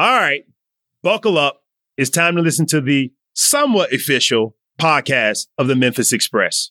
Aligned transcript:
All 0.00 0.14
right, 0.14 0.44
buckle 1.02 1.36
up. 1.38 1.64
It's 1.96 2.08
time 2.08 2.36
to 2.36 2.40
listen 2.40 2.66
to 2.66 2.80
the 2.80 3.12
somewhat 3.34 3.92
official 3.92 4.54
podcast 4.80 5.48
of 5.58 5.66
the 5.66 5.74
Memphis 5.74 6.12
Express. 6.12 6.70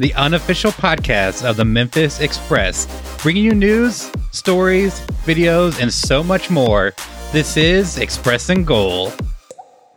the 0.00 0.12
unofficial 0.16 0.72
podcast 0.72 1.48
of 1.48 1.56
the 1.56 1.64
Memphis 1.64 2.20
Express, 2.20 2.86
bringing 3.22 3.44
you 3.44 3.54
news, 3.54 4.10
stories, 4.32 4.98
videos, 5.24 5.80
and 5.80 5.92
so 5.92 6.24
much 6.24 6.50
more. 6.50 6.94
This 7.30 7.56
is 7.56 7.96
Express 7.96 8.48
and 8.48 8.66
Goal. 8.66 9.12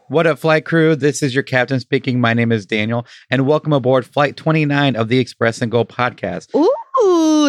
What 0.07 0.25
up, 0.25 0.39
flight 0.39 0.66
crew? 0.66 0.95
This 0.95 1.21
is 1.21 1.36
your 1.36 1.43
captain 1.43 1.79
speaking. 1.79 2.21
My 2.21 2.34
name 2.34 2.52
is 2.52 2.66
Daniel, 2.66 3.05
and 3.29 3.45
welcome 3.45 3.73
aboard 3.73 4.05
Flight 4.05 4.38
29 4.38 4.95
of 4.95 5.07
the 5.07 5.20
Express 5.20 5.61
and 5.61 5.71
Goal 5.71 5.86
podcast. 5.86 6.55
Ooh, 6.55 6.73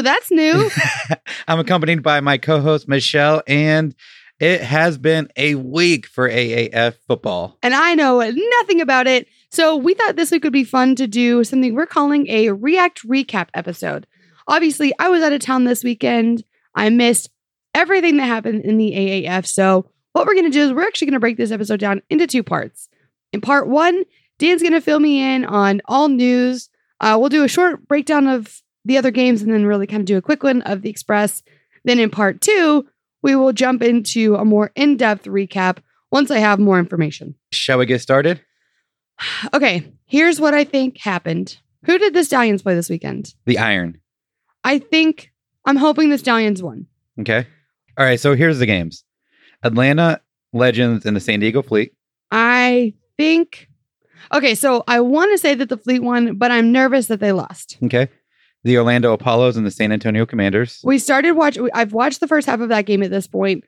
that's 0.03 0.31
new. 0.31 0.71
I'm 1.49 1.59
accompanied 1.59 2.03
by 2.03 2.21
my 2.21 2.39
co 2.39 2.61
host, 2.61 2.89
Michelle, 2.89 3.43
and 3.47 3.95
it 4.39 4.63
has 4.63 4.99
been 4.99 5.29
a 5.37 5.55
week 5.55 6.07
for 6.07 6.29
AAF 6.29 6.95
football. 7.07 7.59
and 7.63 7.75
I 7.75 7.95
know 7.95 8.21
nothing 8.21 8.81
about 8.81 9.07
it. 9.07 9.29
So 9.51 9.77
we 9.77 9.95
thought 9.95 10.17
this 10.17 10.31
week 10.31 10.45
would 10.45 10.53
be 10.53 10.65
fun 10.65 10.95
to 10.97 11.07
do 11.07 11.43
something 11.45 11.75
we're 11.75 11.87
calling 11.87 12.29
a 12.29 12.51
React 12.51 13.07
Recap 13.09 13.49
episode. 13.53 14.07
Obviously, 14.47 14.93
I 14.99 15.09
was 15.09 15.23
out 15.23 15.33
of 15.33 15.41
town 15.41 15.65
this 15.65 15.85
weekend. 15.85 16.45
I 16.75 16.89
missed 16.91 17.31
everything 17.75 18.17
that 18.17 18.27
happened 18.27 18.65
in 18.65 18.79
the 18.79 18.93
AAF. 18.93 19.47
So 19.47 19.91
what 20.13 20.27
we're 20.27 20.35
going 20.35 20.51
to 20.51 20.51
do 20.51 20.63
is 20.63 20.73
we're 20.73 20.83
actually 20.87 21.07
going 21.07 21.15
to 21.15 21.21
break 21.21 21.37
this 21.37 21.51
episode 21.51 21.81
down 21.81 22.03
into 22.11 22.27
two 22.27 22.43
parts. 22.43 22.89
In 23.33 23.41
part 23.41 23.69
one, 23.69 24.05
Dan's 24.39 24.63
going 24.63 24.73
to 24.73 24.81
fill 24.81 25.01
me 25.01 25.21
in 25.21 25.45
on 25.45 25.83
all 25.85 26.09
news. 26.09 26.69
Uh, 27.01 27.17
we'll 27.19 27.29
do 27.29 27.45
a 27.45 27.49
short 27.49 27.87
breakdown 27.87 28.27
of 28.27 28.63
the 28.85 28.99
other 28.99 29.11
games 29.11 29.43
and 29.43 29.53
then 29.53 29.67
really 29.67 29.87
kind 29.87 30.01
of 30.01 30.07
do 30.07 30.17
a 30.17 30.23
quick 30.23 30.43
one 30.43 30.63
of 30.63 30.83
the 30.83 30.91
Express. 30.91 31.43
Then 31.85 31.99
in 31.99 32.11
part 32.11 32.41
two, 32.41 32.87
we 33.23 33.37
will 33.37 33.53
jump 33.53 33.83
into 33.83 34.37
a 34.37 34.45
more 34.45 34.71
in 34.75 34.97
depth 34.97 35.25
recap 35.25 35.79
once 36.11 36.31
I 36.31 36.39
have 36.39 36.59
more 36.59 36.79
information. 36.79 37.35
Shall 37.53 37.79
we 37.79 37.87
get 37.87 38.01
started? 38.01 38.41
Okay, 39.53 39.93
here's 40.07 40.41
what 40.41 40.55
I 40.55 40.65
think 40.65 40.99
happened. 40.99 41.59
Who 41.85 41.99
did 41.99 42.15
the 42.15 42.25
Stallions 42.25 42.63
play 42.63 42.75
this 42.75 42.89
weekend? 42.89 43.35
The 43.45 43.59
Iron. 43.59 44.01
I 44.65 44.79
think 44.79 45.31
I'm 45.67 45.77
hoping 45.77 46.09
the 46.09 46.17
Stallions 46.19 46.63
won. 46.63 46.87
Okay. 47.21 47.47
All 47.99 48.05
right. 48.05 48.19
So 48.19 48.35
here's 48.35 48.59
the 48.59 48.67
games 48.67 49.05
Atlanta 49.63 50.21
Legends 50.53 51.05
and 51.05 51.15
the 51.15 51.21
San 51.21 51.41
Diego 51.41 51.63
Fleet. 51.63 51.93
I 52.31 52.95
think. 53.17 53.69
Okay, 54.33 54.55
so 54.55 54.85
I 54.87 55.01
want 55.01 55.33
to 55.33 55.39
say 55.39 55.55
that 55.55 55.69
the 55.69 55.77
Fleet 55.77 56.03
won, 56.03 56.37
but 56.37 56.51
I'm 56.51 56.73
nervous 56.73 57.07
that 57.07 57.21
they 57.21 57.33
lost. 57.33 57.79
Okay. 57.85 58.09
The 58.65 58.77
Orlando 58.77 59.13
Apollos 59.13 59.57
and 59.57 59.67
the 59.67 59.71
San 59.71 59.93
Antonio 59.93 60.27
Commanders. 60.27 60.81
We 60.85 60.99
started 60.99 61.33
watch. 61.33 61.59
I've 61.73 61.93
watched 61.93 62.21
the 62.21 62.29
first 62.29 62.47
half 62.47 62.61
of 62.61 62.69
that 62.69 62.87
game 62.87 63.03
at 63.03 63.11
this 63.11 63.27
point. 63.27 63.65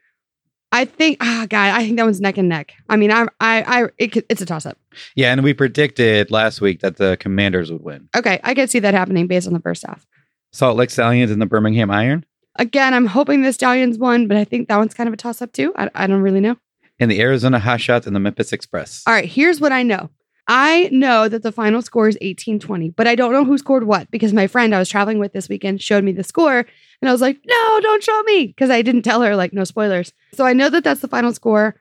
I 0.70 0.84
think. 0.84 1.18
Ah, 1.20 1.46
God, 1.48 1.74
I 1.74 1.84
think 1.84 1.96
that 1.96 2.04
one's 2.04 2.20
neck 2.20 2.38
and 2.38 2.48
neck. 2.48 2.72
I 2.88 2.96
mean, 2.96 3.10
I, 3.10 3.26
I, 3.40 3.62
I 3.62 3.88
it, 3.98 4.16
it's 4.28 4.40
a 4.42 4.46
toss 4.46 4.66
up. 4.66 4.78
Yeah. 5.14 5.32
And 5.32 5.42
we 5.42 5.54
predicted 5.54 6.30
last 6.30 6.60
week 6.60 6.80
that 6.80 6.96
the 6.96 7.16
Commanders 7.18 7.70
would 7.70 7.82
win. 7.82 8.08
Okay, 8.16 8.40
I 8.42 8.54
could 8.54 8.70
see 8.70 8.78
that 8.80 8.94
happening 8.94 9.26
based 9.26 9.46
on 9.46 9.52
the 9.52 9.60
first 9.60 9.84
half. 9.86 10.06
Salt 10.52 10.76
Lake 10.76 10.90
Stallions 10.90 11.30
and 11.30 11.40
the 11.40 11.46
Birmingham 11.46 11.90
Iron. 11.90 12.26
Again, 12.56 12.92
I'm 12.92 13.06
hoping 13.06 13.42
the 13.42 13.52
Stallions 13.52 13.96
won, 13.96 14.28
but 14.28 14.36
I 14.36 14.44
think 14.44 14.68
that 14.68 14.76
one's 14.76 14.92
kind 14.92 15.08
of 15.08 15.14
a 15.14 15.16
toss 15.16 15.40
up 15.40 15.52
too. 15.52 15.72
I, 15.76 15.88
I 15.94 16.06
don't 16.06 16.20
really 16.20 16.40
know. 16.40 16.56
And 17.00 17.10
the 17.10 17.20
Arizona 17.20 17.58
Hotshots 17.58 18.06
and 18.06 18.14
the 18.14 18.20
Memphis 18.20 18.52
Express. 18.52 19.02
All 19.06 19.14
right, 19.14 19.24
here's 19.24 19.60
what 19.60 19.72
I 19.72 19.82
know. 19.82 20.10
I 20.48 20.88
know 20.92 21.28
that 21.28 21.42
the 21.42 21.52
final 21.52 21.82
score 21.82 22.08
is 22.08 22.16
1820, 22.16 22.90
but 22.90 23.06
I 23.06 23.14
don't 23.14 23.32
know 23.32 23.44
who 23.44 23.56
scored 23.58 23.84
what 23.84 24.10
because 24.10 24.32
my 24.32 24.46
friend 24.46 24.74
I 24.74 24.78
was 24.78 24.88
traveling 24.88 25.18
with 25.18 25.32
this 25.32 25.48
weekend 25.48 25.80
showed 25.80 26.02
me 26.02 26.12
the 26.12 26.24
score 26.24 26.58
and 26.58 27.08
I 27.08 27.12
was 27.12 27.20
like, 27.20 27.38
no, 27.46 27.80
don't 27.80 28.02
show 28.02 28.22
me 28.24 28.48
because 28.48 28.70
I 28.70 28.82
didn't 28.82 29.02
tell 29.02 29.22
her, 29.22 29.36
like, 29.36 29.52
no 29.52 29.64
spoilers. 29.64 30.12
So 30.34 30.44
I 30.44 30.52
know 30.52 30.68
that 30.70 30.84
that's 30.84 31.00
the 31.00 31.08
final 31.08 31.32
score. 31.32 31.76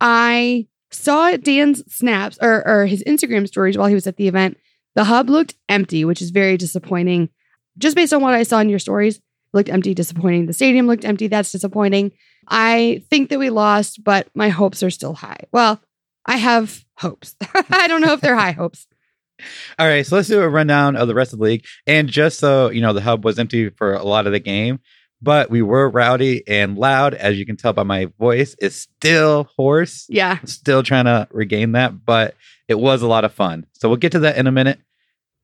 I 0.00 0.66
saw 0.90 1.36
Dan's 1.36 1.82
snaps 1.92 2.38
or, 2.40 2.66
or 2.66 2.86
his 2.86 3.02
Instagram 3.04 3.46
stories 3.46 3.78
while 3.78 3.88
he 3.88 3.94
was 3.94 4.06
at 4.06 4.16
the 4.16 4.28
event. 4.28 4.58
The 4.94 5.04
hub 5.04 5.28
looked 5.28 5.54
empty, 5.68 6.04
which 6.04 6.22
is 6.22 6.30
very 6.30 6.56
disappointing. 6.56 7.30
Just 7.78 7.96
based 7.96 8.12
on 8.12 8.22
what 8.22 8.34
I 8.34 8.44
saw 8.44 8.60
in 8.60 8.68
your 8.68 8.78
stories, 8.78 9.20
looked 9.52 9.68
empty, 9.68 9.94
disappointing. 9.94 10.46
The 10.46 10.52
stadium 10.52 10.86
looked 10.86 11.04
empty. 11.04 11.26
That's 11.26 11.52
disappointing. 11.52 12.12
I 12.46 13.04
think 13.10 13.30
that 13.30 13.38
we 13.38 13.50
lost, 13.50 14.04
but 14.04 14.28
my 14.34 14.50
hopes 14.50 14.82
are 14.82 14.90
still 14.90 15.14
high. 15.14 15.40
Well, 15.52 15.80
I 16.26 16.36
have 16.36 16.84
hopes. 16.96 17.36
I 17.70 17.86
don't 17.88 18.00
know 18.00 18.12
if 18.14 18.20
they're 18.20 18.34
high 18.36 18.52
hopes. 18.52 18.86
All 19.78 19.86
right. 19.86 20.06
So 20.06 20.16
let's 20.16 20.28
do 20.28 20.40
a 20.40 20.48
rundown 20.48 20.96
of 20.96 21.08
the 21.08 21.14
rest 21.14 21.32
of 21.32 21.38
the 21.38 21.44
league. 21.44 21.64
And 21.86 22.08
just 22.08 22.38
so 22.38 22.70
you 22.70 22.80
know, 22.80 22.92
the 22.92 23.00
hub 23.00 23.24
was 23.24 23.38
empty 23.38 23.68
for 23.70 23.94
a 23.94 24.02
lot 24.04 24.26
of 24.26 24.32
the 24.32 24.40
game, 24.40 24.78
but 25.20 25.50
we 25.50 25.60
were 25.60 25.88
rowdy 25.90 26.42
and 26.46 26.78
loud. 26.78 27.14
As 27.14 27.36
you 27.38 27.44
can 27.44 27.56
tell 27.56 27.72
by 27.72 27.82
my 27.82 28.06
voice, 28.18 28.54
it's 28.60 28.76
still 28.76 29.48
hoarse. 29.56 30.06
Yeah. 30.08 30.38
Still 30.44 30.82
trying 30.82 31.06
to 31.06 31.28
regain 31.30 31.72
that, 31.72 32.04
but 32.04 32.36
it 32.68 32.78
was 32.78 33.02
a 33.02 33.06
lot 33.08 33.24
of 33.24 33.32
fun. 33.34 33.66
So 33.72 33.88
we'll 33.88 33.96
get 33.98 34.12
to 34.12 34.20
that 34.20 34.36
in 34.36 34.46
a 34.46 34.52
minute. 34.52 34.78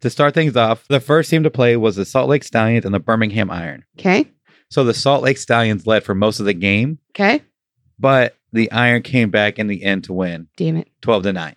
To 0.02 0.08
start 0.08 0.32
things 0.32 0.56
off, 0.56 0.86
the 0.88 0.98
first 1.00 1.28
team 1.28 1.42
to 1.42 1.50
play 1.50 1.76
was 1.76 1.96
the 1.96 2.06
Salt 2.06 2.30
Lake 2.30 2.42
Stallions 2.44 2.86
and 2.86 2.94
the 2.94 3.00
Birmingham 3.00 3.50
Iron. 3.50 3.84
Okay. 3.98 4.26
So 4.70 4.82
the 4.84 4.94
Salt 4.94 5.22
Lake 5.22 5.36
Stallions 5.36 5.86
led 5.86 6.04
for 6.04 6.14
most 6.14 6.40
of 6.40 6.46
the 6.46 6.54
game, 6.54 6.98
Okay. 7.14 7.42
but 7.98 8.34
the 8.52 8.70
Iron 8.72 9.02
came 9.02 9.30
back 9.30 9.58
in 9.58 9.66
the 9.66 9.82
end 9.84 10.04
to 10.04 10.12
win 10.12 10.48
Damn 10.56 10.76
it. 10.76 10.88
12 11.02 11.22
to 11.24 11.32
9. 11.32 11.56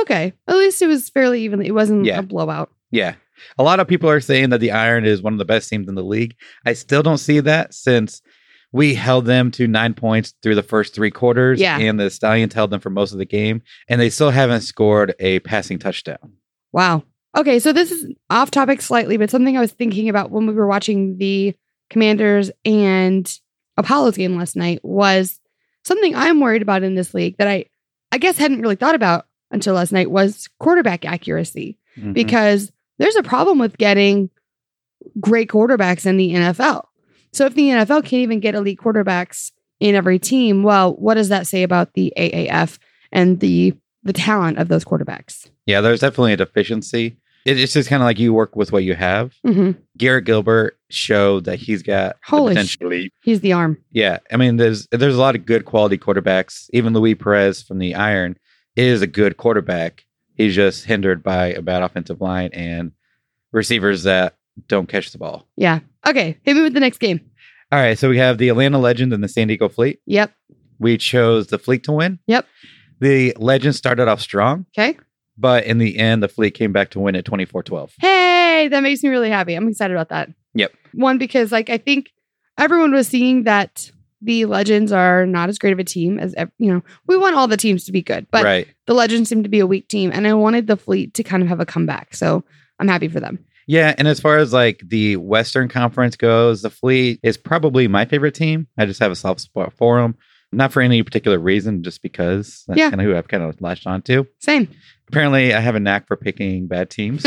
Okay. 0.00 0.32
At 0.48 0.56
least 0.56 0.82
it 0.82 0.86
was 0.86 1.08
fairly 1.08 1.42
evenly. 1.42 1.66
It 1.66 1.74
wasn't 1.74 2.04
Yeah. 2.04 2.18
a 2.18 2.22
blowout. 2.22 2.70
Yeah. 2.90 3.14
A 3.58 3.62
lot 3.62 3.80
of 3.80 3.88
people 3.88 4.08
are 4.10 4.20
saying 4.20 4.50
that 4.50 4.60
the 4.60 4.70
Iron 4.72 5.04
is 5.04 5.22
one 5.22 5.32
of 5.32 5.38
the 5.38 5.44
best 5.44 5.68
teams 5.68 5.88
in 5.88 5.94
the 5.94 6.02
league. 6.04 6.34
I 6.64 6.72
still 6.72 7.02
don't 7.02 7.18
see 7.18 7.40
that 7.40 7.74
since 7.74 8.22
we 8.72 8.94
held 8.94 9.26
them 9.26 9.50
to 9.52 9.68
nine 9.68 9.94
points 9.94 10.34
through 10.42 10.54
the 10.56 10.62
first 10.62 10.94
three 10.94 11.10
quarters. 11.10 11.60
Yeah. 11.60 11.78
And 11.78 11.98
the 11.98 12.10
Stallions 12.10 12.54
held 12.54 12.70
them 12.70 12.80
for 12.80 12.90
most 12.90 13.12
of 13.12 13.18
the 13.18 13.24
game. 13.24 13.62
And 13.88 14.00
they 14.00 14.10
still 14.10 14.30
haven't 14.30 14.62
scored 14.62 15.14
a 15.20 15.38
passing 15.40 15.78
touchdown. 15.78 16.34
Wow. 16.72 17.04
Okay. 17.36 17.58
So 17.60 17.72
this 17.72 17.90
is 17.92 18.12
off 18.30 18.50
topic 18.50 18.80
slightly, 18.82 19.16
but 19.16 19.30
something 19.30 19.56
I 19.56 19.60
was 19.60 19.72
thinking 19.72 20.08
about 20.08 20.30
when 20.30 20.46
we 20.46 20.54
were 20.54 20.66
watching 20.66 21.18
the 21.18 21.54
Commanders 21.90 22.50
and 22.64 23.32
Apollo's 23.76 24.16
game 24.16 24.36
last 24.36 24.56
night 24.56 24.80
was 24.84 25.38
something 25.84 26.14
I'm 26.14 26.40
worried 26.40 26.62
about 26.62 26.82
in 26.82 26.94
this 26.94 27.14
league 27.14 27.36
that 27.38 27.48
I, 27.48 27.66
I 28.12 28.18
guess, 28.18 28.38
hadn't 28.38 28.60
really 28.60 28.76
thought 28.76 28.94
about 28.94 29.26
until 29.50 29.74
last 29.74 29.92
night 29.92 30.10
was 30.10 30.48
quarterback 30.58 31.04
accuracy. 31.04 31.78
Mhm. 31.98 32.12
because 32.12 32.72
there's 32.98 33.14
a 33.16 33.22
problem 33.22 33.58
with 33.60 33.78
getting 33.78 34.28
great 35.20 35.48
quarterbacks 35.48 36.06
in 36.06 36.16
the 36.16 36.32
NFL. 36.34 36.84
So 37.32 37.46
if 37.46 37.54
the 37.54 37.68
NFL 37.70 38.02
can't 38.02 38.14
even 38.22 38.40
get 38.40 38.54
elite 38.56 38.80
quarterbacks 38.80 39.52
in 39.80 39.94
every 39.94 40.18
team, 40.18 40.62
well, 40.64 40.94
what 40.94 41.14
does 41.14 41.28
that 41.28 41.46
say 41.46 41.62
about 41.62 41.94
the 41.94 42.12
AAF 42.16 42.78
and 43.12 43.38
the 43.40 43.74
the 44.02 44.12
talent 44.12 44.58
of 44.58 44.68
those 44.68 44.84
quarterbacks? 44.84 45.48
yeah, 45.66 45.80
there's 45.80 46.00
definitely 46.00 46.32
a 46.34 46.36
deficiency. 46.36 47.16
It- 47.46 47.58
It's 47.60 47.72
just 47.72 47.88
kind 47.88 48.02
of 48.02 48.06
like 48.06 48.18
you 48.18 48.34
work 48.34 48.54
with 48.56 48.70
what 48.72 48.84
you 48.84 48.94
have. 48.94 49.32
hmm 49.44 49.72
Garrett 49.96 50.24
Gilbert 50.24 50.76
showed 50.94 51.44
that 51.44 51.58
he's 51.58 51.82
got 51.82 52.16
Holy 52.24 52.54
potential. 52.54 52.90
He's 53.22 53.40
the 53.40 53.52
arm. 53.52 53.78
Yeah, 53.90 54.18
I 54.30 54.36
mean, 54.36 54.56
there's 54.56 54.86
there's 54.90 55.16
a 55.16 55.20
lot 55.20 55.34
of 55.34 55.44
good 55.46 55.64
quality 55.64 55.98
quarterbacks. 55.98 56.68
Even 56.72 56.92
Luis 56.92 57.16
Perez 57.18 57.62
from 57.62 57.78
the 57.78 57.94
Iron 57.94 58.36
is 58.76 59.02
a 59.02 59.06
good 59.06 59.36
quarterback. 59.36 60.04
He's 60.34 60.54
just 60.54 60.84
hindered 60.84 61.22
by 61.22 61.46
a 61.48 61.62
bad 61.62 61.82
offensive 61.82 62.20
line 62.20 62.50
and 62.52 62.92
receivers 63.52 64.02
that 64.04 64.36
don't 64.68 64.88
catch 64.88 65.12
the 65.12 65.18
ball. 65.18 65.46
Yeah. 65.56 65.80
Okay. 66.06 66.38
Hit 66.42 66.54
me 66.56 66.62
with 66.62 66.74
the 66.74 66.80
next 66.80 66.98
game. 66.98 67.20
All 67.72 67.78
right, 67.80 67.98
so 67.98 68.08
we 68.08 68.18
have 68.18 68.38
the 68.38 68.48
Atlanta 68.50 68.78
Legend 68.78 69.12
and 69.12 69.22
the 69.24 69.28
San 69.28 69.48
Diego 69.48 69.68
Fleet. 69.68 70.00
Yep. 70.06 70.32
We 70.78 70.96
chose 70.98 71.48
the 71.48 71.58
Fleet 71.58 71.82
to 71.84 71.92
win. 71.92 72.18
Yep. 72.26 72.46
The 73.00 73.34
Legend 73.36 73.74
started 73.74 74.06
off 74.06 74.20
strong, 74.20 74.66
Okay. 74.78 74.96
but 75.36 75.64
in 75.64 75.78
the 75.78 75.98
end, 75.98 76.22
the 76.22 76.28
Fleet 76.28 76.52
came 76.54 76.72
back 76.72 76.90
to 76.90 77.00
win 77.00 77.16
at 77.16 77.24
24-12. 77.24 77.90
Hey, 77.98 78.68
that 78.70 78.82
makes 78.82 79.02
me 79.02 79.08
really 79.08 79.30
happy. 79.30 79.54
I'm 79.54 79.66
excited 79.68 79.94
about 79.96 80.10
that. 80.10 80.28
Yep. 80.54 80.72
One, 80.92 81.18
because 81.18 81.52
like 81.52 81.70
I 81.70 81.78
think 81.78 82.10
everyone 82.58 82.92
was 82.92 83.08
seeing 83.08 83.44
that 83.44 83.90
the 84.22 84.46
Legends 84.46 84.90
are 84.90 85.26
not 85.26 85.48
as 85.48 85.58
great 85.58 85.72
of 85.72 85.78
a 85.78 85.84
team 85.84 86.18
as 86.18 86.34
you 86.58 86.72
know. 86.72 86.82
We 87.06 87.16
want 87.16 87.36
all 87.36 87.46
the 87.46 87.56
teams 87.56 87.84
to 87.84 87.92
be 87.92 88.02
good, 88.02 88.26
but 88.30 88.44
right. 88.44 88.68
the 88.86 88.94
Legends 88.94 89.28
seem 89.28 89.42
to 89.42 89.48
be 89.48 89.60
a 89.60 89.66
weak 89.66 89.88
team, 89.88 90.10
and 90.12 90.26
I 90.26 90.32
wanted 90.34 90.66
the 90.66 90.76
Fleet 90.76 91.14
to 91.14 91.22
kind 91.22 91.42
of 91.42 91.48
have 91.48 91.60
a 91.60 91.66
comeback. 91.66 92.14
So 92.14 92.42
I'm 92.78 92.88
happy 92.88 93.08
for 93.08 93.20
them. 93.20 93.44
Yeah, 93.66 93.94
and 93.96 94.06
as 94.08 94.20
far 94.20 94.38
as 94.38 94.52
like 94.52 94.82
the 94.86 95.16
Western 95.16 95.68
Conference 95.68 96.16
goes, 96.16 96.62
the 96.62 96.70
Fleet 96.70 97.20
is 97.22 97.36
probably 97.36 97.88
my 97.88 98.04
favorite 98.04 98.34
team. 98.34 98.66
I 98.78 98.86
just 98.86 99.00
have 99.00 99.10
a 99.10 99.16
soft 99.16 99.40
spot 99.40 99.72
for 99.72 100.00
them, 100.00 100.16
not 100.52 100.72
for 100.72 100.80
any 100.82 101.02
particular 101.02 101.38
reason, 101.38 101.82
just 101.82 102.02
because 102.02 102.64
that's 102.66 102.78
Yeah. 102.78 102.90
kind 102.90 103.00
of 103.00 103.06
who 103.06 103.16
I've 103.16 103.28
kind 103.28 103.42
of 103.42 103.60
latched 103.60 103.86
on 103.86 104.02
to. 104.02 104.26
Same. 104.38 104.68
Apparently, 105.08 105.52
I 105.54 105.60
have 105.60 105.74
a 105.74 105.80
knack 105.80 106.06
for 106.06 106.16
picking 106.16 106.66
bad 106.66 106.88
teams, 106.90 107.26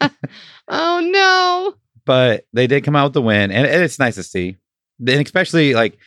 oh 0.68 1.00
no. 1.10 1.74
But 2.04 2.46
they 2.52 2.66
did 2.66 2.84
come 2.84 2.96
out 2.96 3.04
with 3.06 3.12
the 3.14 3.22
win, 3.22 3.50
and 3.50 3.66
it's 3.66 3.98
nice 3.98 4.14
to 4.16 4.22
see. 4.22 4.56
And 4.98 5.08
especially 5.26 5.74
like 5.74 5.98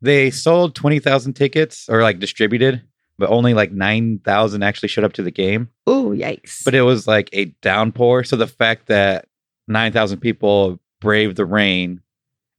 they 0.00 0.30
sold 0.30 0.74
twenty 0.74 0.98
thousand 0.98 1.34
tickets 1.34 1.88
or 1.88 2.02
like 2.02 2.18
distributed, 2.18 2.82
but 3.18 3.30
only 3.30 3.54
like 3.54 3.72
nine 3.72 4.20
thousand 4.24 4.62
actually 4.62 4.88
showed 4.88 5.04
up 5.04 5.14
to 5.14 5.22
the 5.22 5.30
game. 5.30 5.68
Oh 5.86 6.10
yikes. 6.10 6.64
But 6.64 6.74
it 6.74 6.82
was 6.82 7.06
like 7.06 7.30
a 7.32 7.46
downpour, 7.62 8.24
so 8.24 8.36
the 8.36 8.46
fact 8.46 8.86
that 8.86 9.26
nine 9.66 9.92
thousand 9.92 10.18
people 10.20 10.78
brave 11.00 11.34
the 11.36 11.46
rain. 11.46 12.00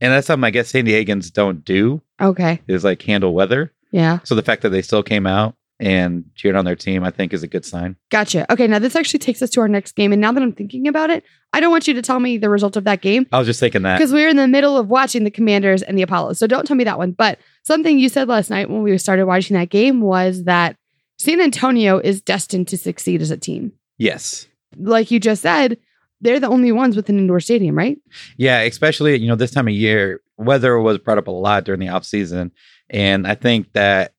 And 0.01 0.13
that's 0.13 0.27
something 0.27 0.45
I 0.45 0.51
guess 0.51 0.69
San 0.69 0.85
Diegans 0.85 1.31
don't 1.33 1.65
do 1.65 2.01
Okay. 2.21 2.61
is 2.67 2.85
like 2.85 3.01
handle 3.01 3.33
weather. 3.33 3.73
Yeah. 3.91 4.19
So 4.23 4.33
the 4.33 4.41
fact 4.41 4.61
that 4.61 4.69
they 4.69 4.81
still 4.81 5.03
came 5.03 5.27
out 5.27 5.55
and 5.79 6.25
cheered 6.35 6.55
on 6.55 6.65
their 6.65 6.75
team, 6.75 7.03
I 7.03 7.11
think 7.11 7.33
is 7.33 7.43
a 7.43 7.47
good 7.47 7.65
sign. 7.65 7.95
Gotcha. 8.09 8.51
Okay. 8.51 8.67
Now 8.67 8.79
this 8.79 8.95
actually 8.95 9.19
takes 9.19 9.41
us 9.41 9.49
to 9.51 9.61
our 9.61 9.67
next 9.67 9.93
game. 9.93 10.11
And 10.11 10.21
now 10.21 10.31
that 10.31 10.43
I'm 10.43 10.51
thinking 10.51 10.87
about 10.87 11.09
it, 11.09 11.23
I 11.53 11.59
don't 11.59 11.71
want 11.71 11.87
you 11.87 11.93
to 11.93 12.01
tell 12.01 12.19
me 12.19 12.37
the 12.37 12.49
result 12.49 12.75
of 12.75 12.83
that 12.83 13.01
game 13.01 13.25
I 13.31 13.39
was 13.39 13.47
just 13.47 13.59
thinking 13.59 13.81
that. 13.83 13.97
because 13.97 14.13
we 14.13 14.21
were 14.21 14.29
in 14.29 14.35
the 14.35 14.47
middle 14.47 14.77
of 14.77 14.89
watching 14.89 15.23
the 15.23 15.31
Commanders 15.31 15.81
and 15.81 15.97
the 15.97 16.01
Apollos. 16.01 16.37
So 16.37 16.47
don't 16.47 16.67
tell 16.67 16.75
me 16.75 16.83
that 16.83 16.97
one. 16.97 17.11
But 17.11 17.39
something 17.63 17.97
you 17.97 18.09
said 18.09 18.27
last 18.27 18.49
night 18.49 18.69
when 18.69 18.83
we 18.83 18.97
started 18.97 19.25
watching 19.25 19.55
that 19.57 19.69
game 19.69 20.01
was 20.01 20.43
that 20.43 20.75
San 21.17 21.41
Antonio 21.41 21.99
is 21.99 22.21
destined 22.21 22.67
to 22.69 22.77
succeed 22.77 23.21
as 23.21 23.31
a 23.31 23.37
team. 23.37 23.71
Yes. 23.97 24.47
Like 24.77 25.11
you 25.11 25.19
just 25.19 25.41
said, 25.41 25.77
they're 26.21 26.39
the 26.39 26.47
only 26.49 26.71
ones 26.71 26.95
with 26.95 27.09
an 27.09 27.17
indoor 27.17 27.39
stadium, 27.39 27.77
right? 27.77 27.97
Yeah, 28.37 28.59
especially, 28.61 29.17
you 29.17 29.27
know, 29.27 29.35
this 29.35 29.51
time 29.51 29.67
of 29.67 29.73
year, 29.73 30.21
weather 30.37 30.79
was 30.79 30.97
brought 30.97 31.17
up 31.17 31.27
a 31.27 31.31
lot 31.31 31.63
during 31.63 31.79
the 31.79 31.89
off 31.89 32.05
season. 32.05 32.51
And 32.89 33.25
I 33.25 33.35
think 33.35 33.71
that 33.73 34.13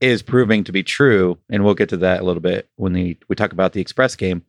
is 0.00 0.22
proving 0.22 0.64
to 0.64 0.72
be 0.72 0.82
true. 0.82 1.38
And 1.50 1.64
we'll 1.64 1.74
get 1.74 1.88
to 1.90 1.96
that 1.98 2.20
a 2.20 2.24
little 2.24 2.42
bit 2.42 2.68
when 2.76 2.92
we, 2.92 3.18
we 3.28 3.36
talk 3.36 3.52
about 3.52 3.72
the 3.72 3.80
Express 3.80 4.14
game. 4.16 4.42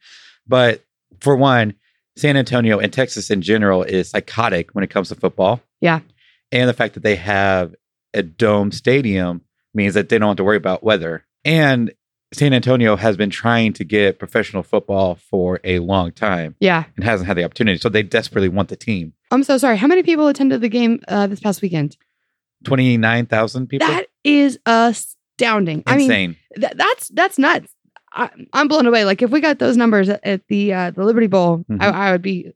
But 0.47 0.83
for 1.19 1.35
one, 1.35 1.73
San 2.17 2.37
Antonio 2.37 2.79
and 2.79 2.91
Texas 2.91 3.29
in 3.31 3.41
general 3.41 3.83
is 3.83 4.09
psychotic 4.09 4.71
when 4.71 4.83
it 4.83 4.89
comes 4.89 5.09
to 5.09 5.15
football. 5.15 5.61
Yeah. 5.81 6.01
And 6.51 6.67
the 6.69 6.73
fact 6.73 6.95
that 6.95 7.03
they 7.03 7.15
have 7.15 7.75
a 8.13 8.21
dome 8.23 8.71
stadium 8.71 9.41
means 9.73 9.93
that 9.93 10.09
they 10.09 10.17
don't 10.17 10.29
have 10.29 10.37
to 10.37 10.43
worry 10.43 10.57
about 10.57 10.83
weather. 10.83 11.25
And 11.45 11.91
San 12.33 12.53
Antonio 12.53 12.95
has 12.95 13.17
been 13.17 13.29
trying 13.29 13.73
to 13.73 13.83
get 13.83 14.19
professional 14.19 14.61
football 14.63 15.15
for 15.15 15.59
a 15.63 15.79
long 15.79 16.11
time 16.11 16.55
Yeah. 16.59 16.83
and 16.95 17.03
hasn't 17.03 17.27
had 17.27 17.37
the 17.37 17.43
opportunity. 17.43 17.79
So 17.79 17.89
they 17.89 18.03
desperately 18.03 18.49
want 18.49 18.69
the 18.69 18.75
team. 18.75 19.13
I'm 19.31 19.43
so 19.43 19.57
sorry. 19.57 19.77
How 19.77 19.87
many 19.87 20.03
people 20.03 20.27
attended 20.27 20.61
the 20.61 20.69
game 20.69 20.99
uh, 21.07 21.27
this 21.27 21.39
past 21.39 21.61
weekend? 21.61 21.97
29,000 22.65 23.67
people? 23.67 23.87
That 23.87 24.07
is 24.23 24.59
astounding. 25.41 25.83
I 25.85 25.95
mean, 25.97 26.11
Insane. 26.11 26.35
Th- 26.59 26.73
that's 26.75 27.09
that's 27.09 27.37
nuts. 27.39 27.73
I, 28.11 28.29
I'm 28.53 28.67
blown 28.67 28.85
away. 28.87 29.05
Like 29.05 29.21
if 29.21 29.29
we 29.29 29.39
got 29.39 29.59
those 29.59 29.77
numbers 29.77 30.09
at, 30.09 30.25
at 30.25 30.47
the 30.47 30.73
uh, 30.73 30.91
the 30.91 31.03
Liberty 31.03 31.27
Bowl, 31.27 31.63
Mhm. 31.69 31.81
I, 31.81 31.89
I 31.89 32.11
would 32.11 32.21
be 32.21 32.51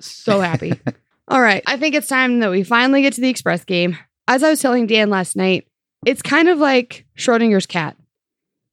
so 0.00 0.40
happy. 0.40 0.78
All 1.28 1.40
right, 1.42 1.62
I 1.66 1.76
think 1.76 1.94
it's 1.94 2.06
time 2.06 2.40
that 2.40 2.50
we 2.50 2.62
finally 2.62 3.02
get 3.02 3.12
to 3.14 3.20
the 3.20 3.28
Express 3.28 3.64
game. 3.64 3.98
As 4.28 4.42
I 4.42 4.50
was 4.50 4.60
telling 4.60 4.86
Dan 4.86 5.10
last 5.10 5.36
night, 5.36 5.66
it's 6.06 6.22
kind 6.22 6.48
of 6.48 6.58
like 6.58 7.04
Schrodinger's 7.16 7.66
cat 7.66 7.96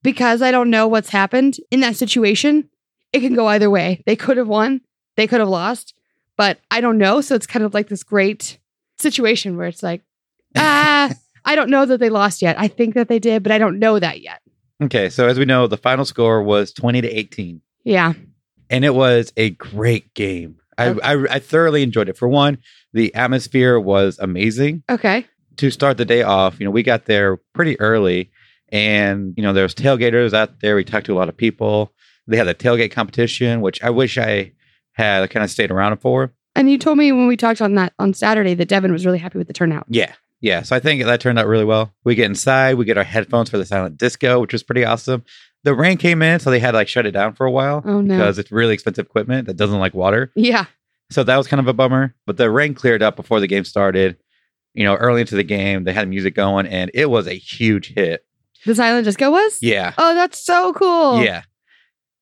because 0.04 0.42
I 0.42 0.52
don't 0.52 0.70
know 0.70 0.88
what's 0.88 1.10
happened 1.10 1.58
in 1.72 1.80
that 1.82 1.96
situation. 1.96 2.70
It 3.14 3.22
can 3.22 3.34
go 3.34 3.48
either 3.48 3.70
way. 3.70 4.04
They 4.06 4.16
could 4.16 4.38
have 4.38 4.48
won, 4.48 4.82
they 5.18 5.28
could 5.28 5.40
have 5.40 5.50
lost, 5.50 5.94
but 6.38 6.60
I 6.72 6.82
don't 6.82 6.98
know. 6.98 7.22
So 7.22 7.36
it's 7.36 7.48
kind 7.48 7.64
of 7.66 7.74
like 7.74 7.88
this 7.88 8.04
great 8.04 8.58
situation 9.00 9.58
where 9.58 9.68
it's 9.68 9.84
like, 9.84 10.02
ah, 10.56 11.12
I 11.46 11.56
don't 11.56 11.70
know 11.70 11.86
that 11.86 12.00
they 12.00 12.10
lost 12.10 12.42
yet. 12.42 12.60
I 12.60 12.68
think 12.68 12.96
that 12.96 13.08
they 13.08 13.20
did, 13.20 13.44
but 13.44 13.52
I 13.52 13.58
don't 13.58 13.80
know 13.80 14.00
that 14.00 14.22
yet. 14.22 14.42
okay, 14.84 15.10
so 15.10 15.28
as 15.28 15.40
we 15.40 15.46
know, 15.46 15.68
the 15.68 15.78
final 15.78 16.04
score 16.06 16.42
was 16.44 16.74
20 16.74 17.02
to 17.02 17.10
18, 17.10 17.62
Yeah. 17.84 18.14
and 18.70 18.84
it 18.84 18.94
was 18.96 19.32
a 19.38 19.52
great 19.52 20.14
game. 20.14 20.58
I, 20.78 20.90
Okay. 20.90 21.00
I, 21.04 21.14
I 21.36 21.40
thoroughly 21.40 21.84
enjoyed 21.84 22.10
it. 22.10 22.18
For 22.18 22.28
one, 22.28 22.58
the 22.92 23.14
atmosphere 23.16 23.80
was 23.80 24.20
amazing. 24.20 24.84
Okay. 24.90 25.26
To 25.58 25.72
start 25.72 25.96
the 25.98 26.04
day 26.04 26.22
off, 26.24 26.60
you 26.60 26.66
know, 26.66 26.72
we 26.72 26.84
got 26.84 27.06
there 27.06 27.38
pretty 27.54 27.80
early, 27.80 28.32
and 28.70 29.34
you 29.38 29.44
know, 29.44 29.54
there 29.54 29.64
was 29.64 29.74
tailgaters 29.76 30.34
out 30.34 30.60
there. 30.60 30.76
We 30.76 30.84
talked 30.84 31.06
to 31.06 31.14
a 31.14 31.16
lot 31.20 31.30
of 31.30 31.38
people. 31.38 31.94
They 32.28 32.36
had 32.38 32.48
a 32.50 32.54
tailgate 32.54 32.92
competition, 32.92 33.62
which 33.62 33.82
I 33.84 33.90
wish 33.92 34.18
I 34.18 34.52
had 34.94 35.30
kind 35.30 35.44
of 35.44 35.50
stayed 35.52 35.72
around 35.72 35.98
for. 36.02 36.34
And 36.56 36.70
you 36.72 36.78
told 36.78 36.98
me 36.98 37.12
when 37.12 37.28
we 37.28 37.38
talked 37.38 37.62
on 37.62 37.76
that 37.76 37.94
on 38.00 38.14
Saturday 38.14 38.54
that 38.56 38.68
Devin 38.68 38.92
was 38.92 39.06
really 39.06 39.20
happy 39.20 39.38
with 39.38 39.48
the 39.48 39.54
turnout. 39.54 39.86
Yeah. 39.90 40.14
Yeah. 40.46 40.62
So 40.62 40.76
I 40.76 40.80
think 40.80 41.04
that 41.04 41.20
turned 41.22 41.40
out 41.40 41.48
really 41.48 41.66
well. 41.66 41.94
We 42.04 42.14
get 42.16 42.26
inside, 42.26 42.76
we 42.76 42.86
get 42.86 42.98
our 42.98 43.04
headphones 43.04 43.50
for 43.50 43.58
the 43.58 43.66
silent 43.66 43.98
disco, 43.98 44.40
which 44.40 44.54
was 44.54 44.62
pretty 44.64 44.86
awesome. 44.86 45.24
The 45.64 45.74
rain 45.74 45.98
came 45.98 46.22
in, 46.22 46.40
so 46.40 46.52
they 46.52 46.60
had 46.60 46.72
to 46.72 46.78
like 46.78 46.88
shut 46.88 47.08
it 47.08 47.12
down 47.12 47.34
for 47.34 47.46
a 47.48 47.52
while 47.52 47.82
Oh 47.84 48.00
no. 48.02 48.16
because 48.18 48.38
it's 48.38 48.52
really 48.52 48.74
expensive 48.76 49.08
equipment 49.08 49.48
that 49.48 49.58
doesn't 49.58 49.80
like 49.80 49.94
water. 49.96 50.32
yeah. 50.36 50.66
So 51.12 51.24
that 51.24 51.38
was 51.38 51.48
kind 51.48 51.60
of 51.60 51.68
a 51.68 51.74
bummer. 51.74 52.16
But 52.26 52.38
the 52.38 52.50
rain 52.50 52.74
cleared 52.74 53.04
up 53.04 53.16
before 53.16 53.40
the 53.40 53.48
game 53.48 53.64
started. 53.66 54.18
You 54.74 54.84
know, 54.84 54.96
early 54.96 55.22
into 55.22 55.36
the 55.36 55.44
game, 55.44 55.84
they 55.84 55.94
had 55.94 56.08
music 56.10 56.36
going 56.36 56.66
and 56.68 56.92
it 56.94 57.10
was 57.10 57.28
a 57.28 57.34
huge 57.34 57.94
hit. 57.94 58.26
The 58.66 58.76
silent 58.76 59.06
disco 59.06 59.32
was? 59.32 59.58
Yeah. 59.62 59.94
Oh, 59.98 60.14
that's 60.16 60.40
so 60.44 60.74
cool. 60.74 61.24
Yeah. 61.24 61.44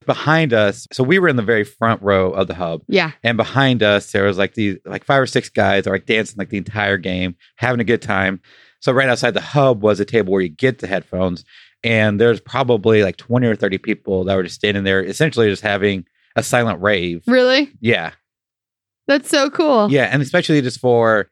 Behind 0.06 0.54
us, 0.54 0.88
so 0.92 1.04
we 1.04 1.20
were 1.20 1.28
in 1.28 1.36
the 1.36 1.42
very 1.44 1.64
front 1.64 2.02
row 2.02 2.32
of 2.32 2.48
the 2.48 2.54
hub. 2.56 2.82
Yeah. 2.88 3.12
And 3.24 3.38
behind 3.38 3.84
us, 3.84 4.12
there 4.12 4.24
was 4.26 4.38
like 4.38 4.54
these 4.54 4.78
like 4.86 5.04
five 5.06 5.22
or 5.22 5.28
six 5.28 5.50
guys 5.50 5.88
are 5.88 5.92
like 5.94 6.06
dancing 6.06 6.36
like 6.38 6.50
the 6.50 6.58
entire 6.58 6.98
game, 6.98 7.36
having 7.58 7.80
a 7.80 7.84
good 7.86 8.02
time. 8.02 8.42
So 8.80 8.92
right 8.92 9.08
outside 9.10 9.34
the 9.34 9.42
hub 9.42 9.82
was 9.82 10.00
a 10.00 10.06
table 10.06 10.34
where 10.34 10.42
you 10.42 10.50
get 10.50 10.80
the 10.80 10.88
headphones, 10.88 11.46
and 11.84 12.20
there's 12.20 12.40
probably 12.42 13.04
like 13.04 13.18
twenty 13.18 13.48
or 13.48 13.56
thirty 13.56 13.78
people 13.78 14.24
that 14.26 14.36
were 14.36 14.44
just 14.44 14.56
standing 14.56 14.84
there, 14.84 15.04
essentially 15.04 15.50
just 15.50 15.64
having 15.64 16.06
a 16.36 16.44
silent 16.44 16.82
rave. 16.82 17.24
Really? 17.28 17.72
Yeah, 17.80 18.12
That's 19.08 19.30
so 19.30 19.50
cool. 19.50 19.92
yeah, 19.92 20.06
and 20.12 20.22
especially 20.22 20.62
just 20.62 20.80
for 20.80 21.30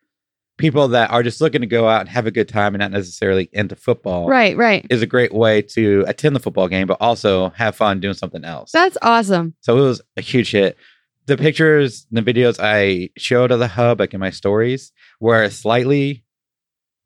people 0.61 0.87
that 0.89 1.11
are 1.11 1.23
just 1.23 1.41
looking 1.41 1.61
to 1.61 1.67
go 1.67 1.87
out 1.89 2.01
and 2.01 2.09
have 2.09 2.25
a 2.27 2.31
good 2.31 2.47
time 2.47 2.73
and 2.75 2.79
not 2.79 2.91
necessarily 2.91 3.49
into 3.51 3.75
football. 3.75 4.27
Right, 4.27 4.55
right. 4.55 4.85
Is 4.89 5.01
a 5.01 5.05
great 5.07 5.33
way 5.33 5.61
to 5.63 6.05
attend 6.07 6.35
the 6.35 6.39
football 6.39 6.67
game, 6.69 6.87
but 6.87 6.97
also 7.01 7.49
have 7.49 7.75
fun 7.75 7.99
doing 7.99 8.13
something 8.13 8.45
else. 8.45 8.71
That's 8.71 8.97
awesome. 9.01 9.55
So 9.61 9.77
it 9.77 9.81
was 9.81 10.01
a 10.15 10.21
huge 10.21 10.51
hit. 10.51 10.77
The 11.25 11.37
pictures, 11.37 12.07
the 12.11 12.21
videos 12.21 12.57
I 12.59 13.09
showed 13.17 13.51
of 13.51 13.59
the 13.59 13.67
hub, 13.67 13.99
like 13.99 14.13
in 14.13 14.19
my 14.19 14.29
stories, 14.31 14.91
were 15.19 15.49
slightly 15.49 16.23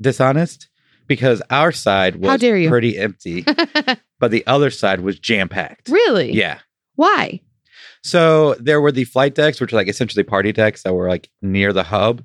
dishonest 0.02 0.70
because 1.08 1.42
our 1.50 1.72
side 1.72 2.16
was 2.18 2.30
How 2.30 2.38
dare 2.38 2.58
you. 2.58 2.70
pretty 2.70 2.98
empty, 2.98 3.44
but 4.20 4.32
the 4.32 4.46
other 4.48 4.70
side 4.70 5.02
was 5.02 5.20
jam 5.20 5.50
packed. 5.50 5.90
really? 5.90 6.32
Yeah. 6.34 6.60
Why? 6.96 7.42
So 8.04 8.54
there 8.56 8.82
were 8.82 8.92
the 8.92 9.04
flight 9.04 9.36
decks, 9.36 9.60
which 9.60 9.74
are 9.74 9.76
like 9.76 9.88
essentially 9.90 10.24
party 10.24 10.52
decks 10.52 10.84
that 10.84 10.94
were 10.94 11.10
like 11.10 11.30
near 11.42 11.74
the 11.74 11.84
hub. 11.84 12.24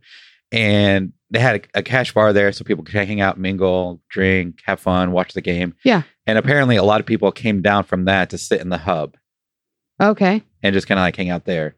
And 0.53 1.13
they 1.31 1.39
had 1.39 1.67
a, 1.75 1.79
a 1.79 1.83
cash 1.83 2.13
bar 2.13 2.33
there 2.33 2.51
so 2.53 2.65
people 2.65 2.85
could 2.85 2.95
hang 2.95 3.21
out, 3.21 3.39
mingle, 3.39 4.01
drink, 4.09 4.61
have 4.65 4.81
fun, 4.81 5.13
watch 5.13 5.33
the 5.35 5.41
game. 5.41 5.75
Yeah. 5.85 6.03
And 6.27 6.39
apparently 6.39 6.77
a 6.77 6.83
lot 6.83 7.01
of 7.01 7.07
people 7.07 7.31
came 7.33 7.63
down 7.63 7.85
from 7.85 8.07
that 8.07 8.31
to 8.31 8.39
sit 8.39 8.61
in 8.61 8.69
the 8.69 8.79
hub 8.79 9.17
Okay. 10.01 10.43
and 10.63 10.73
just 10.73 10.87
kind 10.87 10.99
of 10.99 11.03
like 11.03 11.17
hang 11.17 11.31
out 11.31 11.45
there. 11.45 11.77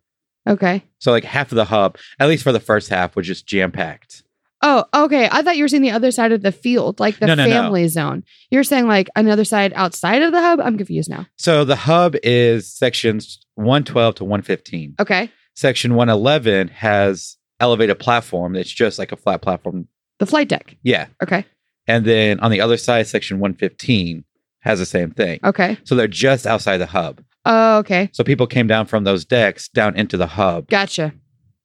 Okay. 0.49 0.83
So 0.99 1.11
like 1.13 1.25
half 1.25 1.53
of 1.53 1.57
the 1.57 1.67
hub, 1.67 1.99
at 2.19 2.29
least 2.29 2.43
for 2.43 2.53
the 2.53 2.61
first 2.61 2.89
half, 2.89 3.15
was 3.15 3.27
just 3.27 3.47
jam 3.47 3.73
packed. 3.73 4.23
Oh, 4.65 4.85
okay. 4.95 5.29
I 5.31 5.43
thought 5.43 5.57
you 5.57 5.65
were 5.65 5.69
saying 5.69 5.83
the 5.83 5.91
other 5.91 6.11
side 6.13 6.31
of 6.33 6.43
the 6.43 6.53
field, 6.53 7.01
like 7.01 7.19
the 7.19 7.27
No, 7.27 7.35
no, 7.35 7.45
no. 7.45 7.51
family 7.51 7.89
zone. 7.89 8.23
You're 8.51 8.63
saying 8.65 8.87
like 8.87 9.09
another 9.17 9.45
side 9.45 9.73
outside 9.75 10.23
of 10.23 10.33
the 10.33 10.41
hub? 10.41 10.61
I'm 10.61 10.77
confused 10.79 11.11
now. 11.11 11.27
So 11.37 11.65
the 11.65 11.77
hub 11.77 12.15
is 12.23 12.73
sections 12.73 13.41
112 13.57 14.15
to 14.17 14.25
115. 14.25 14.95
Okay. 15.01 15.31
Section 15.55 15.95
111 15.95 16.69
has 16.69 17.37
elevated 17.63 17.99
platform. 17.99 18.57
It's 18.57 18.71
just 18.71 18.99
like 18.99 19.13
a 19.13 19.17
flat 19.17 19.41
platform. 19.41 19.89
The 20.19 20.27
flight 20.27 20.49
deck. 20.49 20.77
Yeah. 20.83 21.07
Okay. 21.23 21.47
And 21.87 22.05
then 22.05 22.39
on 22.41 22.51
the 22.51 22.61
other 22.61 22.77
side, 22.77 23.07
section 23.07 23.39
115 23.39 24.25
has 24.61 24.79
the 24.79 24.87
same 24.87 25.11
thing. 25.13 25.41
Okay. 25.43 25.79
So 25.85 25.95
they're 25.95 26.07
just 26.09 26.47
outside 26.47 26.79
the 26.79 26.87
hub. 26.87 27.23
Oh, 27.45 27.79
okay. 27.79 28.11
So 28.13 28.23
people 28.23 28.47
came 28.47 28.67
down 28.67 28.87
from 28.87 29.05
those 29.05 29.25
decks 29.25 29.69
down 29.69 29.97
into 29.97 30.17
the 30.17 30.27
hub 30.29 30.69
Gotcha. 30.69 31.13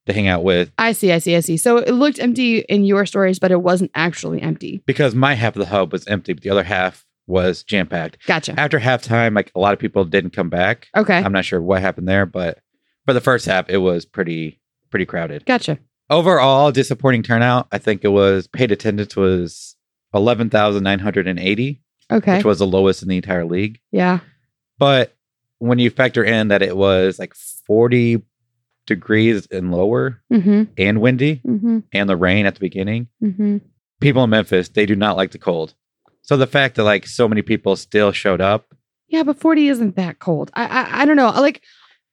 to 0.07 0.13
hang 0.13 0.27
out 0.27 0.43
with 0.43 0.71
I 0.79 0.93
see. 0.93 1.11
I 1.11 1.19
see. 1.19 1.35
I 1.35 1.41
see. 1.41 1.57
So 1.57 1.77
it 1.77 1.91
looked 1.91 2.19
empty 2.19 2.59
in 2.61 2.83
your 2.83 3.05
stories, 3.05 3.37
but 3.37 3.51
it 3.51 3.61
wasn't 3.61 3.91
actually 3.93 4.41
empty. 4.41 4.81
because 4.87 5.13
my 5.13 5.33
half 5.35 5.55
of 5.55 5.59
the 5.59 5.67
hub 5.67 5.91
was 5.91 6.07
empty, 6.07 6.33
but 6.33 6.41
the 6.43 6.49
other 6.49 6.63
half 6.63 7.05
was 7.27 7.61
jam 7.63 7.85
packed. 7.87 8.25
Gotcha. 8.25 8.59
After 8.59 8.79
halftime, 8.79 9.35
like 9.35 9.51
a 9.53 9.59
lot 9.59 9.73
of 9.73 9.79
people 9.79 10.03
didn't 10.05 10.31
come 10.31 10.49
back. 10.49 10.87
Okay. 10.95 11.17
I'm 11.17 11.33
not 11.33 11.45
sure 11.45 11.61
what 11.61 11.81
happened 11.81 12.07
there, 12.07 12.25
but 12.25 12.59
for 13.05 13.13
the 13.13 13.21
first 13.21 13.45
half, 13.45 13.69
it 13.69 13.77
was 13.77 14.05
pretty 14.05 14.59
pretty 14.89 15.05
crowded. 15.05 15.45
Gotcha. 15.45 15.77
Overall, 16.09 16.71
disappointing 16.71 17.23
turnout. 17.23 17.67
I 17.71 17.77
think 17.79 18.03
it 18.03 18.09
was 18.09 18.47
paid 18.47 18.71
attendance 18.71 19.15
was 19.15 19.75
eleven 20.13 20.49
thousand 20.49 20.83
nine 20.83 20.99
hundred 20.99 21.27
and 21.27 21.39
eighty, 21.39 21.81
Okay. 22.11 22.37
which 22.37 22.45
was 22.45 22.59
the 22.59 22.67
lowest 22.67 23.01
in 23.01 23.09
the 23.09 23.17
entire 23.17 23.45
league. 23.45 23.79
yeah. 23.91 24.19
But 24.79 25.15
when 25.59 25.79
you 25.79 25.89
factor 25.89 26.23
in 26.23 26.49
that 26.49 26.61
it 26.61 26.77
was 26.77 27.17
like 27.19 27.33
forty 27.35 28.21
degrees 28.85 29.47
and 29.51 29.71
lower 29.71 30.21
Mm-hmm. 30.31 30.63
and 30.77 31.01
windy 31.01 31.41
Mm-hmm. 31.45 31.79
and 31.93 32.09
the 32.09 32.15
rain 32.15 32.45
at 32.45 32.53
the 32.53 32.59
beginning, 32.61 33.07
Mm-hmm. 33.21 33.57
people 33.99 34.23
in 34.23 34.29
Memphis 34.29 34.69
they 34.69 34.85
do 34.85 34.95
not 34.95 35.17
like 35.17 35.31
the 35.31 35.37
cold. 35.39 35.73
So 36.21 36.37
the 36.37 36.47
fact 36.47 36.75
that 36.75 36.83
like 36.83 37.07
so 37.07 37.27
many 37.27 37.41
people 37.41 37.75
still 37.75 38.11
showed 38.11 38.39
up, 38.41 38.73
Yeah, 39.07 39.23
but 39.23 39.39
40 39.39 39.67
isn't 39.67 39.95
that 39.97 40.19
cold. 40.19 40.51
I, 40.53 40.65
I 40.65 41.01
I 41.01 41.05
don't 41.05 41.15
know. 41.17 41.31
Like 41.31 41.61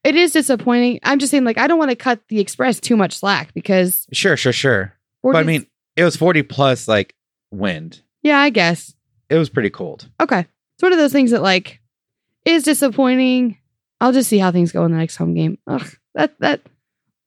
it 0.05 0.15
is 0.15 0.31
disappointing. 0.31 0.99
I'm 1.03 1.19
just 1.19 1.31
saying 1.31 1.43
like 1.43 1.57
I 1.57 1.67
don't 1.67 1.79
want 1.79 1.89
to 1.89 1.95
cut 1.95 2.21
the 2.29 2.39
express 2.39 2.79
too 2.79 2.95
much 2.95 3.17
slack 3.17 3.53
because 3.53 4.07
sure, 4.13 4.37
sure, 4.37 4.53
sure. 4.53 4.93
40 5.23 5.33
But 5.33 5.39
I 5.39 5.43
mean, 5.43 5.65
it 5.95 6.03
was 6.03 6.15
forty 6.15 6.43
plus 6.43 6.87
like 6.87 7.15
wind. 7.51 8.01
Yeah, 8.21 8.39
I 8.39 8.51
guess. 8.51 8.93
It 9.29 9.37
was 9.37 9.49
pretty 9.49 9.71
cold. 9.71 10.07
Okay. 10.21 10.41
It's 10.41 10.83
one 10.83 10.93
of 10.93 10.99
those 10.99 11.11
things 11.11 11.31
that 11.31 11.41
like 11.41 11.81
is 12.45 12.63
disappointing. 12.63 13.57
I'll 13.99 14.11
just 14.13 14.29
see 14.29 14.37
how 14.37 14.51
things 14.51 14.71
go 14.71 14.85
in 14.85 14.91
the 14.91 14.97
next 14.97 15.15
home 15.15 15.33
game. 15.33 15.57
Ugh, 15.67 15.87
that 16.13 16.39
that 16.39 16.61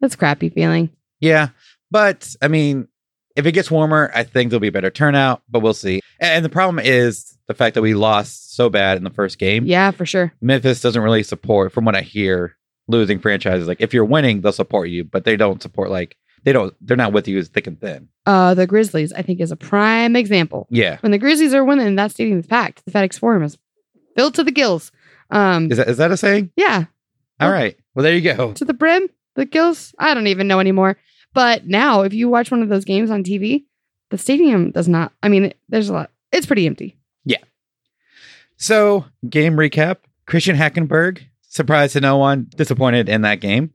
that's 0.00 0.16
crappy 0.16 0.48
feeling. 0.48 0.90
Yeah. 1.20 1.48
But 1.90 2.36
I 2.40 2.48
mean, 2.48 2.86
if 3.34 3.46
it 3.46 3.52
gets 3.52 3.70
warmer, 3.70 4.10
I 4.14 4.22
think 4.22 4.50
there'll 4.50 4.60
be 4.60 4.68
a 4.68 4.72
better 4.72 4.90
turnout, 4.90 5.42
but 5.48 5.60
we'll 5.60 5.74
see. 5.74 6.00
And, 6.20 6.30
and 6.30 6.44
the 6.44 6.50
problem 6.50 6.78
is 6.84 7.36
the 7.48 7.54
fact 7.54 7.74
that 7.74 7.82
we 7.82 7.94
lost 7.94 8.54
so 8.54 8.68
bad 8.68 8.98
in 8.98 9.04
the 9.04 9.10
first 9.10 9.38
game. 9.38 9.64
Yeah, 9.64 9.90
for 9.90 10.04
sure. 10.04 10.32
Memphis 10.40 10.80
doesn't 10.80 11.02
really 11.02 11.22
support, 11.22 11.72
from 11.72 11.84
what 11.84 11.96
I 11.96 12.02
hear, 12.02 12.56
losing 12.88 13.18
franchises. 13.20 13.68
Like 13.68 13.80
if 13.80 13.94
you're 13.94 14.04
winning, 14.04 14.40
they'll 14.40 14.52
support 14.52 14.88
you, 14.88 15.04
but 15.04 15.24
they 15.24 15.36
don't 15.36 15.62
support 15.62 15.90
like 15.90 16.16
they 16.44 16.52
don't. 16.52 16.74
They're 16.80 16.96
not 16.96 17.12
with 17.12 17.28
you 17.28 17.38
as 17.38 17.48
thick 17.48 17.66
and 17.66 17.80
thin. 17.80 18.08
Uh, 18.26 18.54
the 18.54 18.66
Grizzlies, 18.66 19.12
I 19.12 19.22
think, 19.22 19.40
is 19.40 19.50
a 19.52 19.56
prime 19.56 20.16
example. 20.16 20.66
Yeah. 20.70 20.98
When 21.00 21.12
the 21.12 21.18
Grizzlies 21.18 21.54
are 21.54 21.64
winning, 21.64 21.96
that 21.96 22.10
stadium 22.12 22.38
is 22.40 22.46
packed. 22.46 22.84
The 22.84 22.90
FedEx 22.92 23.18
Forum 23.18 23.42
is 23.42 23.58
filled 24.16 24.34
to 24.34 24.44
the 24.44 24.50
gills. 24.52 24.90
Um, 25.30 25.70
Is 25.70 25.76
that 25.78 25.88
is 25.88 25.96
that 25.98 26.10
a 26.10 26.16
saying? 26.16 26.50
yeah, 26.56 26.84
All 27.40 27.50
right. 27.50 27.76
Well, 27.94 28.02
there 28.02 28.14
you 28.16 28.32
go. 28.34 28.52
to 28.54 28.64
the 28.64 28.72
brim, 28.74 29.08
the 29.34 29.44
gills. 29.44 29.94
I 29.98 30.14
don't 30.14 30.26
even 30.28 30.48
know 30.48 30.58
anymore. 30.60 30.96
But 31.34 31.66
now, 31.66 32.02
if 32.02 32.14
you 32.14 32.28
watch 32.30 32.50
one 32.50 32.62
of 32.62 32.68
those 32.70 32.84
games 32.86 33.10
on 33.10 33.22
TV, 33.24 33.64
the 34.10 34.16
stadium 34.16 34.70
does 34.70 34.88
not. 34.88 35.12
I 35.22 35.28
mean, 35.28 35.52
there's 35.68 35.90
a 35.90 35.92
lot. 35.92 36.10
It's 36.32 36.46
pretty 36.46 36.66
empty. 36.66 36.96
Yeah. 37.24 37.36
So, 38.56 39.04
game 39.28 39.56
recap 39.56 39.96
Christian 40.26 40.56
Hackenberg, 40.56 41.22
surprised 41.48 41.94
to 41.94 42.00
no 42.00 42.16
one, 42.16 42.46
disappointed 42.56 43.08
in 43.08 43.22
that 43.22 43.40
game. 43.40 43.72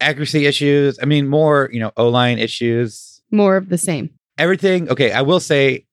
Accuracy 0.00 0.46
issues. 0.46 0.98
I 1.00 1.06
mean, 1.06 1.28
more, 1.28 1.68
you 1.72 1.80
know, 1.80 1.92
O 1.96 2.08
line 2.08 2.38
issues. 2.38 3.22
More 3.30 3.56
of 3.56 3.68
the 3.68 3.78
same. 3.78 4.10
Everything. 4.36 4.90
Okay. 4.90 5.12
I 5.12 5.22
will 5.22 5.40
say 5.40 5.86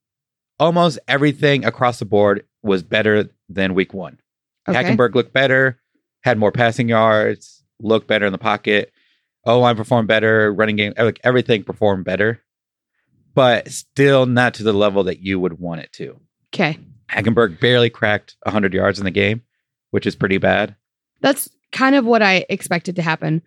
almost 0.60 1.00
everything 1.08 1.64
across 1.66 2.00
the 2.00 2.06
board 2.06 2.46
was 2.62 2.84
better 2.84 3.30
than 3.48 3.74
week 3.74 3.94
one. 3.94 4.20
Okay. 4.68 4.84
Hackenberg 4.84 5.16
looked 5.16 5.34
better, 5.34 5.80
had 6.22 6.38
more 6.38 6.52
passing 6.52 6.90
yards, 6.90 7.64
looked 7.80 8.08
better 8.08 8.26
in 8.26 8.32
the 8.32 8.38
pocket. 8.38 8.92
O 9.46 9.60
line 9.60 9.76
performed 9.76 10.08
better, 10.08 10.54
running 10.54 10.76
game, 10.76 10.94
like 10.98 11.20
everything 11.24 11.64
performed 11.64 12.04
better, 12.04 12.42
but 13.34 13.70
still 13.70 14.26
not 14.26 14.56
to 14.56 14.64
the 14.64 14.74
level 14.74 15.06
that 15.06 15.20
you 15.20 15.40
would 15.40 15.60
want 15.60 15.82
it 15.82 15.94
to. 15.94 16.20
Okay. 16.54 16.78
Hackenberg 17.10 17.60
barely 17.60 17.90
cracked 17.90 18.36
100 18.44 18.74
yards 18.74 19.00
in 19.00 19.06
the 19.06 19.12
game, 19.12 19.42
which 19.92 20.06
is 20.06 20.16
pretty 20.16 20.38
bad. 20.38 20.76
That's 21.22 21.50
kind 21.72 21.96
of 21.96 22.06
what 22.06 22.22
I 22.22 22.46
expected 22.50 22.96
to 22.96 23.02
happen. 23.02 23.42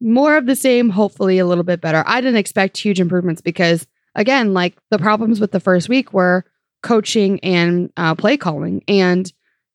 More 0.00 0.36
of 0.36 0.46
the 0.46 0.56
same, 0.56 0.90
hopefully 0.90 1.38
a 1.38 1.46
little 1.46 1.64
bit 1.64 1.80
better. 1.80 2.04
I 2.06 2.20
didn't 2.20 2.38
expect 2.38 2.76
huge 2.76 3.00
improvements 3.00 3.40
because, 3.40 3.86
again, 4.14 4.52
like 4.52 4.76
the 4.90 4.98
problems 4.98 5.40
with 5.40 5.52
the 5.52 5.60
first 5.60 5.88
week 5.88 6.12
were 6.12 6.44
coaching 6.82 7.40
and 7.40 7.90
uh, 7.96 8.14
play 8.14 8.36
calling. 8.36 8.82
And 8.86 9.32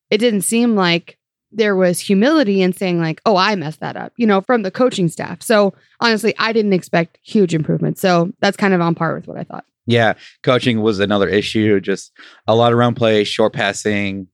it 0.09 0.19
didn't 0.19 0.41
seem 0.41 0.75
like 0.75 1.17
there 1.51 1.75
was 1.75 1.99
humility 1.99 2.61
in 2.61 2.73
saying, 2.73 2.99
like, 2.99 3.21
oh, 3.25 3.35
I 3.35 3.55
messed 3.55 3.79
that 3.79 3.95
up, 3.95 4.13
you 4.17 4.27
know, 4.27 4.41
from 4.41 4.61
the 4.61 4.69
coaching 4.69 5.07
staff. 5.07 5.41
So 5.41 5.73
honestly, 5.99 6.35
I 6.37 6.53
didn't 6.53 6.73
expect 6.73 7.17
huge 7.23 7.55
improvements. 7.55 8.01
So 8.01 8.31
that's 8.39 8.57
kind 8.57 8.73
of 8.73 8.81
on 8.81 8.93
par 8.93 9.15
with 9.15 9.27
what 9.27 9.37
I 9.37 9.43
thought. 9.43 9.65
Yeah, 9.87 10.13
coaching 10.43 10.81
was 10.81 10.99
another 10.99 11.27
issue. 11.27 11.79
Just 11.79 12.11
a 12.45 12.53
lot 12.53 12.71
of 12.71 12.77
run 12.77 12.93
play, 12.93 13.23
short 13.23 13.53
passing. 13.53 14.27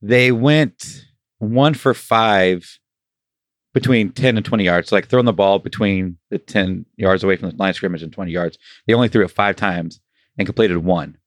They 0.00 0.32
went 0.32 1.04
one 1.38 1.74
for 1.74 1.94
five 1.94 2.78
between 3.74 4.10
10 4.10 4.36
and 4.36 4.44
20 4.46 4.64
yards. 4.64 4.88
So 4.88 4.96
like 4.96 5.08
throwing 5.08 5.26
the 5.26 5.32
ball 5.32 5.58
between 5.58 6.18
the 6.30 6.38
10 6.38 6.86
yards 6.96 7.22
away 7.22 7.36
from 7.36 7.50
the 7.50 7.56
line 7.56 7.70
of 7.70 7.76
scrimmage 7.76 8.02
and 8.02 8.12
20 8.12 8.32
yards. 8.32 8.58
They 8.86 8.94
only 8.94 9.08
threw 9.08 9.24
it 9.24 9.30
five 9.30 9.56
times 9.56 10.00
and 10.36 10.46
completed 10.46 10.78
one. 10.78 11.18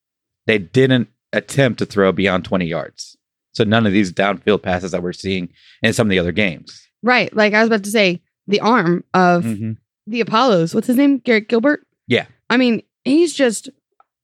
They 0.47 0.57
didn't 0.57 1.09
attempt 1.33 1.79
to 1.79 1.85
throw 1.85 2.11
beyond 2.11 2.43
20 2.45 2.65
yards. 2.65 3.17
So 3.53 3.63
none 3.63 3.85
of 3.85 3.93
these 3.93 4.11
downfield 4.11 4.63
passes 4.63 4.91
that 4.91 5.03
we're 5.03 5.13
seeing 5.13 5.49
in 5.81 5.93
some 5.93 6.07
of 6.07 6.11
the 6.11 6.19
other 6.19 6.31
games. 6.31 6.87
Right. 7.03 7.33
Like 7.35 7.53
I 7.53 7.59
was 7.61 7.67
about 7.67 7.83
to 7.83 7.91
say, 7.91 8.21
the 8.47 8.59
arm 8.59 9.03
of 9.13 9.43
Mhm. 9.45 9.77
the 10.07 10.19
Apollos. 10.21 10.73
What's 10.73 10.87
his 10.87 10.97
name? 10.97 11.19
Garrett 11.19 11.47
Gilbert. 11.47 11.85
Yeah. 12.07 12.25
I 12.49 12.57
mean, 12.57 12.81
he's 13.05 13.33
just 13.33 13.69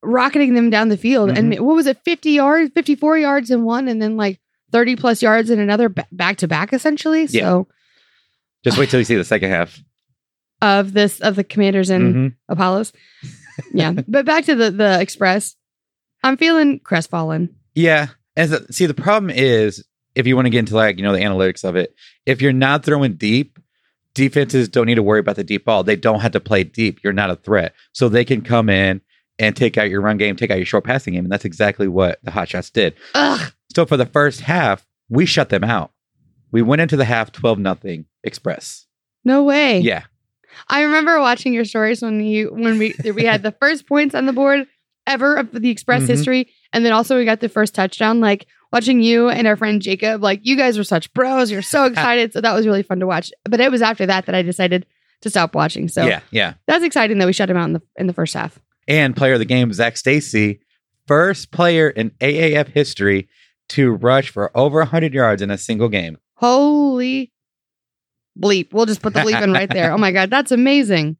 rocketing 0.04 0.54
them 0.54 0.70
down 0.70 0.90
the 0.90 0.98
field. 0.98 1.30
And 1.38 1.54
what 1.60 1.76
was 1.76 1.88
it? 1.88 2.00
50 2.04 2.32
yards, 2.32 2.72
54 2.74 3.18
yards 3.20 3.52
in 3.52 3.64
one, 3.64 3.88
and 3.88 4.02
then 4.02 4.18
like 4.18 4.40
30 4.72 4.96
plus 4.96 5.22
yards 5.22 5.50
in 5.50 5.60
another 5.60 5.90
back 5.90 6.38
to 6.38 6.48
back, 6.48 6.74
essentially. 6.74 7.26
Yeah. 7.26 7.42
So 7.42 7.68
Just 8.64 8.78
wait 8.78 8.90
till 8.90 9.00
you 9.00 9.06
see 9.06 9.16
the 9.16 9.24
second 9.24 9.50
half. 9.50 9.82
of 10.62 10.94
this 10.94 11.20
of 11.20 11.36
the 11.36 11.44
commanders 11.44 11.90
and 11.90 12.16
Mhm. 12.16 12.36
Apollos. 12.50 12.92
Yeah. 13.74 13.94
but 14.08 14.26
back 14.26 14.46
to 14.46 14.56
the 14.56 14.72
the 14.72 15.00
express. 15.02 15.56
I'm 16.24 16.38
feeling 16.38 16.80
crestfallen. 16.80 17.50
Yeah. 17.76 18.08
And 18.36 18.50
so- 18.50 18.66
see, 18.72 18.86
the 18.88 18.94
problem 18.94 19.30
is 19.30 19.84
if 20.16 20.26
you 20.28 20.36
want 20.36 20.48
to 20.48 20.50
get 20.50 20.60
into 20.60 20.76
like, 20.76 20.98
you 20.98 21.04
know, 21.04 21.14
the 21.14 21.20
analytics 21.20 21.64
of 21.64 21.76
it, 21.76 21.94
if 22.26 22.42
you're 22.42 22.54
not 22.54 22.84
throwing 22.84 23.14
deep, 23.14 23.60
defenses 24.16 24.68
don't 24.68 24.88
need 24.88 24.96
to 24.96 25.04
worry 25.04 25.20
about 25.20 25.36
the 25.36 25.44
deep 25.44 25.64
ball. 25.66 25.84
They 25.84 25.96
don't 25.96 26.22
have 26.22 26.32
to 26.32 26.40
play 26.40 26.64
deep. 26.64 27.00
You're 27.04 27.14
not 27.14 27.30
a 27.30 27.36
threat. 27.36 27.74
So 27.94 28.10
they 28.10 28.26
can 28.26 28.42
come 28.42 28.68
in 28.70 29.02
and 29.38 29.56
take 29.56 29.78
out 29.78 29.90
your 29.92 30.02
run 30.02 30.18
game, 30.18 30.36
take 30.36 30.50
out 30.50 30.58
your 30.58 30.66
short 30.66 30.84
passing 30.86 31.14
game. 31.14 31.24
And 31.26 31.32
that's 31.32 31.46
exactly 31.46 31.88
what 31.88 32.18
the 32.24 32.32
Hot 32.32 32.50
Shots 32.50 32.72
did. 32.72 32.96
Ugh. 33.14 33.52
So 33.78 33.86
for 33.86 33.96
the 33.96 34.08
first 34.08 34.42
half, 34.42 34.88
we 35.08 35.28
shut 35.28 35.50
them 35.50 35.64
out. 35.64 35.92
We 36.52 36.64
went 36.64 36.82
into 36.82 36.98
the 36.98 37.06
half 37.06 37.32
12 37.32 37.60
nothing 37.60 38.06
express. 38.24 38.88
No 39.24 39.44
way. 39.44 39.82
Yeah. 39.82 40.06
I 40.68 40.82
remember 40.82 41.20
watching 41.20 41.54
your 41.54 41.64
stories 41.64 42.02
when 42.02 42.20
you 42.22 42.48
when 42.52 42.80
we 42.80 42.96
we 43.16 43.24
had 43.24 43.44
the 43.44 43.52
first 43.52 43.88
points 43.88 44.16
on 44.16 44.26
the 44.26 44.34
board 44.34 44.66
ever 45.06 45.36
of 45.36 45.52
the 45.52 45.70
Express 45.70 46.02
Mhm. 46.02 46.08
history, 46.08 46.48
and 46.74 46.84
then 46.84 46.92
also 46.92 47.20
we 47.20 47.24
got 47.26 47.40
the 47.40 47.50
first 47.50 47.76
touchdown. 47.76 48.20
Like 48.20 48.48
watching 48.74 49.00
you 49.04 49.30
and 49.30 49.46
our 49.46 49.56
friend 49.56 49.80
Jacob, 49.80 50.24
like 50.24 50.40
you 50.42 50.58
guys 50.58 50.76
were 50.80 50.84
such 50.84 51.14
bros. 51.14 51.52
You're 51.52 51.62
so 51.62 51.86
excited, 51.92 52.34
so 52.34 52.42
that 52.42 52.54
was 52.56 52.66
really 52.66 52.82
fun 52.82 53.00
to 53.02 53.06
watch. 53.06 53.32
But 53.48 53.60
it 53.60 53.70
was 53.70 53.84
after 53.84 54.08
that 54.08 54.26
that 54.26 54.34
I 54.34 54.42
decided 54.42 54.88
to 55.22 55.30
stop 55.30 55.54
watching. 55.54 55.88
So 55.88 56.04
Yeah. 56.08 56.22
Yeah. 56.32 56.56
that's 56.66 56.84
exciting 56.84 57.20
that 57.20 57.28
we 57.28 57.34
shut 57.34 57.48
him 57.52 57.58
out 57.58 57.66
in 57.66 57.74
the 57.74 57.82
in 57.96 58.08
the 58.08 58.14
first 58.14 58.34
half. 58.34 58.58
and 58.88 59.16
player 59.16 59.34
of 59.34 59.40
the 59.40 59.46
game, 59.46 59.72
Zach 59.72 59.98
Stacy, 59.98 60.62
first 61.06 61.52
player 61.52 61.90
in 61.92 62.10
AAF 62.20 62.70
history 62.70 63.30
to 63.70 63.92
rush 63.92 64.30
for 64.30 64.56
over 64.56 64.80
100 64.80 65.14
yards 65.14 65.42
in 65.42 65.52
a 65.52 65.58
single 65.58 65.90
game. 65.90 66.18
Holy 66.36 67.32
bleep! 68.40 68.74
We'll 68.74 68.86
just 68.86 69.02
put 69.02 69.14
the 69.14 69.22
bleep 69.22 69.42
in 69.42 69.52
right 69.52 69.70
there. 69.70 69.92
Oh 69.92 69.98
my 69.98 70.12
god, 70.12 70.30
that's 70.30 70.52
amazing. 70.52 71.18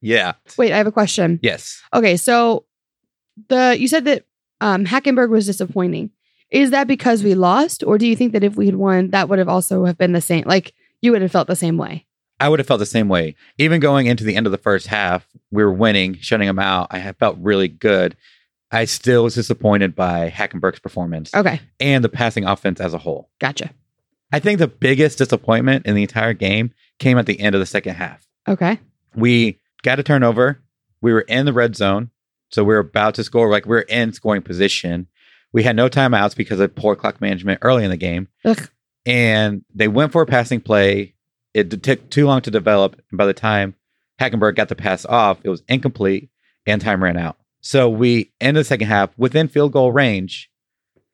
Yeah. 0.00 0.32
Wait, 0.56 0.72
I 0.72 0.78
have 0.78 0.86
a 0.86 0.92
question. 0.92 1.38
Yes. 1.42 1.82
Okay, 1.94 2.16
so 2.16 2.64
the 3.48 3.76
you 3.78 3.88
said 3.88 4.04
that 4.06 4.24
um, 4.60 4.84
Hackenberg 4.84 5.30
was 5.30 5.46
disappointing. 5.46 6.10
Is 6.50 6.70
that 6.72 6.88
because 6.88 7.22
we 7.22 7.34
lost, 7.34 7.84
or 7.84 7.96
do 7.96 8.06
you 8.06 8.16
think 8.16 8.32
that 8.32 8.42
if 8.42 8.56
we 8.56 8.66
had 8.66 8.74
won, 8.74 9.10
that 9.10 9.28
would 9.28 9.38
have 9.38 9.48
also 9.48 9.84
have 9.84 9.96
been 9.96 10.12
the 10.12 10.20
same? 10.20 10.44
Like 10.46 10.74
you 11.00 11.12
would 11.12 11.22
have 11.22 11.32
felt 11.32 11.46
the 11.46 11.56
same 11.56 11.76
way. 11.76 12.06
I 12.40 12.48
would 12.48 12.58
have 12.58 12.66
felt 12.66 12.80
the 12.80 12.86
same 12.86 13.08
way. 13.08 13.36
Even 13.58 13.80
going 13.80 14.06
into 14.06 14.24
the 14.24 14.34
end 14.34 14.46
of 14.46 14.52
the 14.52 14.58
first 14.58 14.86
half, 14.86 15.28
we 15.50 15.62
were 15.62 15.72
winning, 15.72 16.16
shutting 16.20 16.46
them 16.46 16.58
out. 16.58 16.88
I 16.90 17.12
felt 17.12 17.36
really 17.38 17.68
good. 17.68 18.16
I 18.72 18.84
still 18.84 19.24
was 19.24 19.34
disappointed 19.34 19.96
by 19.96 20.30
Hackenberg's 20.30 20.78
performance 20.80 21.34
Okay, 21.34 21.60
and 21.80 22.04
the 22.04 22.08
passing 22.08 22.44
offense 22.44 22.80
as 22.80 22.94
a 22.94 22.98
whole. 22.98 23.30
gotcha. 23.40 23.70
I 24.32 24.38
think 24.38 24.60
the 24.60 24.68
biggest 24.68 25.18
disappointment 25.18 25.86
in 25.86 25.96
the 25.96 26.02
entire 26.02 26.34
game 26.34 26.72
came 27.00 27.18
at 27.18 27.26
the 27.26 27.40
end 27.40 27.56
of 27.56 27.60
the 27.60 27.66
second 27.66 27.94
half. 27.96 28.24
Okay, 28.48 28.78
We 29.16 29.58
got 29.82 29.98
a 29.98 30.02
turnover. 30.04 30.60
We 31.00 31.12
were 31.12 31.22
in 31.22 31.46
the 31.46 31.52
red 31.52 31.74
zone. 31.74 32.10
So 32.52 32.62
we 32.62 32.74
were 32.74 32.80
about 32.80 33.14
to 33.16 33.24
score. 33.24 33.50
Like 33.50 33.66
we 33.66 33.76
are 33.76 33.82
in 33.82 34.12
scoring 34.12 34.42
position. 34.42 35.08
We 35.52 35.64
had 35.64 35.74
no 35.74 35.88
timeouts 35.88 36.36
because 36.36 36.60
of 36.60 36.74
poor 36.76 36.94
clock 36.94 37.20
management 37.20 37.58
early 37.62 37.82
in 37.84 37.90
the 37.90 37.96
game. 37.96 38.28
Ugh. 38.44 38.68
And 39.04 39.64
they 39.74 39.88
went 39.88 40.12
for 40.12 40.22
a 40.22 40.26
passing 40.26 40.60
play. 40.60 41.14
It 41.54 41.82
took 41.82 42.08
too 42.10 42.26
long 42.26 42.40
to 42.42 42.50
develop. 42.52 43.00
And 43.10 43.18
by 43.18 43.26
the 43.26 43.32
time 43.34 43.74
Hackenberg 44.20 44.54
got 44.54 44.68
the 44.68 44.76
pass 44.76 45.04
off, 45.06 45.38
it 45.42 45.48
was 45.48 45.62
incomplete 45.68 46.30
and 46.66 46.80
time 46.80 47.02
ran 47.02 47.16
out. 47.16 47.36
So 47.60 47.88
we 47.88 48.32
ended 48.40 48.62
the 48.62 48.64
second 48.64 48.88
half 48.88 49.10
within 49.18 49.48
field 49.48 49.72
goal 49.72 49.92
range. 49.92 50.50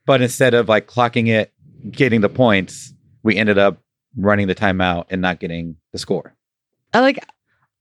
But 0.06 0.22
instead 0.22 0.54
of 0.54 0.68
like 0.68 0.86
clocking 0.86 1.28
it, 1.28 1.52
getting 1.90 2.20
the 2.20 2.28
points, 2.28 2.92
we 3.22 3.36
ended 3.36 3.58
up 3.58 3.82
running 4.16 4.46
the 4.46 4.54
timeout 4.54 5.06
and 5.10 5.20
not 5.20 5.40
getting 5.40 5.76
the 5.92 5.98
score. 5.98 6.34
I 6.94 7.00
like. 7.00 7.24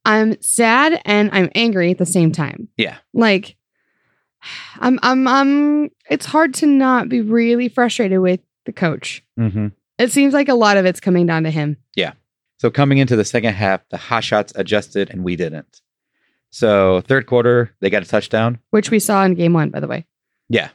I'm 0.07 0.39
sad 0.41 1.01
and 1.05 1.29
I'm 1.33 1.49
angry 1.55 1.91
at 1.91 1.97
the 1.97 2.05
same 2.05 2.31
time. 2.31 2.67
Yeah. 2.77 2.97
Like, 3.13 3.57
I'm 4.79 4.99
I'm 5.01 5.27
I'm. 5.27 5.91
It's 6.09 6.25
hard 6.25 6.53
to 6.55 6.67
not 6.67 7.09
be 7.09 7.21
really 7.21 7.69
frustrated 7.69 8.19
with 8.19 8.39
the 8.65 8.73
coach. 8.73 9.23
Mm-hmm. 9.39 9.67
It 9.97 10.11
seems 10.11 10.33
like 10.33 10.49
a 10.49 10.55
lot 10.55 10.77
of 10.77 10.85
it's 10.85 10.99
coming 10.99 11.25
down 11.25 11.43
to 11.43 11.51
him. 11.51 11.77
Yeah. 11.95 12.13
So 12.59 12.69
coming 12.69 12.97
into 12.97 13.15
the 13.15 13.25
second 13.25 13.53
half, 13.53 13.87
the 13.89 13.97
hot 13.97 14.23
shots 14.23 14.53
adjusted 14.55 15.09
and 15.09 15.23
we 15.23 15.35
didn't. 15.35 15.81
So 16.55 17.01
third 17.01 17.25
quarter, 17.25 17.75
they 17.81 17.89
got 17.89 18.01
a 18.03 18.05
touchdown. 18.05 18.59
which 18.69 18.89
we 18.89 18.97
saw 18.97 19.25
in 19.25 19.33
game 19.33 19.51
one, 19.51 19.71
by 19.71 19.81
the 19.81 19.87
way. 19.89 20.05
Yeah. 20.47 20.69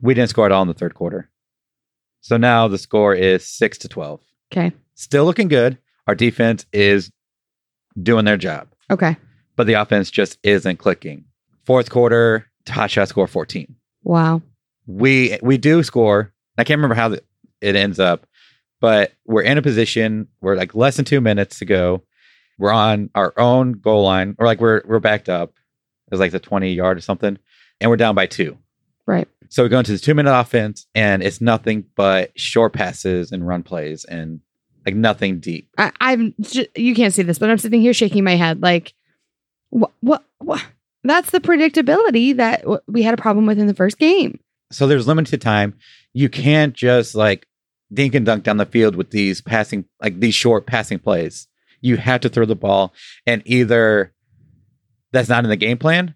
We 0.00 0.12
didn't 0.12 0.30
score 0.30 0.46
at 0.46 0.50
all 0.50 0.62
in 0.62 0.66
the 0.66 0.74
third 0.74 0.94
quarter. 0.94 1.30
So 2.20 2.36
now 2.36 2.66
the 2.66 2.78
score 2.78 3.14
is 3.14 3.46
six 3.46 3.78
to 3.78 3.88
twelve. 3.88 4.20
Okay. 4.52 4.72
Still 4.96 5.24
looking 5.24 5.46
good. 5.46 5.78
Our 6.08 6.16
defense 6.16 6.66
is 6.72 7.12
doing 8.02 8.24
their 8.24 8.36
job, 8.36 8.68
Okay. 8.90 9.16
but 9.54 9.68
the 9.68 9.74
offense 9.74 10.10
just 10.10 10.36
isn't 10.42 10.78
clicking. 10.78 11.26
Fourth 11.64 11.90
quarter, 11.90 12.50
hot 12.68 12.90
shot 12.90 13.06
score 13.08 13.28
14. 13.28 13.72
Wow. 14.02 14.42
we 14.88 15.38
we 15.42 15.58
do 15.58 15.84
score. 15.84 16.32
I 16.58 16.64
can't 16.64 16.78
remember 16.78 16.96
how 16.96 17.10
the, 17.10 17.22
it 17.60 17.76
ends 17.76 18.00
up, 18.00 18.26
but 18.80 19.12
we're 19.26 19.42
in 19.42 19.58
a 19.58 19.62
position. 19.62 20.26
We're 20.40 20.56
like 20.56 20.74
less 20.74 20.96
than 20.96 21.04
two 21.04 21.20
minutes 21.20 21.60
to 21.60 21.64
go, 21.66 22.02
We're 22.58 22.72
on 22.72 23.10
our 23.14 23.32
own 23.36 23.72
goal 23.72 24.04
line, 24.04 24.36
or 24.38 24.46
like 24.46 24.60
we're 24.60 24.82
we're 24.86 25.00
backed 25.00 25.28
up. 25.28 25.50
It 25.50 26.10
was 26.10 26.20
like 26.20 26.32
the 26.32 26.40
20 26.40 26.72
yard 26.72 26.98
or 26.98 27.00
something, 27.00 27.38
and 27.80 27.90
we're 27.90 27.96
down 27.96 28.14
by 28.14 28.26
two. 28.26 28.58
Right. 29.06 29.28
So 29.48 29.62
we 29.62 29.68
go 29.68 29.78
into 29.78 29.92
the 29.92 29.98
two 29.98 30.14
minute 30.14 30.36
offense, 30.36 30.86
and 30.94 31.22
it's 31.22 31.40
nothing 31.40 31.84
but 31.96 32.38
short 32.38 32.72
passes 32.72 33.32
and 33.32 33.46
run 33.46 33.62
plays, 33.62 34.04
and 34.04 34.40
like 34.86 34.94
nothing 34.94 35.40
deep. 35.40 35.68
I, 35.78 35.92
I'm 36.00 36.34
you 36.74 36.94
can't 36.94 37.14
see 37.14 37.22
this, 37.22 37.38
but 37.38 37.50
I'm 37.50 37.58
sitting 37.58 37.80
here 37.80 37.94
shaking 37.94 38.24
my 38.24 38.36
head 38.36 38.62
like, 38.62 38.94
what? 39.70 39.92
What? 40.00 40.24
what? 40.38 40.64
That's 41.04 41.30
the 41.30 41.40
predictability 41.40 42.36
that 42.36 42.62
w- 42.62 42.80
we 42.86 43.02
had 43.02 43.14
a 43.14 43.20
problem 43.20 43.46
with 43.46 43.58
in 43.58 43.66
the 43.66 43.74
first 43.74 43.98
game. 43.98 44.40
So 44.72 44.86
there's 44.86 45.06
limited 45.06 45.40
time. 45.40 45.74
You 46.14 46.28
can't 46.28 46.74
just 46.74 47.14
like 47.14 47.46
dink 47.92 48.14
and 48.14 48.24
dunk 48.24 48.44
down 48.44 48.56
the 48.56 48.66
field 48.66 48.96
with 48.96 49.10
these 49.10 49.40
passing, 49.40 49.84
like 50.02 50.18
these 50.18 50.34
short 50.34 50.66
passing 50.66 50.98
plays. 50.98 51.46
You 51.84 51.98
have 51.98 52.22
to 52.22 52.28
throw 52.30 52.46
the 52.46 52.56
ball, 52.56 52.94
and 53.26 53.42
either 53.44 54.12
that's 55.12 55.28
not 55.28 55.44
in 55.44 55.50
the 55.50 55.56
game 55.56 55.76
plan, 55.78 56.14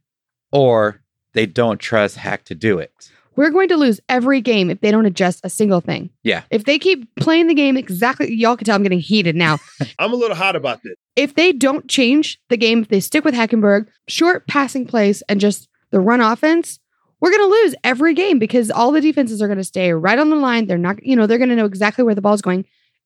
or 0.50 1.02
they 1.34 1.44
don't 1.46 1.78
trust 1.78 2.16
Hack 2.16 2.44
to 2.46 2.54
do 2.54 2.78
it. 2.78 2.92
We're 3.37 3.50
going 3.50 3.68
to 3.68 3.76
lose 3.76 4.00
every 4.08 4.40
game 4.40 4.70
if 4.70 4.80
they 4.80 4.90
don't 4.90 5.06
adjust 5.06 5.40
a 5.44 5.50
single 5.50 5.80
thing. 5.80 6.10
Yeah. 6.25 6.42
If 6.50 6.64
they 6.64 6.78
keep 6.78 7.14
playing 7.16 7.46
the 7.46 7.54
game 7.54 7.76
exactly, 7.76 8.34
y'all 8.34 8.56
can 8.56 8.64
tell 8.64 8.75
I'm 8.75 8.82
getting 8.82 8.98
heated 8.98 9.37
now. 9.37 9.58
I'm 9.98 10.12
a 10.12 10.16
little 10.16 10.34
hot 10.34 10.56
about 10.56 10.82
this. 10.82 10.94
if 11.14 11.34
they 11.34 11.52
don't 11.52 11.87
change 11.87 12.40
the 12.48 12.56
game, 12.56 12.80
if 12.82 12.88
they 12.88 12.98
stick 12.98 13.25
with 13.25 13.34
Hackenberg, 13.34 13.87
short 14.08 14.48
passing 14.48 14.87
plays, 14.87 15.22
and 15.28 15.38
just 15.38 15.68
the 15.90 16.00
run 16.00 16.20
offense, 16.20 16.80
we're 17.20 17.30
going 17.30 17.48
to 17.48 17.54
lose 17.62 17.75
every 17.84 18.14
game 18.14 18.38
because 18.38 18.70
all 18.70 18.90
the 18.90 19.00
defenses 19.00 19.40
are 19.42 19.46
going 19.48 19.58
to 19.58 19.64
stay 19.64 19.92
right 19.92 20.18
on 20.18 20.30
the 20.30 20.37
line. 20.37 20.66
They're 20.66 20.78
not, 20.78 21.04
you 21.04 21.14
know, 21.14 21.26
they're 21.26 21.38
going 21.38 21.50
to 21.50 21.56
know 21.56 21.66
exactly 21.66 22.04
where 22.04 22.14
the 22.14 22.22
ball's 22.22 22.42
going 22.42 22.64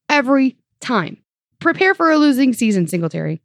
every 0.09 0.57
time. 0.81 1.19
Prepare 1.63 1.95
for 1.95 2.11
a 2.11 2.19
losing 2.19 2.53
season, 2.53 2.87
Singletary. 2.87 3.41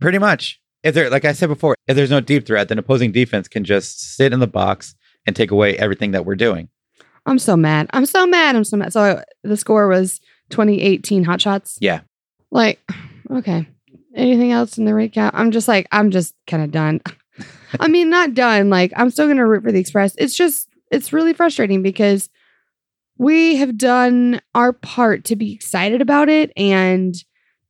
Pretty 0.00 0.18
much. 0.18 0.60
If 0.82 0.94
there, 0.94 1.08
like 1.10 1.24
I 1.24 1.32
said 1.32 1.48
before, 1.48 1.76
if 1.86 1.96
there's 1.96 2.10
no 2.10 2.20
deep 2.20 2.46
threat, 2.46 2.68
then 2.68 2.78
opposing 2.78 3.12
defense 3.12 3.48
can 3.48 3.64
just 3.64 4.16
sit 4.16 4.32
in 4.32 4.40
the 4.40 4.46
box 4.46 4.94
and 5.26 5.34
take 5.34 5.50
away 5.50 5.76
everything 5.78 6.10
that 6.10 6.26
we're 6.26 6.34
doing. 6.34 6.68
I'm 7.24 7.38
so 7.38 7.56
mad. 7.56 7.88
I'm 7.92 8.04
so 8.04 8.26
mad. 8.26 8.56
I'm 8.56 8.64
so 8.64 8.76
mad. 8.76 8.92
So 8.92 9.22
the 9.44 9.56
score 9.56 9.88
was 9.88 10.20
2018 10.50 11.24
hot 11.24 11.40
shots. 11.40 11.78
Yeah. 11.80 12.00
Like, 12.50 12.80
okay. 13.30 13.68
Anything 14.14 14.52
else 14.52 14.76
in 14.76 14.84
the 14.84 14.92
recap? 14.92 15.30
I'm 15.32 15.52
just 15.52 15.68
like, 15.68 15.86
I'm 15.92 16.10
just 16.10 16.34
kind 16.46 16.62
of 16.62 16.72
done. 16.72 17.00
I 17.80 17.88
mean, 17.88 18.10
not 18.10 18.34
done. 18.34 18.68
Like, 18.68 18.92
I'm 18.96 19.10
still 19.10 19.26
going 19.26 19.38
to 19.38 19.46
root 19.46 19.62
for 19.62 19.72
the 19.72 19.80
Express. 19.80 20.14
It's 20.18 20.34
just, 20.34 20.68
it's 20.90 21.12
really 21.12 21.32
frustrating 21.32 21.82
because 21.82 22.28
we 23.16 23.56
have 23.56 23.78
done 23.78 24.40
our 24.54 24.72
part 24.72 25.24
to 25.26 25.36
be 25.36 25.52
excited 25.52 26.02
about 26.02 26.28
it 26.28 26.52
and 26.56 27.14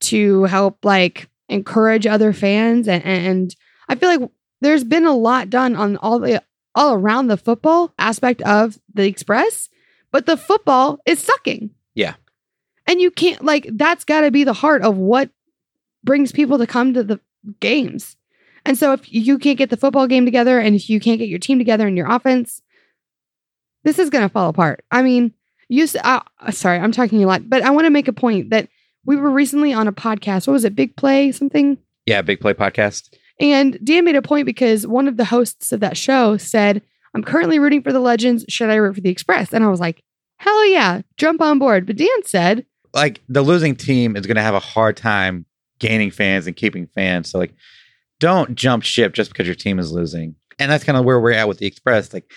to 0.03 0.45
help, 0.45 0.85
like, 0.85 1.29
encourage 1.49 2.07
other 2.07 2.33
fans. 2.33 2.89
And, 2.89 3.05
and 3.05 3.57
I 3.89 3.95
feel 3.95 4.09
like 4.09 4.31
there's 4.61 4.85
been 4.85 5.07
a 5.07 5.17
lot 5.17 5.51
done 5.51 5.77
on 5.77 5.97
all 5.97 6.19
the, 6.19 6.43
all 6.75 6.95
around 6.95 7.27
the 7.27 7.37
football 7.37 7.93
aspect 7.99 8.43
of 8.43 8.79
the 8.95 9.07
Express, 9.07 9.69
but 10.11 10.27
the 10.27 10.37
football 10.37 11.01
is 11.07 11.19
sucking. 11.19 11.71
Yeah. 11.95 12.15
And 12.87 13.01
you 13.01 13.11
can't, 13.11 13.45
like, 13.45 13.69
that's 13.73 14.05
got 14.05 14.23
to 14.23 14.31
be 14.31 14.45
the 14.45 14.53
heart 14.53 14.83
of 14.83 14.97
what 14.97 15.31
brings 16.05 16.33
people 16.33 16.59
to 16.59 16.67
come 16.67 16.95
to 16.95 17.05
the 17.05 17.21
games. 17.61 18.17
And 18.65 18.79
so 18.79 18.93
if 18.93 19.13
you 19.13 19.39
can't 19.39 19.59
get 19.59 19.71
the 19.71 19.77
football 19.77 20.07
game 20.07 20.25
together 20.25 20.59
and 20.59 20.75
if 20.77 20.89
you 20.89 21.01
can't 21.01 21.19
get 21.19 21.29
your 21.29 21.39
team 21.39 21.59
together 21.59 21.87
and 21.87 21.97
your 21.97 22.11
offense, 22.11 22.63
this 23.85 23.99
is 23.99 24.11
going 24.11 24.23
to 24.23 24.29
fall 24.29 24.49
apart. 24.49 24.85
I 24.91 25.03
mean, 25.03 25.33
you, 25.69 25.87
uh, 26.05 26.21
sorry, 26.51 26.79
I'm 26.79 26.93
talking 26.93 27.23
a 27.25 27.27
lot, 27.27 27.49
but 27.49 27.63
I 27.63 27.71
want 27.71 27.87
to 27.87 27.91
make 27.91 28.09
a 28.09 28.13
point 28.13 28.51
that 28.51 28.69
we 29.05 29.17
were 29.17 29.31
recently 29.31 29.73
on 29.73 29.89
a 29.89 29.93
podcast. 29.93 30.47
What 30.47 30.55
was 30.55 30.65
it? 30.65 30.75
Big 30.75 30.97
Play 30.97 31.33
something? 31.33 31.79
Yeah, 32.07 32.23
big 32.23 32.41
play 32.41 32.55
podcast. 32.55 33.15
And 33.41 33.79
Dan 33.83 34.05
made 34.05 34.17
a 34.17 34.23
point 34.23 34.47
because 34.47 34.87
one 34.87 35.09
of 35.09 35.17
the 35.17 35.25
hosts 35.25 35.73
of 35.73 35.81
that 35.81 35.97
show 35.97 36.37
said, 36.37 36.83
I'm 37.15 37.23
currently 37.23 37.59
rooting 37.59 37.83
for 37.83 37.93
the 37.93 38.01
Legends. 38.01 38.45
Should 38.49 38.71
I 38.71 38.77
root 38.77 38.95
for 38.95 39.01
the 39.01 39.11
Express? 39.11 39.53
And 39.53 39.65
I 39.65 39.69
was 39.69 39.81
like, 39.81 40.03
hell 40.37 40.67
yeah, 40.67 41.03
jump 41.17 41.41
on 41.41 41.59
board. 41.59 41.87
But 41.87 41.97
Dan 41.97 42.09
said, 42.25 42.67
Like 42.95 43.21
the 43.29 43.43
losing 43.43 43.77
team 43.77 44.17
is 44.17 44.27
going 44.27 44.37
to 44.37 44.43
have 44.43 44.55
a 44.55 44.61
hard 44.61 44.97
time 44.97 45.47
gaining 45.79 46.11
fans 46.11 46.47
and 46.47 46.57
keeping 46.57 46.87
fans. 46.87 47.31
So 47.31 47.39
like, 47.39 47.55
don't 48.21 48.55
jump 48.55 48.85
ship 48.85 49.15
just 49.15 49.31
because 49.31 49.47
your 49.47 49.57
team 49.57 49.79
is 49.79 49.93
losing. 49.93 50.37
And 50.59 50.71
that's 50.71 50.85
kind 50.85 50.97
of 50.97 51.05
where 51.05 51.21
we're 51.21 51.33
at 51.33 51.49
with 51.49 51.59
the 51.59 51.67
Express. 51.67 52.13
Like, 52.13 52.31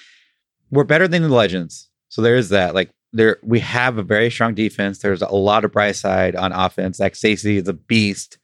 we're 0.71 0.83
better 0.83 1.07
than 1.07 1.21
the 1.21 1.29
Legends. 1.29 1.89
So 2.09 2.21
there 2.21 2.35
is 2.35 2.49
that. 2.49 2.73
Like, 2.73 2.89
there 3.15 3.37
we 3.43 3.61
have 3.61 3.97
a 3.97 4.03
very 4.03 4.29
strong 4.29 4.53
defense. 4.53 4.99
There's 4.99 5.21
a 5.21 5.27
lot 5.33 5.63
of 5.65 5.71
bright 5.71 5.95
side 5.95 6.35
on 6.35 6.51
offense. 6.51 6.97
Zach 6.97 7.15
Stacy 7.15 7.57
is 7.57 7.67
a 7.67 7.73
beast. 7.73 8.37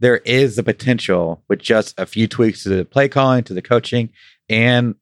There 0.00 0.18
is 0.18 0.56
the 0.56 0.62
potential 0.62 1.42
with 1.48 1.60
just 1.60 1.98
a 1.98 2.06
few 2.06 2.26
tweaks 2.28 2.64
to 2.64 2.68
the 2.70 2.84
play 2.84 3.08
calling, 3.08 3.44
to 3.44 3.54
the 3.54 3.62
coaching, 3.62 4.10
and 4.48 4.96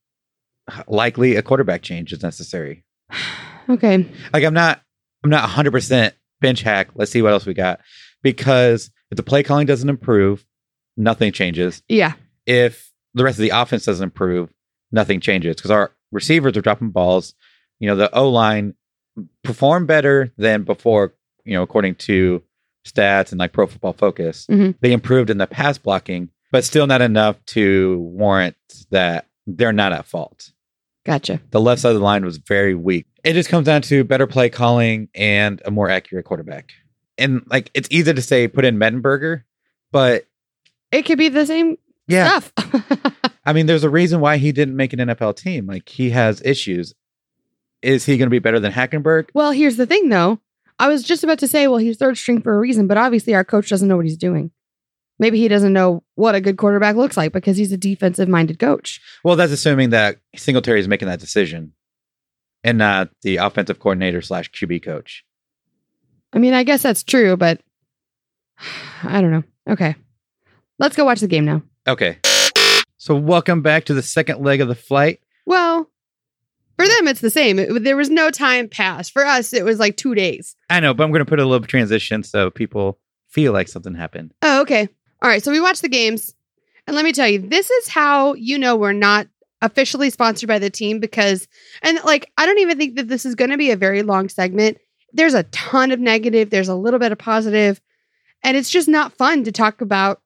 likely 0.87 1.37
a 1.37 1.42
quarterback 1.42 1.82
change 1.82 2.12
is 2.12 2.22
necessary. 2.22 2.84
okay, 3.68 4.06
Like 4.32 4.44
I'm 4.44 4.54
not 4.54 4.82
I'm 5.24 5.30
not 5.30 5.48
100% 5.48 6.12
bench 6.40 6.60
hack. 6.60 6.88
Let's 6.94 7.10
see 7.10 7.22
what 7.22 7.32
else 7.32 7.46
we 7.46 7.54
got. 7.54 7.80
Because 8.22 8.90
if 9.10 9.16
the 9.16 9.22
play 9.22 9.42
calling 9.42 9.66
doesn't 9.66 9.88
improve, 9.88 10.44
nothing 10.98 11.32
changes. 11.32 11.82
yeah, 11.88 12.12
If 12.46 12.92
the 13.14 13.24
rest 13.24 13.38
of 13.38 13.42
the 13.42 13.50
offense 13.50 13.87
doesn't 13.87 14.04
improve, 14.04 14.52
nothing 14.92 15.20
changes 15.20 15.56
because 15.56 15.70
our 15.70 15.92
receivers 16.12 16.56
are 16.56 16.60
dropping 16.62 16.90
balls. 16.90 17.34
You 17.80 17.88
know, 17.88 17.96
the 17.96 18.14
O 18.14 18.28
line 18.28 18.74
performed 19.42 19.87
better 19.87 20.33
than 20.37 20.62
before, 20.62 21.14
you 21.44 21.55
know, 21.55 21.62
according 21.62 21.94
to 21.96 22.42
stats 22.87 23.31
and 23.31 23.38
like 23.38 23.53
pro 23.53 23.66
football 23.66 23.92
focus. 23.92 24.46
Mhm. 24.50 24.74
They 24.81 24.92
improved 24.92 25.31
in 25.31 25.38
the 25.38 25.46
pass 25.46 25.79
blocking, 25.79 26.29
but 26.53 26.64
still 26.64 26.87
not 26.87 27.00
enough 27.03 27.42
to 27.46 27.98
warrant 28.00 28.57
that 28.90 29.27
they're 29.46 29.72
not 29.72 29.92
at 29.92 30.07
fault 30.07 30.50
gotcha. 31.05 31.40
the 31.50 31.61
left 31.61 31.81
side 31.81 31.90
of 31.90 31.94
the 31.96 32.00
line 32.05 32.24
was 32.24 32.38
very 32.38 32.74
weak. 32.74 33.07
It 33.24 33.33
just 33.35 33.48
comes 33.48 33.66
down 33.66 33.83
to 33.83 34.05
better 34.05 34.27
play 34.27 34.50
calling 34.50 35.09
and 35.14 35.62
a 35.64 35.70
more 35.70 35.88
accurate 35.88 36.24
quarterback. 36.27 36.72
And 37.16 37.42
like 37.50 37.70
it's 37.74 37.88
easy 37.90 38.12
to 38.12 38.22
say 38.22 38.48
put 38.48 38.64
in 38.64 38.77
Mettenberger, 38.79 39.44
but 39.92 40.27
It 40.92 41.03
could 41.07 41.18
be 41.18 41.29
the 41.29 41.46
same 41.46 41.77
yeah, 42.07 42.40
stuff. 42.40 42.53
I 43.46 43.53
mean, 43.55 43.66
there's 43.66 43.85
a 43.85 43.88
reason 43.90 44.20
why 44.20 44.37
he 44.37 44.53
didn't 44.53 44.77
make 44.77 44.92
an 44.92 44.98
NFL 44.98 45.37
team. 45.37 45.66
Like 45.66 45.88
he 45.88 46.11
has 46.11 46.42
issues. 46.44 46.94
Is 47.84 48.04
he 48.04 48.16
going 48.16 48.26
to 48.26 48.30
be 48.30 48.38
better 48.38 48.60
than 48.60 48.72
Hackenberg? 48.72 49.28
well, 49.34 49.52
here's 49.52 49.76
the 49.76 49.86
thing 49.86 50.08
though. 50.08 50.40
I 50.78 50.88
was 50.88 51.04
just 51.04 51.22
about 51.22 51.38
to 51.38 51.48
say, 51.48 51.68
well, 51.68 51.78
he's 51.78 51.98
third 51.98 52.18
string 52.18 52.40
for 52.42 52.54
a 52.54 52.58
reason, 52.58 52.86
but 52.86 52.96
obviously 52.96 53.34
our 53.34 53.44
coach 53.44 53.68
doesn't 53.68 53.86
know 53.86 53.96
what 53.96 54.06
he's 54.06 54.16
doing. 54.16 54.50
Maybe 55.20 55.38
he 55.38 55.46
doesn't 55.46 55.72
know 55.72 56.02
what 56.16 56.34
a 56.34 56.40
good 56.40 56.56
quarterback 56.56 56.96
looks 56.96 57.16
like 57.16 57.32
because 57.32 57.56
he's 57.56 57.70
a 57.70 57.76
defensive 57.76 58.28
minded 58.28 58.58
coach. 58.58 59.00
Well, 59.22 59.36
that's 59.36 59.52
assuming 59.52 59.90
that 59.90 60.16
Singletary 60.34 60.80
is 60.80 60.88
making 60.88 61.06
that 61.06 61.20
decision, 61.20 61.72
and 62.64 62.78
not 62.78 63.10
the 63.22 63.36
offensive 63.36 63.78
coordinator 63.78 64.22
slash 64.22 64.50
QB 64.50 64.82
coach. 64.82 65.24
I 66.32 66.38
mean, 66.38 66.54
I 66.54 66.64
guess 66.64 66.82
that's 66.82 67.04
true, 67.04 67.36
but 67.36 67.60
I 69.04 69.20
don't 69.20 69.30
know. 69.30 69.44
Okay. 69.68 69.94
Let's 70.80 70.96
go 70.96 71.04
watch 71.04 71.20
the 71.20 71.28
game 71.28 71.44
now. 71.44 71.62
Okay. 71.86 72.18
So 72.96 73.14
welcome 73.14 73.62
back 73.62 73.84
to 73.84 73.94
the 73.94 74.02
second 74.02 74.42
leg 74.42 74.60
of 74.60 74.66
the 74.68 74.74
flight. 74.74 75.20
Well, 75.46 75.88
for 76.76 76.87
them, 76.87 77.08
it's 77.08 77.20
the 77.20 77.30
same. 77.30 77.58
It- 77.58 77.84
there 77.84 77.96
was 77.96 78.10
no 78.10 78.30
time 78.30 78.68
passed. 78.68 79.12
For 79.12 79.24
us, 79.24 79.52
it 79.52 79.64
was 79.64 79.78
like 79.78 79.96
two 79.96 80.14
days. 80.14 80.56
I 80.70 80.80
know, 80.80 80.94
but 80.94 81.04
I'm 81.04 81.10
going 81.10 81.24
to 81.24 81.28
put 81.28 81.40
a 81.40 81.44
little 81.44 81.66
transition 81.66 82.22
so 82.22 82.50
people 82.50 82.98
feel 83.28 83.52
like 83.52 83.68
something 83.68 83.94
happened. 83.94 84.32
Oh, 84.42 84.60
okay. 84.62 84.88
All 85.22 85.28
right. 85.28 85.42
So 85.42 85.50
we 85.50 85.60
watched 85.60 85.82
the 85.82 85.88
games. 85.88 86.34
And 86.87 86.94
let 86.94 87.04
me 87.04 87.12
tell 87.12 87.28
you, 87.28 87.38
this 87.38 87.70
is 87.70 87.88
how 87.88 88.34
you 88.34 88.58
know 88.58 88.76
we're 88.76 88.92
not 88.92 89.26
officially 89.62 90.10
sponsored 90.10 90.48
by 90.48 90.58
the 90.58 90.68
team 90.68 91.00
because, 91.00 91.48
and 91.82 91.98
like, 92.04 92.30
I 92.37 92.44
don't 92.44 92.58
even 92.58 92.76
think 92.76 92.96
that 92.96 93.08
this 93.08 93.24
is 93.24 93.34
going 93.34 93.50
to 93.50 93.56
be 93.56 93.70
a 93.70 93.76
very 93.76 94.02
long 94.02 94.28
segment. 94.28 94.76
There's 95.14 95.32
a 95.32 95.44
ton 95.44 95.92
of 95.92 96.00
negative, 96.00 96.50
there's 96.50 96.68
a 96.68 96.74
little 96.74 96.98
bit 97.00 97.12
of 97.12 97.16
positive, 97.18 97.80
and 98.42 98.56
it's 98.56 98.68
just 98.68 98.88
not 98.88 99.14
fun 99.16 99.44
to 99.44 99.52
talk 99.52 99.80
about 99.80 100.20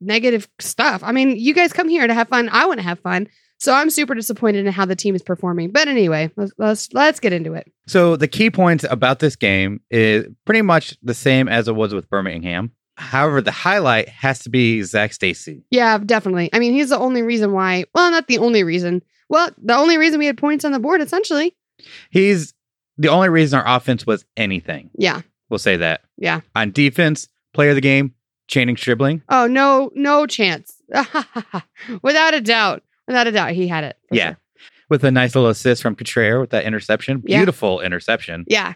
negative 0.00 0.48
stuff. 0.60 1.02
I 1.02 1.10
mean, 1.10 1.36
you 1.36 1.54
guys 1.54 1.72
come 1.72 1.88
here 1.88 2.06
to 2.06 2.14
have 2.14 2.28
fun. 2.28 2.48
I 2.50 2.66
want 2.66 2.78
to 2.78 2.84
have 2.86 3.00
fun. 3.00 3.28
So 3.58 3.72
I'm 3.72 3.88
super 3.90 4.14
disappointed 4.14 4.66
in 4.66 4.72
how 4.72 4.84
the 4.84 4.96
team 4.96 5.14
is 5.14 5.22
performing. 5.22 5.70
But 5.70 5.88
anyway, 5.88 6.30
let's 6.36 6.52
let's, 6.58 6.92
let's 6.92 7.20
get 7.20 7.32
into 7.32 7.54
it. 7.54 7.72
So 7.86 8.16
the 8.16 8.28
key 8.28 8.50
points 8.50 8.84
about 8.88 9.18
this 9.20 9.34
game 9.36 9.80
is 9.90 10.26
pretty 10.44 10.62
much 10.62 10.96
the 11.02 11.14
same 11.14 11.48
as 11.48 11.66
it 11.68 11.74
was 11.74 11.94
with 11.94 12.08
Birmingham. 12.10 12.72
However, 12.98 13.40
the 13.42 13.50
highlight 13.52 14.08
has 14.08 14.40
to 14.40 14.50
be 14.50 14.82
Zach 14.82 15.12
Stacy. 15.12 15.64
Yeah, 15.70 15.98
definitely. 15.98 16.48
I 16.52 16.58
mean, 16.58 16.72
he's 16.72 16.88
the 16.90 16.98
only 16.98 17.22
reason 17.22 17.52
why. 17.52 17.84
Well, 17.94 18.10
not 18.10 18.26
the 18.26 18.38
only 18.38 18.62
reason. 18.64 19.02
Well, 19.28 19.50
the 19.62 19.76
only 19.76 19.98
reason 19.98 20.18
we 20.18 20.26
had 20.26 20.38
points 20.38 20.64
on 20.64 20.72
the 20.72 20.78
board, 20.78 21.00
essentially. 21.02 21.54
He's 22.10 22.54
the 22.96 23.08
only 23.08 23.28
reason 23.28 23.58
our 23.58 23.76
offense 23.76 24.06
was 24.06 24.24
anything. 24.36 24.90
Yeah, 24.96 25.20
We'll 25.50 25.58
say 25.58 25.76
that. 25.76 26.00
yeah. 26.16 26.40
On 26.54 26.70
defense, 26.72 27.28
player 27.52 27.70
of 27.70 27.74
the 27.76 27.80
game, 27.82 28.14
Channing 28.48 28.76
Stribling. 28.76 29.22
Oh 29.28 29.46
no, 29.46 29.90
no 29.94 30.26
chance. 30.26 30.80
Without 32.02 32.34
a 32.34 32.40
doubt, 32.40 32.82
without 33.06 33.26
a 33.26 33.32
doubt, 33.32 33.52
he 33.52 33.68
had 33.68 33.84
it. 33.84 33.96
Yeah. 34.10 34.28
sure. 34.28 34.38
With 34.88 35.04
a 35.04 35.10
nice 35.10 35.34
little 35.34 35.50
assist 35.50 35.82
from 35.82 35.96
Cotrere 35.96 36.40
with 36.40 36.50
that 36.50 36.64
interception. 36.64 37.22
Yeah. 37.26 37.38
Beautiful 37.38 37.80
interception. 37.80 38.44
yeah. 38.48 38.74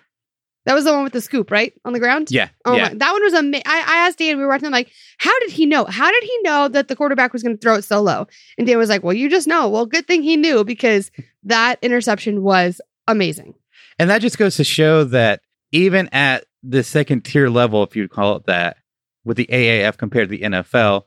That 0.66 0.74
was 0.74 0.84
the 0.84 0.92
one 0.92 1.04
with 1.04 1.14
the 1.14 1.22
scoop, 1.22 1.50
right? 1.50 1.72
On 1.86 1.94
the 1.94 1.98
ground? 1.98 2.28
Yeah. 2.30 2.50
Oh 2.66 2.76
yeah. 2.76 2.88
my, 2.88 2.94
that 2.94 3.12
one 3.12 3.22
was 3.22 3.32
amazing. 3.32 3.62
I, 3.64 3.78
I 3.78 4.06
asked 4.06 4.18
Dan, 4.18 4.36
we 4.36 4.42
were 4.42 4.48
watching, 4.48 4.66
I'm 4.66 4.72
like, 4.72 4.90
how 5.16 5.36
did 5.40 5.50
he 5.52 5.64
know? 5.64 5.86
How 5.86 6.10
did 6.10 6.22
he 6.22 6.38
know 6.42 6.68
that 6.68 6.88
the 6.88 6.96
quarterback 6.96 7.32
was 7.32 7.42
going 7.42 7.56
to 7.56 7.60
throw 7.60 7.76
it 7.76 7.82
so 7.82 8.02
low? 8.02 8.26
And 8.58 8.66
Dan 8.66 8.76
was 8.76 8.90
like, 8.90 9.02
well, 9.02 9.14
you 9.14 9.30
just 9.30 9.46
know. 9.48 9.70
Well, 9.70 9.86
good 9.86 10.06
thing 10.06 10.22
he 10.22 10.36
knew 10.36 10.62
because 10.62 11.10
that 11.44 11.78
interception 11.80 12.42
was 12.42 12.78
amazing. 13.08 13.54
And 13.98 14.10
that 14.10 14.20
just 14.20 14.36
goes 14.36 14.56
to 14.56 14.64
show 14.64 15.04
that 15.04 15.40
even 15.72 16.08
at 16.12 16.44
the 16.62 16.84
second 16.84 17.24
tier 17.24 17.48
level, 17.48 17.82
if 17.82 17.96
you'd 17.96 18.10
call 18.10 18.36
it 18.36 18.44
that, 18.44 18.76
with 19.24 19.36
the 19.36 19.46
AAF 19.46 19.96
compared 19.96 20.28
to 20.28 20.36
the 20.36 20.42
NFL, 20.42 21.04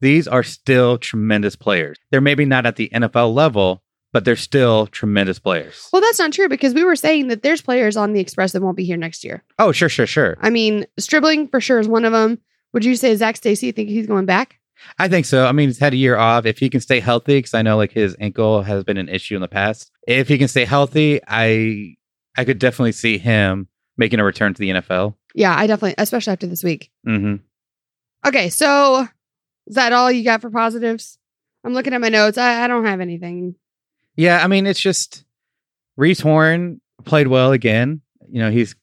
these 0.00 0.28
are 0.28 0.42
still 0.42 0.98
tremendous 0.98 1.56
players. 1.56 1.96
They're 2.10 2.20
maybe 2.20 2.44
not 2.44 2.66
at 2.66 2.76
the 2.76 2.90
NFL 2.92 3.34
level, 3.34 3.82
but 4.12 4.24
they're 4.24 4.36
still 4.36 4.86
tremendous 4.86 5.38
players. 5.38 5.88
Well, 5.92 6.02
that's 6.02 6.18
not 6.18 6.32
true 6.32 6.48
because 6.48 6.74
we 6.74 6.84
were 6.84 6.96
saying 6.96 7.28
that 7.28 7.42
there's 7.42 7.62
players 7.62 7.96
on 7.96 8.12
the 8.12 8.20
Express 8.20 8.52
that 8.52 8.62
won't 8.62 8.76
be 8.76 8.84
here 8.84 8.96
next 8.96 9.24
year. 9.24 9.42
Oh, 9.58 9.72
sure, 9.72 9.88
sure, 9.88 10.06
sure. 10.06 10.36
I 10.40 10.50
mean, 10.50 10.86
Stribling 10.98 11.48
for 11.48 11.60
sure 11.60 11.78
is 11.78 11.88
one 11.88 12.04
of 12.04 12.12
them. 12.12 12.38
Would 12.72 12.84
you 12.84 12.96
say 12.96 13.14
Zach 13.16 13.36
Stacy? 13.36 13.72
Think 13.72 13.88
he's 13.88 14.06
going 14.06 14.26
back? 14.26 14.58
I 14.98 15.08
think 15.08 15.26
so. 15.26 15.46
I 15.46 15.52
mean, 15.52 15.68
he's 15.68 15.78
had 15.78 15.94
a 15.94 15.96
year 15.96 16.16
off. 16.16 16.44
If 16.46 16.58
he 16.58 16.68
can 16.68 16.80
stay 16.80 17.00
healthy, 17.00 17.38
because 17.38 17.54
I 17.54 17.62
know 17.62 17.76
like 17.76 17.92
his 17.92 18.16
ankle 18.20 18.62
has 18.62 18.84
been 18.84 18.98
an 18.98 19.08
issue 19.08 19.34
in 19.34 19.40
the 19.40 19.48
past. 19.48 19.90
If 20.06 20.28
he 20.28 20.38
can 20.38 20.48
stay 20.48 20.64
healthy, 20.64 21.20
I 21.26 21.96
I 22.36 22.44
could 22.44 22.58
definitely 22.58 22.92
see 22.92 23.18
him 23.18 23.68
making 23.96 24.20
a 24.20 24.24
return 24.24 24.52
to 24.54 24.60
the 24.60 24.70
NFL. 24.70 25.14
Yeah, 25.34 25.56
I 25.56 25.66
definitely, 25.66 25.94
especially 25.98 26.32
after 26.32 26.46
this 26.46 26.62
week. 26.62 26.90
Mm-hmm. 27.06 27.36
Okay, 28.28 28.48
so 28.50 29.08
is 29.66 29.74
that 29.76 29.92
all 29.92 30.10
you 30.10 30.24
got 30.24 30.40
for 30.40 30.50
positives? 30.50 31.18
I'm 31.64 31.74
looking 31.74 31.94
at 31.94 32.00
my 32.00 32.08
notes. 32.08 32.38
I, 32.38 32.64
I 32.64 32.68
don't 32.68 32.84
have 32.84 33.00
anything. 33.00 33.54
Yeah, 34.16 34.42
I 34.42 34.46
mean, 34.46 34.66
it's 34.66 34.80
just 34.80 35.24
Reece 35.96 36.20
Horn 36.20 36.80
played 37.04 37.28
well 37.28 37.52
again. 37.52 38.00
You 38.28 38.40
know, 38.40 38.50
he's 38.50 38.74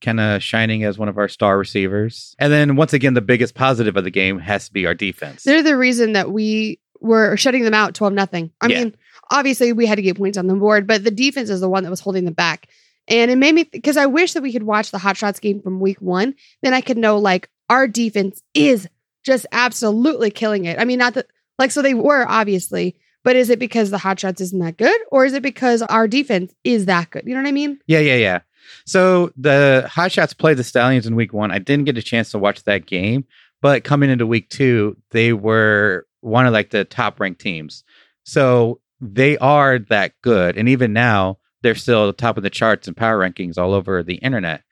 kind 0.00 0.18
of 0.20 0.42
shining 0.42 0.82
as 0.84 0.98
one 0.98 1.08
of 1.08 1.16
our 1.18 1.28
star 1.28 1.56
receivers. 1.56 2.34
And 2.38 2.52
then 2.52 2.76
once 2.76 2.92
again, 2.92 3.14
the 3.14 3.20
biggest 3.20 3.54
positive 3.54 3.96
of 3.96 4.04
the 4.04 4.10
game 4.10 4.38
has 4.40 4.66
to 4.66 4.72
be 4.72 4.86
our 4.86 4.94
defense. 4.94 5.44
They're 5.44 5.62
the 5.62 5.76
reason 5.76 6.14
that 6.14 6.30
we 6.32 6.80
were 7.00 7.36
shutting 7.36 7.62
them 7.62 7.74
out 7.74 7.94
12 7.94 8.12
nothing. 8.12 8.50
I 8.60 8.66
Yeah. 8.66 8.78
mean, 8.84 8.96
obviously 9.30 9.72
we 9.72 9.86
had 9.86 9.96
to 9.96 10.02
get 10.02 10.16
points 10.16 10.36
on 10.38 10.46
the 10.48 10.54
board, 10.54 10.86
but 10.86 11.04
the 11.04 11.10
defense 11.10 11.50
is 11.50 11.60
the 11.60 11.68
one 11.68 11.84
that 11.84 11.90
was 11.90 12.00
holding 12.00 12.24
them 12.24 12.34
back. 12.34 12.68
And 13.08 13.30
it 13.30 13.36
made 13.36 13.54
me 13.54 13.64
because 13.64 13.96
I 13.96 14.06
wish 14.06 14.32
that 14.34 14.42
we 14.42 14.52
could 14.52 14.62
watch 14.62 14.90
the 14.90 14.98
Hot 14.98 15.16
Shots 15.16 15.40
game 15.40 15.60
from 15.60 15.80
week 15.80 16.00
one. 16.00 16.34
Then 16.62 16.74
I 16.74 16.80
could 16.80 16.98
know 16.98 17.18
like 17.18 17.48
our 17.70 17.88
defense 17.88 18.42
is 18.54 18.88
just 19.22 19.46
absolutely 19.52 20.30
killing 20.30 20.64
it. 20.64 20.78
I 20.78 20.84
mean, 20.84 20.98
not 20.98 21.14
that 21.14 21.26
like 21.58 21.70
so 21.70 21.82
they 21.82 21.94
were 21.94 22.26
obviously, 22.28 22.96
but 23.24 23.36
is 23.36 23.50
it 23.50 23.58
because 23.58 23.90
the 23.90 23.98
Hot 23.98 24.18
Shots 24.18 24.40
isn't 24.40 24.58
that 24.60 24.76
good, 24.76 25.00
or 25.10 25.24
is 25.24 25.32
it 25.32 25.42
because 25.42 25.82
our 25.82 26.08
defense 26.08 26.52
is 26.64 26.86
that 26.86 27.10
good? 27.10 27.24
You 27.26 27.34
know 27.34 27.42
what 27.42 27.48
I 27.48 27.52
mean? 27.52 27.78
Yeah, 27.86 28.00
yeah, 28.00 28.16
yeah. 28.16 28.40
So 28.86 29.32
the 29.36 29.88
Hot 29.92 30.12
Shots 30.12 30.34
played 30.34 30.56
the 30.56 30.64
Stallions 30.64 31.06
in 31.06 31.14
week 31.14 31.32
one. 31.32 31.50
I 31.50 31.58
didn't 31.58 31.84
get 31.84 31.98
a 31.98 32.02
chance 32.02 32.30
to 32.30 32.38
watch 32.38 32.64
that 32.64 32.86
game, 32.86 33.24
but 33.60 33.84
coming 33.84 34.10
into 34.10 34.26
week 34.26 34.48
two, 34.50 34.96
they 35.10 35.32
were 35.32 36.06
one 36.20 36.46
of 36.46 36.52
like 36.52 36.70
the 36.70 36.84
top 36.84 37.20
ranked 37.20 37.40
teams. 37.40 37.84
So 38.24 38.80
they 39.00 39.36
are 39.38 39.78
that 39.78 40.12
good. 40.22 40.56
And 40.56 40.68
even 40.68 40.92
now, 40.92 41.38
they're 41.62 41.74
still 41.74 42.06
the 42.06 42.12
top 42.12 42.36
of 42.36 42.42
the 42.42 42.50
charts 42.50 42.88
and 42.88 42.96
power 42.96 43.18
rankings 43.18 43.58
all 43.58 43.74
over 43.74 44.02
the 44.02 44.16
internet. 44.16 44.62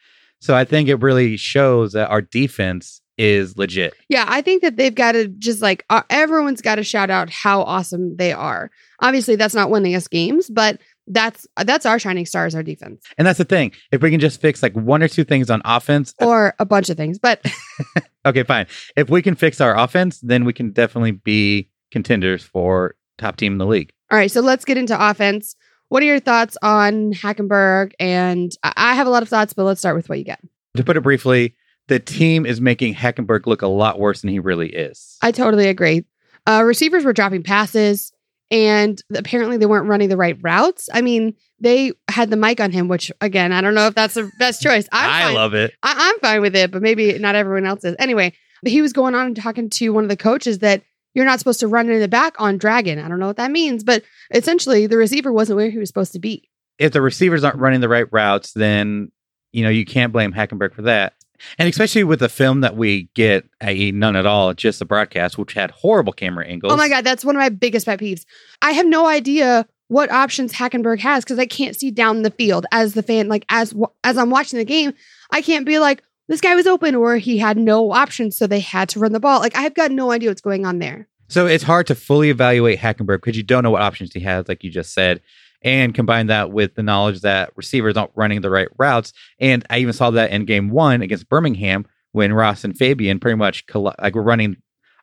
So 0.41 0.57
I 0.57 0.65
think 0.65 0.89
it 0.89 1.03
really 1.03 1.37
shows 1.37 1.93
that 1.93 2.11
our 2.11 2.23
defense 2.23 3.00
is 3.21 3.59
legit. 3.59 3.93
Yeah, 4.09 4.25
I 4.27 4.41
think 4.41 4.63
that 4.63 4.77
they've 4.79 4.95
got 4.95 5.13
to 5.13 5.29
just 5.29 5.61
like 5.61 5.85
uh, 5.91 6.03
everyone's 6.09 6.63
got 6.63 6.77
to 6.77 6.83
shout 6.83 7.11
out 7.11 7.29
how 7.29 7.63
awesome 7.63 8.17
they 8.17 8.33
are. 8.33 8.71
Obviously, 9.01 9.37
that's 9.37 9.55
not 9.55 9.69
winning 9.69 9.95
us 9.95 10.09
games, 10.09 10.49
but 10.49 10.81
that's 11.07 11.47
that's 11.65 11.85
our 11.85 11.99
shining 11.99 12.25
star 12.25 12.47
is 12.47 12.55
our 12.55 12.63
defense 12.63 13.05
And 13.19 13.27
that's 13.27 13.39
the 13.39 13.45
thing. 13.45 13.73
If 13.93 14.01
we 14.01 14.11
can 14.11 14.21
just 14.21 14.41
fix 14.41 14.63
like 14.63 14.73
one 14.73 15.03
or 15.03 15.09
two 15.09 15.25
things 15.25 15.51
on 15.51 15.61
offense, 15.67 16.15
or 16.19 16.55
a 16.59 16.65
bunch 16.65 16.89
of 16.89 16.97
things. 16.97 17.19
But 17.19 17.45
okay, 18.27 18.43
fine. 18.43 18.67
If 18.97 19.11
we 19.11 19.21
can 19.21 19.35
fix 19.35 19.61
our 19.61 19.79
offense, 19.79 20.21
then 20.21 20.47
we 20.47 20.55
can 20.55 20.73
definitely 20.73 21.13
be 21.13 21.69
contenders 21.91 22.43
for 22.43 22.95
top 23.19 23.37
team 23.37 23.53
in 23.53 23.59
the 23.59 23.67
league. 23.67 23.93
all 24.11 24.17
right, 24.17 24.31
so 24.31 24.41
let's 24.41 24.65
get 24.65 24.79
into 24.79 24.97
offense. 24.99 25.57
What 25.89 26.03
are 26.03 26.07
your 26.07 26.21
thoughts 26.21 26.57
on 26.63 27.13
Hackenberg? 27.13 27.93
And 28.01 28.51
I 28.63 28.73
I 28.77 28.95
have 28.95 29.07
a 29.07 29.11
lot 29.11 29.23
of 29.23 29.29
thoughts, 29.29 29.53
but 29.53 29.65
let's 29.65 29.81
start 29.81 29.97
with 29.97 30.09
what 30.09 30.19
you 30.19 30.25
get. 30.25 30.41
To 30.77 30.85
put 30.85 30.97
it 30.97 31.03
briefly, 31.03 31.55
the 31.91 31.99
team 31.99 32.47
is 32.47 32.61
making 32.61 32.95
Hackenberg 32.95 33.47
look 33.47 33.63
a 33.63 33.67
lot 33.67 33.99
worse 33.99 34.21
than 34.23 34.31
he 34.31 34.39
really 34.39 34.69
is. 34.71 35.19
I 35.21 35.33
totally 35.33 35.69
agree. 35.69 36.05
Uh, 36.47 36.63
receivers 36.65 37.05
were 37.05 37.13
dropping 37.13 37.43
passes, 37.43 38.13
and 38.51 39.03
apparently 39.15 39.57
they 39.57 39.67
weren't 39.67 39.89
running 39.89 40.09
the 40.09 40.17
right 40.17 40.39
routes. 40.41 40.89
I 40.95 41.03
mean, 41.03 41.35
they 41.59 41.93
had 42.09 42.31
the 42.31 42.37
mic 42.37 42.61
on 42.61 42.71
him, 42.71 42.87
which 42.87 43.11
again, 43.21 43.53
I 43.53 43.61
don't 43.61 43.75
know 43.75 43.89
if 43.89 43.95
that's 43.97 44.15
the 44.15 44.31
best 44.39 44.63
choice. 44.63 44.89
I'm 44.93 45.11
I 45.11 45.23
fine. 45.25 45.35
love 45.35 45.55
it. 45.55 45.73
I- 45.83 45.95
I'm 46.15 46.19
fine 46.21 46.41
with 46.41 46.55
it, 46.55 46.71
but 46.71 46.81
maybe 46.81 47.19
not 47.19 47.35
everyone 47.35 47.67
else 47.67 47.85
is. 47.85 47.97
Anyway, 47.99 48.33
he 48.65 48.81
was 48.83 48.93
going 48.93 49.17
on 49.17 49.27
and 49.27 49.37
talking 49.37 49.69
to 49.71 49.91
one 49.91 50.05
of 50.05 50.09
the 50.11 50.17
coaches 50.17 50.61
that 50.61 50.83
you're 51.15 51.25
not 51.25 51.41
supposed 51.41 51.59
to 51.61 51.67
run 51.67 51.91
in 51.91 51.99
the 51.99 52.07
back 52.07 52.41
on 52.41 52.57
Dragon. 52.57 53.01
I 53.01 53.09
don't 53.09 53.19
know 53.19 53.27
what 53.27 53.37
that 53.39 53.51
means, 53.51 53.83
but 53.83 54.05
essentially 54.33 54.87
the 54.87 54.97
receiver 54.97 55.33
wasn't 55.33 55.57
where 55.57 55.69
he 55.71 55.79
was 55.79 55.89
supposed 55.89 56.13
to 56.13 56.21
be. 56.21 56.49
If 56.79 56.93
the 56.93 57.03
receivers 57.03 57.43
aren't 57.43 57.59
running 57.59 57.81
the 57.81 57.89
right 57.89 58.07
routes, 58.13 58.53
then 58.53 59.11
you 59.53 59.65
know 59.65 59.71
you 59.71 59.85
can't 59.85 60.13
blame 60.13 60.33
Hackenberg 60.33 60.73
for 60.73 60.83
that. 60.83 61.15
And 61.59 61.69
especially 61.69 62.05
with 62.05 62.21
the 62.21 62.29
film 62.29 62.61
that 62.61 62.77
we 62.77 63.09
get, 63.15 63.49
i.e., 63.61 63.93
none 63.93 64.17
at 64.17 64.27
all, 64.27 64.55
just 64.55 64.79
the 64.79 64.85
broadcast, 64.85 65.39
which 65.39 65.53
had 65.53 65.71
horrible 65.71 66.13
camera 66.13 66.47
angles. 66.47 66.73
Oh 66.73 66.77
my 66.77 66.89
God, 66.89 67.05
that's 67.05 67.25
one 67.25 67.37
of 67.37 67.41
my 67.41 67.49
biggest 67.49 67.87
pet 67.87 68.01
peeves. 68.01 68.25
I 68.63 68.73
have 68.73 68.87
no 68.87 69.07
idea 69.07 69.67
what 69.89 70.11
options 70.13 70.53
Hackenberg 70.53 71.01
has 71.01 71.25
because 71.25 71.39
I 71.39 71.47
can't 71.47 71.77
see 71.77 71.91
down 71.91 72.23
the 72.23 72.31
field 72.31 72.65
as 72.73 72.95
the 72.95 73.03
fan, 73.03 73.29
like 73.29 73.45
as 73.49 73.75
as 74.05 74.17
I'm 74.17 74.31
watching 74.31 74.59
the 74.59 74.65
game, 74.65 74.93
I 75.31 75.43
can't 75.43 75.67
be 75.67 75.79
like, 75.79 76.03
this 76.29 76.41
guy 76.41 76.55
was 76.55 76.69
open 76.69 76.95
or 76.95 77.17
he 77.17 77.39
had 77.39 77.57
no 77.57 77.91
options, 77.91 78.37
so 78.37 78.47
they 78.47 78.61
had 78.61 78.89
to 78.91 79.01
run 79.01 79.13
the 79.13 79.21
ball. 79.21 79.41
Like 79.41 79.57
I've 79.57 79.75
got 79.75 79.91
no 79.91 80.13
idea 80.13 80.31
what's 80.31 80.41
going 80.41 80.65
on 80.65 80.79
there. 80.79 81.09
So 81.27 81.47
it's 81.47 81.65
hard 81.65 81.87
to 81.89 81.95
fully 81.95 82.31
evaluate 82.31 82.79
Hackenberg 82.79 83.19
because 83.19 83.37
you 83.37 83.43
don't 83.43 83.63
know 83.65 83.71
what 83.71 83.83
options 83.83 84.13
he 84.13 84.21
has, 84.21 84.49
like 84.49 84.63
you 84.63 84.71
just 84.71 84.93
said. 84.93 85.21
And 85.63 85.95
combine 85.95 86.29
that 86.29 86.51
with 86.51 86.75
the 86.75 86.83
knowledge 86.83 87.21
that 87.21 87.53
receivers 87.55 87.97
aren't 87.97 88.13
running 88.15 88.41
the 88.41 88.49
right 88.49 88.69
routes. 88.79 89.13
And 89.39 89.65
I 89.69 89.79
even 89.79 89.93
saw 89.93 90.11
that 90.11 90.31
in 90.31 90.47
game 90.47 90.71
one 90.71 91.03
against 91.03 91.29
Birmingham 91.29 91.87
when 92.13 92.33
Ross 92.33 92.65
and 92.65 92.77
Fabian 92.77 93.21
pretty 93.21 93.37
much 93.37 93.67
coll- 93.67 93.95
like 94.01 94.15
were 94.15 94.23
running 94.23 94.57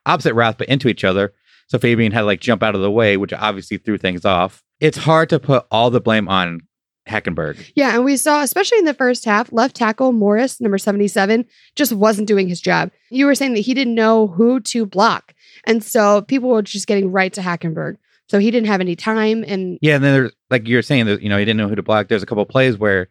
opposite 0.05 0.33
routes 0.33 0.55
but 0.57 0.67
into 0.67 0.87
each 0.87 1.03
other. 1.03 1.33
So 1.67 1.77
Fabian 1.77 2.11
had 2.11 2.21
to 2.21 2.25
like 2.25 2.39
jump 2.39 2.63
out 2.63 2.75
of 2.75 2.81
the 2.81 2.91
way, 2.91 3.17
which 3.17 3.33
obviously 3.33 3.77
threw 3.77 3.97
things 3.97 4.25
off. 4.25 4.63
It's 4.79 4.97
hard 4.97 5.29
to 5.29 5.39
put 5.39 5.65
all 5.69 5.89
the 5.89 6.01
blame 6.01 6.27
on 6.27 6.61
Hackenberg. 7.07 7.71
Yeah, 7.75 7.95
and 7.95 8.05
we 8.05 8.17
saw, 8.17 8.41
especially 8.41 8.79
in 8.79 8.85
the 8.85 8.93
first 8.93 9.25
half, 9.25 9.51
left 9.51 9.75
tackle 9.75 10.11
Morris, 10.11 10.61
number 10.61 10.77
77, 10.77 11.45
just 11.75 11.93
wasn't 11.93 12.27
doing 12.27 12.47
his 12.47 12.61
job. 12.61 12.91
You 13.09 13.25
were 13.25 13.35
saying 13.35 13.53
that 13.53 13.61
he 13.61 13.73
didn't 13.73 13.95
know 13.95 14.27
who 14.27 14.59
to 14.61 14.85
block. 14.85 15.33
And 15.65 15.83
so 15.83 16.21
people 16.21 16.49
were 16.49 16.61
just 16.61 16.87
getting 16.87 17.11
right 17.11 17.33
to 17.33 17.41
Hackenberg. 17.41 17.97
So 18.29 18.39
he 18.39 18.51
didn't 18.51 18.67
have 18.67 18.81
any 18.81 18.95
time. 18.95 19.43
And 19.47 19.79
Yeah, 19.81 19.95
and 19.95 20.03
then 20.03 20.13
there's 20.13 20.31
like 20.49 20.67
you're 20.67 20.81
saying 20.81 21.05
that 21.05 21.21
you 21.21 21.29
know 21.29 21.37
he 21.37 21.45
didn't 21.45 21.57
know 21.57 21.69
who 21.69 21.75
to 21.75 21.83
block. 21.83 22.07
There's 22.07 22.23
a 22.23 22.25
couple 22.25 22.43
of 22.43 22.49
plays 22.49 22.77
where 22.77 23.09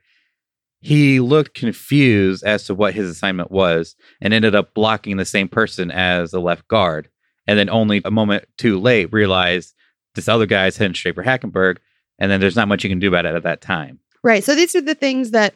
he 0.81 1.21
looked 1.21 1.55
confused 1.55 2.45
as 2.45 2.65
to 2.65 2.75
what 2.75 2.95
his 2.95 3.09
assignment 3.09 3.51
was 3.51 3.97
and 4.21 4.33
ended 4.33 4.55
up 4.55 4.75
blocking 4.75 5.17
the 5.17 5.25
same 5.25 5.49
person 5.49 5.91
as 5.91 6.31
the 6.31 6.41
left 6.41 6.69
guard. 6.69 7.09
And 7.47 7.59
then 7.59 7.71
only 7.71 8.03
a 8.05 8.11
moment 8.11 8.45
too 8.59 8.79
late 8.79 9.13
realized 9.13 9.75
this 10.15 10.29
other 10.29 10.47
guy's 10.47 10.77
heading 10.77 10.95
straight 10.95 11.15
for 11.15 11.25
Hackenberg. 11.25 11.79
And 12.19 12.31
then 12.31 12.41
there's 12.41 12.57
not 12.57 12.69
much 12.69 12.85
you 12.85 12.91
can 12.91 12.99
do 12.99 13.09
about 13.09 13.27
it 13.27 13.35
at 13.35 13.43
that 13.43 13.61
time. 13.61 14.01
right. 14.23 14.45
So 14.45 14.55
these 14.55 14.75
are 14.75 14.81
the 14.81 14.95
things 14.95 15.33
that 15.33 15.55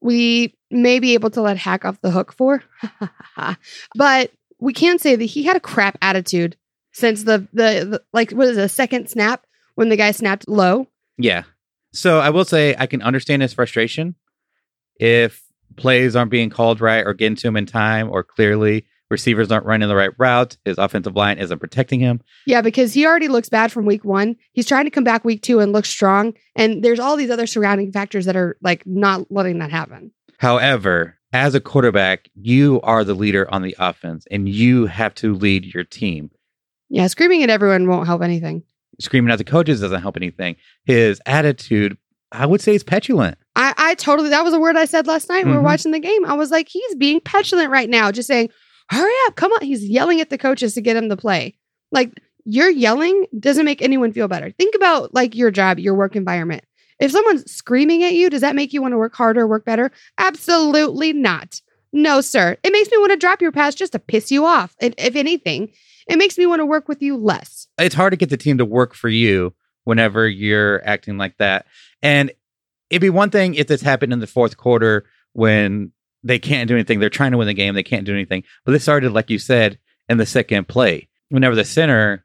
we 0.00 0.54
may 0.70 0.98
be 0.98 1.14
able 1.14 1.30
to 1.30 1.42
let 1.42 1.56
Hack 1.56 1.84
off 1.84 2.00
the 2.00 2.10
hook 2.10 2.32
for. 2.32 2.62
but 3.94 4.32
we 4.58 4.72
can 4.72 4.98
say 4.98 5.16
that 5.16 5.24
he 5.24 5.42
had 5.42 5.56
a 5.56 5.60
crap 5.60 5.96
attitude 6.02 6.56
since 6.92 7.24
the, 7.24 7.46
the, 7.52 7.86
the 7.90 8.02
like, 8.12 8.30
what 8.32 8.48
is 8.48 8.58
it, 8.58 8.62
a 8.62 8.68
second 8.68 9.08
snap 9.08 9.46
when 9.74 9.88
the 9.88 9.96
guy 9.96 10.10
snapped 10.10 10.48
low. 10.48 10.86
Yeah. 11.18 11.44
So 11.92 12.20
I 12.20 12.30
will 12.30 12.44
say 12.44 12.74
I 12.78 12.86
can 12.86 13.02
understand 13.02 13.42
his 13.42 13.52
frustration 13.52 14.14
if 14.96 15.42
plays 15.76 16.16
aren't 16.16 16.30
being 16.30 16.50
called 16.50 16.80
right 16.80 17.06
or 17.06 17.14
getting 17.14 17.36
to 17.36 17.48
him 17.48 17.56
in 17.56 17.66
time 17.66 18.10
or 18.10 18.22
clearly 18.22 18.86
receivers 19.10 19.52
aren't 19.52 19.66
running 19.66 19.88
the 19.88 19.94
right 19.94 20.10
route, 20.18 20.56
his 20.64 20.78
offensive 20.78 21.14
line 21.14 21.38
isn't 21.38 21.58
protecting 21.58 22.00
him. 22.00 22.20
Yeah, 22.46 22.62
because 22.62 22.94
he 22.94 23.06
already 23.06 23.28
looks 23.28 23.48
bad 23.48 23.70
from 23.70 23.84
week 23.84 24.04
one. 24.04 24.36
He's 24.52 24.66
trying 24.66 24.86
to 24.86 24.90
come 24.90 25.04
back 25.04 25.24
week 25.24 25.42
two 25.42 25.60
and 25.60 25.72
look 25.72 25.84
strong. 25.84 26.32
And 26.56 26.82
there's 26.82 26.98
all 26.98 27.16
these 27.16 27.30
other 27.30 27.46
surrounding 27.46 27.92
factors 27.92 28.24
that 28.24 28.36
are 28.36 28.56
like 28.62 28.86
not 28.86 29.30
letting 29.30 29.58
that 29.58 29.70
happen. 29.70 30.12
However, 30.38 31.18
as 31.32 31.54
a 31.54 31.60
quarterback, 31.60 32.30
you 32.34 32.80
are 32.80 33.04
the 33.04 33.14
leader 33.14 33.48
on 33.52 33.62
the 33.62 33.76
offense 33.78 34.26
and 34.30 34.48
you 34.48 34.86
have 34.86 35.14
to 35.16 35.34
lead 35.34 35.66
your 35.66 35.84
team. 35.84 36.30
Yeah, 36.92 37.06
screaming 37.06 37.42
at 37.42 37.48
everyone 37.50 37.88
won't 37.88 38.06
help 38.06 38.20
anything. 38.22 38.62
Screaming 39.00 39.32
at 39.32 39.38
the 39.38 39.44
coaches 39.44 39.80
doesn't 39.80 40.02
help 40.02 40.16
anything. 40.18 40.56
His 40.84 41.20
attitude, 41.24 41.96
I 42.30 42.44
would 42.44 42.60
say, 42.60 42.74
is 42.74 42.84
petulant. 42.84 43.38
I, 43.56 43.72
I 43.78 43.94
totally, 43.94 44.28
that 44.28 44.44
was 44.44 44.52
a 44.52 44.60
word 44.60 44.76
I 44.76 44.84
said 44.84 45.06
last 45.06 45.28
night. 45.30 45.44
when 45.44 45.52
We 45.52 45.56
were 45.56 45.62
Mhm. 45.62 45.64
watching 45.64 45.92
the 45.92 46.00
game. 46.00 46.26
I 46.26 46.34
was 46.34 46.50
like, 46.50 46.68
he's 46.68 46.94
being 46.96 47.20
petulant 47.20 47.70
right 47.70 47.88
now, 47.88 48.12
just 48.12 48.28
saying, 48.28 48.50
hurry 48.90 49.12
up, 49.26 49.36
come 49.36 49.52
on. 49.52 49.62
He's 49.62 49.84
yelling 49.88 50.20
at 50.20 50.28
the 50.28 50.36
coaches 50.36 50.74
to 50.74 50.82
get 50.82 50.96
him 50.96 51.08
to 51.08 51.16
play. 51.16 51.56
Like, 51.90 52.12
your 52.44 52.68
yelling 52.68 53.24
doesn't 53.38 53.64
make 53.64 53.80
anyone 53.80 54.12
feel 54.12 54.28
better. 54.28 54.50
Think 54.50 54.74
about 54.74 55.14
like 55.14 55.34
your 55.34 55.50
job, 55.50 55.78
your 55.78 55.94
work 55.94 56.14
environment. 56.14 56.64
If 57.00 57.10
someone's 57.12 57.50
screaming 57.50 58.02
at 58.04 58.12
you, 58.12 58.28
does 58.28 58.42
that 58.42 58.54
make 58.54 58.72
you 58.74 58.82
want 58.82 58.92
to 58.92 58.98
work 58.98 59.14
harder, 59.14 59.46
work 59.46 59.64
better? 59.64 59.90
Absolutely 60.18 61.12
not. 61.12 61.60
No, 61.92 62.20
sir. 62.20 62.56
It 62.62 62.72
makes 62.72 62.90
me 62.90 62.98
want 62.98 63.12
to 63.12 63.16
drop 63.16 63.42
your 63.42 63.52
pass 63.52 63.74
just 63.74 63.92
to 63.92 63.98
piss 63.98 64.30
you 64.30 64.44
off. 64.46 64.74
And 64.80 64.94
if 64.98 65.14
anything, 65.16 65.72
it 66.06 66.16
makes 66.16 66.38
me 66.38 66.46
want 66.46 66.60
to 66.60 66.66
work 66.66 66.88
with 66.88 67.02
you 67.02 67.16
less. 67.16 67.66
It's 67.78 67.94
hard 67.94 68.12
to 68.12 68.16
get 68.16 68.30
the 68.30 68.36
team 68.36 68.58
to 68.58 68.64
work 68.64 68.94
for 68.94 69.08
you 69.08 69.54
whenever 69.84 70.28
you're 70.28 70.86
acting 70.86 71.18
like 71.18 71.36
that. 71.38 71.66
And 72.02 72.32
it'd 72.90 73.00
be 73.02 73.10
one 73.10 73.30
thing 73.30 73.54
if 73.54 73.66
this 73.66 73.82
happened 73.82 74.12
in 74.12 74.20
the 74.20 74.26
fourth 74.26 74.56
quarter 74.56 75.04
when 75.32 75.92
they 76.22 76.38
can't 76.38 76.68
do 76.68 76.74
anything. 76.74 77.00
They're 77.00 77.10
trying 77.10 77.32
to 77.32 77.38
win 77.38 77.46
the 77.46 77.54
game, 77.54 77.74
they 77.74 77.82
can't 77.82 78.06
do 78.06 78.14
anything. 78.14 78.44
But 78.64 78.72
this 78.72 78.82
started, 78.82 79.12
like 79.12 79.30
you 79.30 79.38
said, 79.38 79.78
in 80.08 80.18
the 80.18 80.26
second 80.26 80.68
play. 80.68 81.08
Whenever 81.30 81.54
the 81.54 81.64
center 81.64 82.24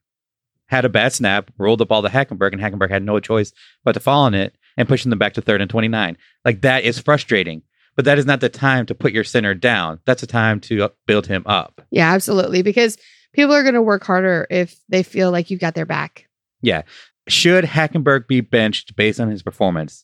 had 0.67 0.85
a 0.85 0.89
bad 0.89 1.13
snap, 1.13 1.49
rolled 1.57 1.79
the 1.79 1.85
ball 1.85 2.01
to 2.01 2.09
Hackenberg, 2.09 2.51
and 2.51 2.61
Hackenberg 2.61 2.89
had 2.89 3.03
no 3.03 3.19
choice 3.19 3.53
but 3.83 3.93
to 3.93 3.99
fall 3.99 4.23
on 4.23 4.33
it 4.33 4.55
and 4.75 4.87
pushing 4.87 5.09
them 5.09 5.19
back 5.19 5.33
to 5.33 5.41
third 5.41 5.61
and 5.61 5.69
29. 5.69 6.17
Like 6.43 6.61
that 6.61 6.83
is 6.83 6.99
frustrating. 6.99 7.63
But 7.95 8.05
that 8.05 8.19
is 8.19 8.27
not 8.27 8.41
the 8.41 8.49
time 8.49 8.85
to 8.85 8.95
put 8.95 9.11
your 9.11 9.23
center 9.23 9.55
down. 9.55 9.99
That's 10.05 10.21
a 10.21 10.27
time 10.27 10.59
to 10.61 10.89
build 11.07 11.25
him 11.25 11.41
up. 11.47 11.81
Yeah, 11.89 12.13
absolutely. 12.13 12.61
Because 12.61 12.95
people 13.37 13.53
are 13.53 13.61
going 13.61 13.75
to 13.75 13.81
work 13.81 14.03
harder 14.03 14.47
if 14.49 14.77
they 14.89 15.03
feel 15.03 15.31
like 15.31 15.49
you've 15.49 15.61
got 15.61 15.75
their 15.75 15.85
back. 15.85 16.27
Yeah. 16.61 16.81
Should 17.29 17.65
Hackenberg 17.65 18.27
be 18.27 18.41
benched 18.41 18.95
based 18.95 19.19
on 19.19 19.29
his 19.29 19.43
performance? 19.43 20.03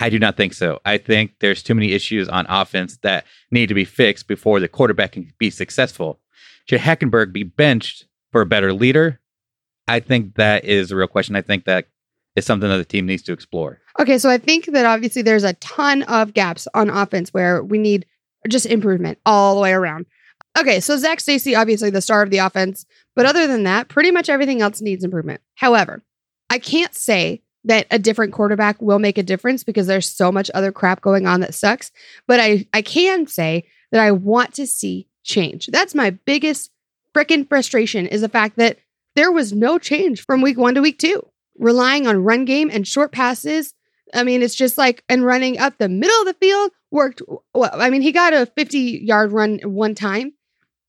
I 0.00 0.10
do 0.10 0.18
not 0.18 0.36
think 0.36 0.52
so. 0.52 0.80
I 0.84 0.98
think 0.98 1.32
there's 1.40 1.62
too 1.62 1.74
many 1.74 1.92
issues 1.92 2.28
on 2.28 2.46
offense 2.48 2.98
that 2.98 3.24
need 3.50 3.68
to 3.68 3.74
be 3.74 3.84
fixed 3.84 4.28
before 4.28 4.60
the 4.60 4.68
quarterback 4.68 5.12
can 5.12 5.32
be 5.38 5.50
successful. 5.50 6.20
Should 6.68 6.80
Hackenberg 6.80 7.32
be 7.32 7.42
benched 7.42 8.06
for 8.32 8.42
a 8.42 8.46
better 8.46 8.72
leader? 8.72 9.20
I 9.88 10.00
think 10.00 10.34
that 10.34 10.64
is 10.64 10.90
a 10.90 10.96
real 10.96 11.06
question. 11.06 11.36
I 11.36 11.42
think 11.42 11.64
that 11.64 11.86
is 12.36 12.44
something 12.44 12.68
that 12.68 12.76
the 12.76 12.84
team 12.84 13.06
needs 13.06 13.22
to 13.22 13.32
explore. 13.32 13.80
Okay, 13.98 14.18
so 14.18 14.28
I 14.28 14.38
think 14.38 14.66
that 14.66 14.84
obviously 14.84 15.22
there's 15.22 15.44
a 15.44 15.52
ton 15.54 16.02
of 16.02 16.34
gaps 16.34 16.66
on 16.74 16.90
offense 16.90 17.32
where 17.32 17.62
we 17.62 17.78
need 17.78 18.04
just 18.48 18.66
improvement 18.66 19.18
all 19.24 19.54
the 19.54 19.60
way 19.60 19.72
around. 19.72 20.06
Okay, 20.58 20.80
so 20.80 20.96
Zach 20.96 21.20
Stacy, 21.20 21.54
obviously 21.54 21.90
the 21.90 22.00
star 22.00 22.22
of 22.22 22.30
the 22.30 22.38
offense, 22.38 22.86
but 23.16 23.26
other 23.26 23.46
than 23.46 23.64
that, 23.64 23.88
pretty 23.88 24.10
much 24.10 24.28
everything 24.28 24.62
else 24.62 24.80
needs 24.80 25.04
improvement. 25.04 25.40
However, 25.56 26.02
I 26.48 26.58
can't 26.58 26.94
say 26.94 27.42
that 27.64 27.86
a 27.90 27.98
different 27.98 28.32
quarterback 28.32 28.80
will 28.80 28.98
make 28.98 29.18
a 29.18 29.22
difference 29.22 29.64
because 29.64 29.86
there's 29.86 30.08
so 30.08 30.30
much 30.30 30.50
other 30.54 30.70
crap 30.70 31.00
going 31.00 31.26
on 31.26 31.40
that 31.40 31.54
sucks. 31.54 31.90
But 32.26 32.38
I, 32.38 32.66
I 32.72 32.82
can 32.82 33.26
say 33.26 33.64
that 33.90 34.00
I 34.00 34.12
want 34.12 34.54
to 34.54 34.66
see 34.66 35.08
change. 35.22 35.68
That's 35.68 35.94
my 35.94 36.10
biggest 36.10 36.70
freaking 37.14 37.48
frustration 37.48 38.06
is 38.06 38.20
the 38.20 38.28
fact 38.28 38.56
that 38.56 38.78
there 39.16 39.32
was 39.32 39.52
no 39.52 39.78
change 39.78 40.24
from 40.24 40.42
week 40.42 40.58
one 40.58 40.74
to 40.74 40.82
week 40.82 40.98
two. 40.98 41.26
Relying 41.58 42.06
on 42.06 42.24
run 42.24 42.44
game 42.44 42.70
and 42.70 42.86
short 42.86 43.12
passes. 43.12 43.74
I 44.12 44.24
mean, 44.24 44.42
it's 44.42 44.54
just 44.54 44.76
like, 44.76 45.02
and 45.08 45.24
running 45.24 45.58
up 45.58 45.78
the 45.78 45.88
middle 45.88 46.20
of 46.20 46.26
the 46.26 46.34
field 46.34 46.72
worked. 46.90 47.22
Well, 47.54 47.70
I 47.72 47.90
mean, 47.90 48.02
he 48.02 48.12
got 48.12 48.34
a 48.34 48.46
50 48.46 48.78
yard 48.78 49.32
run 49.32 49.60
one 49.64 49.94
time. 49.94 50.34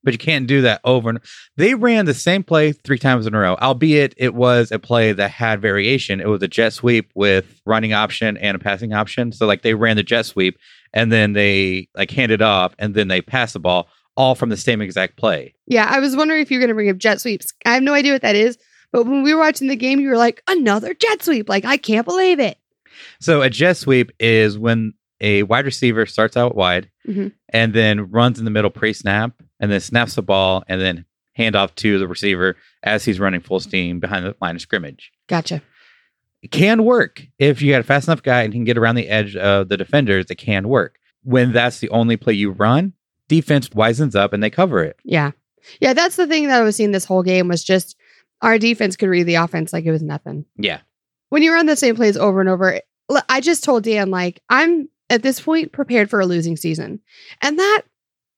But 0.06 0.14
you 0.14 0.18
can't 0.18 0.48
do 0.48 0.62
that 0.62 0.80
over 0.86 1.10
and 1.10 1.20
they 1.58 1.74
ran 1.74 2.06
the 2.06 2.14
same 2.14 2.44
play 2.44 2.72
three 2.72 2.98
times 3.00 3.26
in 3.28 3.34
a 3.34 3.40
row, 3.40 3.56
albeit 3.62 4.14
it 4.18 4.34
was 4.36 4.72
a 4.72 4.80
play 4.80 5.12
that 5.12 5.32
had 5.32 5.62
variation. 5.62 6.22
It 6.22 6.28
was 6.28 6.42
a 6.44 6.48
jet 6.48 6.72
sweep 6.72 7.12
with 7.16 7.60
running 7.66 7.92
option 7.92 8.38
and 8.38 8.56
a 8.56 8.60
passing 8.60 8.94
option. 8.94 9.34
So 9.34 9.46
like 9.48 9.64
they 9.64 9.74
ran 9.74 9.98
the 9.98 10.04
jet 10.04 10.26
sweep 10.28 10.58
and 10.94 11.12
then 11.12 11.34
they 11.34 11.90
like 11.96 12.12
handed 12.12 12.42
off 12.42 12.74
and 12.80 12.96
then 12.96 13.10
they 13.10 13.22
passed 13.22 13.54
the 13.54 13.60
ball 13.60 13.90
all 14.16 14.36
from 14.36 14.48
the 14.50 14.56
same 14.56 14.80
exact 14.80 15.18
play. 15.18 15.54
Yeah, 15.68 15.88
I 15.90 16.00
was 16.00 16.16
wondering 16.16 16.42
if 16.42 16.50
you're 16.50 16.62
going 16.62 16.70
to 16.70 16.74
bring 16.76 16.90
up 16.90 16.98
jet 16.98 17.20
sweeps. 17.20 17.52
I 17.66 17.74
have 17.74 17.84
no 17.84 17.94
idea 17.94 18.14
what 18.14 18.22
that 18.22 18.36
is. 18.38 18.58
But 18.94 19.06
when 19.08 19.24
we 19.24 19.34
were 19.34 19.42
watching 19.42 19.68
the 19.68 19.76
game, 19.76 20.00
you 20.00 20.08
were 20.08 20.16
like, 20.16 20.42
another 20.48 20.94
jet 20.94 21.22
sweep. 21.22 21.50
Like, 21.50 21.66
I 21.66 21.76
can't 21.76 22.06
believe 22.06 22.40
it. 22.40 22.58
So 23.20 23.42
a 23.42 23.50
jet 23.50 23.76
sweep 23.76 24.12
is 24.22 24.58
when 24.58 24.94
a 25.20 25.44
wide 25.44 25.66
receiver 25.66 26.06
starts 26.06 26.38
out 26.38 26.56
wide 26.56 26.90
Mhm. 27.08 27.34
and 27.50 27.74
then 27.74 28.10
runs 28.12 28.40
in 28.40 28.46
the 28.46 28.52
middle 28.52 28.70
pre 28.70 28.94
snap 28.94 29.34
and 29.60 29.72
then 29.72 29.80
snaps 29.80 30.16
the 30.16 30.22
ball 30.22 30.64
and 30.68 30.82
then 30.82 31.06
hand 31.34 31.56
off 31.56 31.76
to 31.76 32.00
the 32.00 32.08
receiver 32.08 32.56
as 32.84 33.04
he's 33.06 33.20
running 33.20 33.42
full 33.42 33.60
steam 33.60 34.00
behind 34.00 34.26
the 34.26 34.36
line 34.42 34.56
of 34.56 34.62
scrimmage. 34.62 35.12
Gotcha. 35.28 35.62
It 36.42 36.52
can 36.52 36.84
work 36.84 37.26
if 37.40 37.62
you 37.62 37.72
got 37.72 37.82
a 37.82 37.84
fast 37.84 38.08
enough 38.08 38.24
guy 38.24 38.44
and 38.44 38.54
he 38.54 38.60
can 38.60 38.66
get 38.66 38.78
around 38.78 38.96
the 38.96 39.10
edge 39.10 39.36
of 39.36 39.68
the 39.70 39.78
defenders. 39.78 40.28
It 40.30 40.36
can 40.36 40.68
work. 40.68 40.98
When 41.24 41.52
that's 41.52 41.80
the 41.80 41.90
only 41.90 42.18
play 42.18 42.34
you 42.34 42.52
run, 42.52 42.94
defense 43.28 43.70
wisens 43.70 44.16
up 44.16 44.32
and 44.32 44.44
they 44.44 44.50
cover 44.50 44.84
it. 44.84 44.98
Yeah. 45.04 45.32
Yeah, 45.80 45.94
that's 45.94 46.16
the 46.16 46.28
thing 46.28 46.48
that 46.48 46.62
I 46.62 46.64
was 46.64 46.76
seeing 46.76 46.92
this 46.92 47.06
whole 47.06 47.24
game 47.24 47.48
was 47.48 47.64
just 47.64 47.98
our 48.42 48.60
defense 48.60 48.96
could 48.96 49.10
read 49.10 49.24
the 49.24 49.36
offense 49.36 49.74
like 49.74 49.86
it 49.86 49.92
was 49.92 50.04
nothing. 50.04 50.46
Yeah. 50.56 50.82
When 51.30 51.42
you 51.42 51.52
run 51.52 51.66
the 51.66 51.76
same 51.76 51.96
plays 51.96 52.18
over 52.18 52.40
and 52.40 52.50
over, 52.50 52.80
I 53.28 53.42
just 53.42 53.64
told 53.64 53.84
Dan, 53.84 54.12
like, 54.12 54.42
I'm 54.50 54.88
at 55.10 55.24
this 55.24 55.40
point 55.40 55.72
prepared 55.72 56.10
for 56.10 56.20
a 56.20 56.26
losing 56.26 56.58
season. 56.58 57.00
And 57.42 57.58
that 57.58 57.82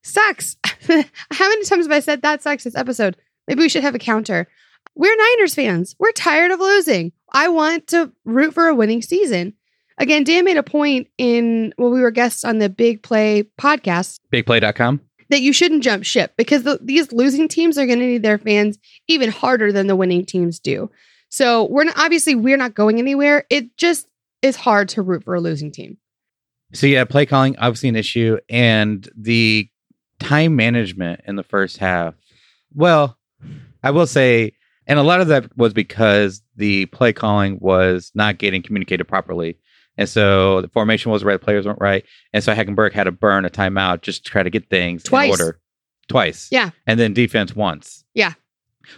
sucks. 0.07 0.57
How 0.63 1.49
many 1.49 1.65
times 1.65 1.85
have 1.85 1.91
I 1.91 1.99
said 1.99 2.21
that 2.21 2.41
sucks 2.41 2.63
this 2.63 2.75
episode? 2.75 3.17
Maybe 3.47 3.61
we 3.61 3.69
should 3.69 3.83
have 3.83 3.95
a 3.95 3.99
counter. 3.99 4.47
We're 4.95 5.15
Niners 5.15 5.55
fans. 5.55 5.95
We're 5.99 6.11
tired 6.11 6.51
of 6.51 6.59
losing. 6.59 7.11
I 7.31 7.49
want 7.49 7.87
to 7.87 8.11
root 8.25 8.53
for 8.53 8.67
a 8.67 8.75
winning 8.75 9.01
season. 9.01 9.53
Again, 9.99 10.23
Dan 10.23 10.45
made 10.45 10.57
a 10.57 10.63
point 10.63 11.07
in 11.17 11.73
when 11.77 11.91
we 11.91 12.01
were 12.01 12.11
guests 12.11 12.43
on 12.43 12.59
the 12.59 12.69
Big 12.69 13.01
Play 13.01 13.43
podcast 13.59 14.19
Bigplay.com. 14.31 15.01
that 15.29 15.41
you 15.41 15.53
shouldn't 15.53 15.83
jump 15.83 16.03
ship 16.03 16.33
because 16.37 16.63
the, 16.63 16.79
these 16.81 17.11
losing 17.11 17.47
teams 17.47 17.77
are 17.77 17.85
going 17.85 17.99
to 17.99 18.05
need 18.05 18.23
their 18.23 18.37
fans 18.37 18.77
even 19.07 19.29
harder 19.29 19.71
than 19.71 19.87
the 19.87 19.95
winning 19.95 20.25
teams 20.25 20.59
do. 20.59 20.89
So 21.29 21.65
we're 21.65 21.85
not, 21.85 21.97
obviously 21.97 22.35
we're 22.35 22.57
not 22.57 22.75
going 22.75 22.99
anywhere. 22.99 23.45
It 23.49 23.75
just 23.77 24.07
is 24.41 24.55
hard 24.55 24.89
to 24.89 25.01
root 25.01 25.23
for 25.23 25.35
a 25.35 25.41
losing 25.41 25.71
team. 25.71 25.97
So 26.73 26.85
yeah, 26.85 27.03
play 27.05 27.25
calling 27.25 27.57
obviously 27.57 27.89
an 27.89 27.95
issue, 27.95 28.37
and 28.49 29.07
the 29.15 29.69
time 30.19 30.55
management 30.55 31.21
in 31.27 31.35
the 31.35 31.43
first 31.43 31.77
half. 31.77 32.13
Well, 32.73 33.17
I 33.83 33.91
will 33.91 34.07
say, 34.07 34.53
and 34.87 34.99
a 34.99 35.03
lot 35.03 35.21
of 35.21 35.27
that 35.27 35.55
was 35.57 35.73
because 35.73 36.41
the 36.55 36.85
play 36.87 37.13
calling 37.13 37.57
was 37.61 38.11
not 38.15 38.37
getting 38.37 38.61
communicated 38.61 39.05
properly, 39.05 39.57
and 39.97 40.07
so 40.07 40.61
the 40.61 40.67
formation 40.69 41.11
was 41.11 41.23
right, 41.23 41.39
the 41.39 41.43
players 41.45 41.65
weren't 41.65 41.81
right, 41.81 42.05
and 42.33 42.43
so 42.43 42.53
Hackenberg 42.53 42.93
had 42.93 43.05
to 43.05 43.11
burn 43.11 43.45
a 43.45 43.49
timeout 43.49 44.01
just 44.01 44.25
to 44.25 44.31
try 44.31 44.43
to 44.43 44.49
get 44.49 44.69
things 44.69 45.03
Twice. 45.03 45.25
in 45.25 45.31
order. 45.31 45.59
Twice, 46.07 46.47
Yeah. 46.51 46.69
and 46.85 46.99
then 46.99 47.13
defense 47.13 47.55
once, 47.55 48.03
Yeah. 48.13 48.33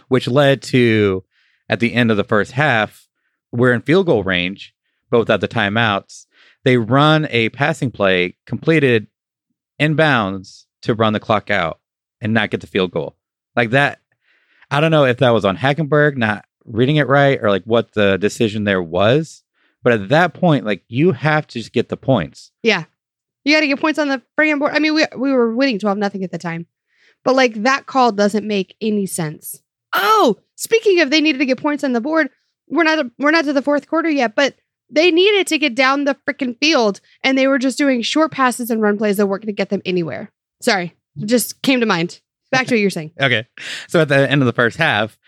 which 0.08 0.28
led 0.28 0.62
to 0.64 1.24
at 1.68 1.80
the 1.80 1.94
end 1.94 2.10
of 2.10 2.16
the 2.16 2.24
first 2.24 2.52
half, 2.52 3.06
we're 3.52 3.72
in 3.72 3.82
field 3.82 4.06
goal 4.06 4.22
range, 4.24 4.74
but 5.10 5.18
without 5.18 5.40
the 5.40 5.48
timeouts 5.48 6.26
they 6.62 6.76
run 6.76 7.26
a 7.30 7.48
passing 7.48 7.90
play 7.90 8.36
completed 8.46 9.06
in 9.78 9.94
bounds 9.96 10.66
to 10.82 10.94
run 10.94 11.12
the 11.12 11.20
clock 11.20 11.50
out 11.50 11.80
and 12.20 12.34
not 12.34 12.50
get 12.50 12.60
the 12.60 12.66
field 12.66 12.90
goal. 12.90 13.16
Like 13.56 13.70
that, 13.70 14.00
I 14.70 14.80
don't 14.80 14.90
know 14.90 15.04
if 15.04 15.18
that 15.18 15.30
was 15.30 15.44
on 15.44 15.56
Hackenberg 15.56 16.16
not 16.16 16.44
reading 16.64 16.96
it 16.96 17.08
right 17.08 17.38
or 17.42 17.50
like 17.50 17.64
what 17.64 17.92
the 17.92 18.16
decision 18.18 18.64
there 18.64 18.82
was. 18.82 19.42
But 19.82 19.94
at 19.94 20.08
that 20.10 20.34
point, 20.34 20.66
like 20.66 20.84
you 20.88 21.12
have 21.12 21.46
to 21.48 21.58
just 21.58 21.72
get 21.72 21.88
the 21.88 21.96
points. 21.96 22.52
Yeah. 22.62 22.84
You 23.44 23.54
got 23.54 23.60
to 23.60 23.66
get 23.66 23.80
points 23.80 23.98
on 23.98 24.08
the 24.08 24.22
friggin' 24.38 24.58
board. 24.58 24.72
I 24.74 24.78
mean, 24.78 24.94
we, 24.94 25.06
we 25.16 25.32
were 25.32 25.54
winning 25.54 25.78
12 25.78 25.96
nothing 25.96 26.22
at 26.22 26.30
the 26.30 26.38
time, 26.38 26.66
but 27.24 27.34
like 27.34 27.62
that 27.62 27.86
call 27.86 28.12
doesn't 28.12 28.46
make 28.46 28.76
any 28.80 29.06
sense. 29.06 29.62
Oh, 29.94 30.36
speaking 30.56 31.00
of 31.00 31.10
they 31.10 31.22
needed 31.22 31.38
to 31.38 31.46
get 31.46 31.60
points 31.60 31.82
on 31.82 31.92
the 31.92 32.00
board, 32.00 32.28
we're 32.68 32.84
not, 32.84 33.06
we're 33.18 33.30
not 33.30 33.46
to 33.46 33.54
the 33.54 33.62
fourth 33.62 33.88
quarter 33.88 34.10
yet, 34.10 34.34
but 34.34 34.56
they 34.90 35.10
needed 35.10 35.46
to 35.46 35.58
get 35.58 35.74
down 35.74 36.04
the 36.04 36.16
freaking 36.28 36.58
field 36.58 37.00
and 37.24 37.38
they 37.38 37.46
were 37.46 37.58
just 37.58 37.78
doing 37.78 38.02
short 38.02 38.32
passes 38.32 38.70
and 38.70 38.82
run 38.82 38.98
plays 38.98 39.16
that 39.16 39.26
weren't 39.26 39.42
going 39.42 39.54
to 39.54 39.58
get 39.58 39.70
them 39.70 39.82
anywhere. 39.86 40.30
Sorry, 40.60 40.94
just 41.24 41.62
came 41.62 41.80
to 41.80 41.86
mind. 41.86 42.20
Back 42.50 42.66
to 42.66 42.74
what 42.74 42.80
you're 42.80 42.90
saying. 42.90 43.12
Okay. 43.20 43.46
So 43.88 44.00
at 44.00 44.08
the 44.08 44.28
end 44.30 44.42
of 44.42 44.46
the 44.46 44.52
first 44.52 44.76
half, 44.76 45.18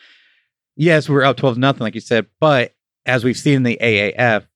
yes, 0.76 1.08
we 1.08 1.14
were 1.14 1.24
up 1.24 1.36
12 1.36 1.56
nothing, 1.58 1.80
like 1.82 1.94
you 1.94 2.00
said. 2.00 2.26
But 2.40 2.74
as 3.06 3.24
we've 3.24 3.36
seen 3.36 3.56
in 3.56 3.62
the 3.62 3.78
AAF, 3.80 4.46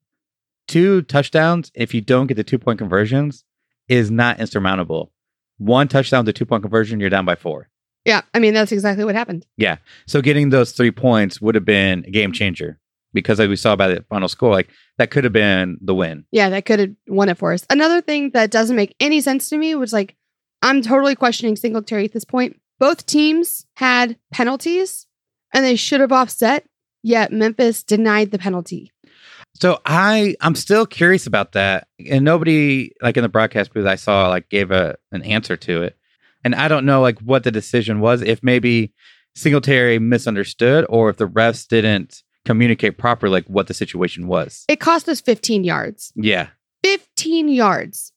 two 0.66 1.02
touchdowns, 1.02 1.70
if 1.74 1.94
you 1.94 2.00
don't 2.00 2.26
get 2.26 2.34
the 2.36 2.44
two 2.44 2.58
point 2.58 2.78
conversions, 2.78 3.44
is 3.88 4.10
not 4.10 4.40
insurmountable. 4.40 5.12
One 5.58 5.88
touchdown 5.88 6.24
to 6.26 6.32
two 6.32 6.44
point 6.44 6.62
conversion, 6.62 7.00
you're 7.00 7.10
down 7.10 7.24
by 7.24 7.36
four. 7.36 7.68
Yeah, 8.04 8.22
I 8.34 8.38
mean 8.38 8.54
that's 8.54 8.72
exactly 8.72 9.04
what 9.04 9.14
happened. 9.14 9.46
Yeah. 9.56 9.76
So 10.06 10.20
getting 10.20 10.50
those 10.50 10.72
three 10.72 10.92
points 10.92 11.40
would 11.40 11.54
have 11.54 11.64
been 11.64 12.04
a 12.06 12.10
game 12.10 12.32
changer 12.32 12.78
because, 13.12 13.40
as 13.40 13.48
we 13.48 13.56
saw 13.56 13.74
by 13.76 13.88
the 13.88 14.04
final 14.08 14.28
score, 14.28 14.52
like 14.52 14.68
that 14.98 15.10
could 15.10 15.24
have 15.24 15.32
been 15.32 15.78
the 15.80 15.94
win. 15.94 16.24
Yeah, 16.30 16.50
that 16.50 16.66
could 16.66 16.78
have 16.78 16.90
won 17.08 17.28
it 17.28 17.38
for 17.38 17.52
us. 17.52 17.64
Another 17.70 18.00
thing 18.00 18.30
that 18.30 18.50
doesn't 18.50 18.76
make 18.76 18.94
any 19.00 19.20
sense 19.20 19.48
to 19.48 19.58
me 19.58 19.74
was 19.74 19.92
like, 19.92 20.15
I'm 20.66 20.82
totally 20.82 21.14
questioning 21.14 21.54
Singletary 21.54 22.06
at 22.06 22.12
this 22.12 22.24
point. 22.24 22.60
Both 22.80 23.06
teams 23.06 23.66
had 23.76 24.18
penalties 24.32 25.06
and 25.54 25.64
they 25.64 25.76
should 25.76 26.00
have 26.00 26.10
offset, 26.10 26.66
yet 27.04 27.32
Memphis 27.32 27.84
denied 27.84 28.32
the 28.32 28.38
penalty. 28.38 28.92
So 29.54 29.80
I 29.86 30.34
I'm 30.40 30.56
still 30.56 30.84
curious 30.84 31.26
about 31.28 31.52
that, 31.52 31.86
and 32.04 32.24
nobody 32.24 32.90
like 33.00 33.16
in 33.16 33.22
the 33.22 33.28
broadcast 33.28 33.72
booth 33.72 33.86
I 33.86 33.94
saw 33.94 34.28
like 34.28 34.48
gave 34.50 34.72
a 34.72 34.96
an 35.12 35.22
answer 35.22 35.56
to 35.56 35.82
it, 35.84 35.96
and 36.44 36.54
I 36.54 36.66
don't 36.66 36.84
know 36.84 37.00
like 37.00 37.20
what 37.20 37.44
the 37.44 37.52
decision 37.52 38.00
was. 38.00 38.20
If 38.20 38.42
maybe 38.42 38.92
Singletary 39.36 40.00
misunderstood, 40.00 40.84
or 40.88 41.10
if 41.10 41.16
the 41.16 41.28
refs 41.28 41.68
didn't 41.68 42.22
communicate 42.44 42.98
properly 42.98 43.32
like 43.32 43.46
what 43.46 43.68
the 43.68 43.74
situation 43.74 44.26
was. 44.26 44.64
It 44.68 44.80
cost 44.80 45.08
us 45.08 45.20
15 45.20 45.62
yards. 45.62 46.12
Yeah. 46.16 46.48
15 46.84 47.48
yards. 47.48 48.12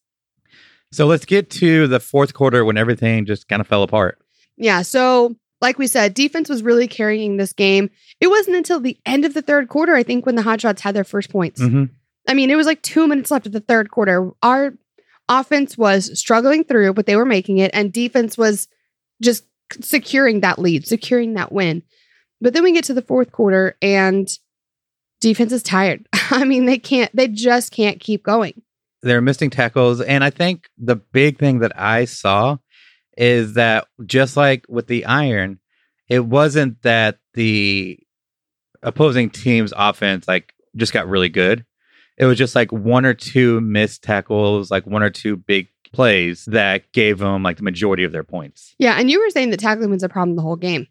So 0.92 1.06
let's 1.06 1.24
get 1.24 1.50
to 1.50 1.86
the 1.86 2.00
fourth 2.00 2.34
quarter 2.34 2.64
when 2.64 2.76
everything 2.76 3.26
just 3.26 3.48
kind 3.48 3.60
of 3.60 3.66
fell 3.66 3.82
apart. 3.82 4.18
Yeah. 4.56 4.82
So, 4.82 5.36
like 5.60 5.78
we 5.78 5.86
said, 5.86 6.14
defense 6.14 6.48
was 6.48 6.62
really 6.62 6.88
carrying 6.88 7.36
this 7.36 7.52
game. 7.52 7.90
It 8.20 8.28
wasn't 8.28 8.56
until 8.56 8.80
the 8.80 8.98
end 9.06 9.24
of 9.24 9.34
the 9.34 9.42
third 9.42 9.68
quarter, 9.68 9.94
I 9.94 10.02
think, 10.02 10.26
when 10.26 10.34
the 10.34 10.42
Hotshots 10.42 10.80
had 10.80 10.94
their 10.94 11.04
first 11.04 11.30
points. 11.30 11.60
hmm 11.60 11.84
I 12.28 12.34
mean, 12.34 12.50
it 12.50 12.56
was 12.56 12.66
like 12.66 12.82
two 12.82 13.08
minutes 13.08 13.30
left 13.30 13.46
of 13.46 13.52
the 13.52 13.60
third 13.60 13.90
quarter. 13.90 14.30
Our 14.42 14.74
offense 15.28 15.78
was 15.78 16.16
struggling 16.18 16.64
through, 16.64 16.92
but 16.92 17.06
they 17.06 17.16
were 17.16 17.24
making 17.24 17.58
it, 17.58 17.70
and 17.72 17.92
defense 17.92 18.36
was 18.36 18.68
just 19.22 19.44
securing 19.80 20.40
that 20.40 20.58
lead, 20.58 20.86
securing 20.86 21.34
that 21.34 21.50
win. 21.50 21.82
But 22.40 22.52
then 22.52 22.62
we 22.62 22.72
get 22.72 22.84
to 22.84 22.94
the 22.94 23.02
fourth 23.02 23.32
quarter, 23.32 23.76
and 23.80 24.28
defense 25.20 25.50
is 25.52 25.62
tired. 25.62 26.06
I 26.30 26.44
mean, 26.44 26.66
they 26.66 26.78
can't, 26.78 27.14
they 27.16 27.26
just 27.26 27.72
can't 27.72 28.00
keep 28.00 28.22
going. 28.22 28.62
They're 29.02 29.20
missing 29.20 29.50
tackles. 29.50 30.00
And 30.00 30.22
I 30.22 30.30
think 30.30 30.68
the 30.78 30.96
big 30.96 31.38
thing 31.38 31.60
that 31.60 31.72
I 31.78 32.04
saw 32.04 32.58
is 33.16 33.54
that 33.54 33.86
just 34.06 34.36
like 34.36 34.64
with 34.68 34.86
the 34.86 35.04
iron, 35.04 35.58
it 36.08 36.20
wasn't 36.20 36.82
that 36.82 37.18
the 37.34 37.98
opposing 38.82 39.30
team's 39.30 39.72
offense 39.76 40.26
like 40.26 40.54
just 40.76 40.92
got 40.92 41.08
really 41.08 41.28
good. 41.28 41.64
It 42.16 42.26
was 42.26 42.38
just 42.38 42.54
like 42.54 42.70
one 42.70 43.06
or 43.06 43.14
two 43.14 43.60
missed 43.60 44.02
tackles, 44.02 44.70
like 44.70 44.86
one 44.86 45.02
or 45.02 45.10
two 45.10 45.36
big 45.36 45.68
plays 45.92 46.44
that 46.46 46.92
gave 46.92 47.18
them 47.18 47.42
like 47.42 47.56
the 47.56 47.62
majority 47.62 48.04
of 48.04 48.12
their 48.12 48.24
points. 48.24 48.74
Yeah. 48.78 48.98
And 48.98 49.10
you 49.10 49.20
were 49.20 49.30
saying 49.30 49.50
that 49.50 49.60
tackling 49.60 49.90
was 49.90 50.02
a 50.02 50.08
problem 50.08 50.36
the 50.36 50.42
whole 50.42 50.56
game. 50.56 50.86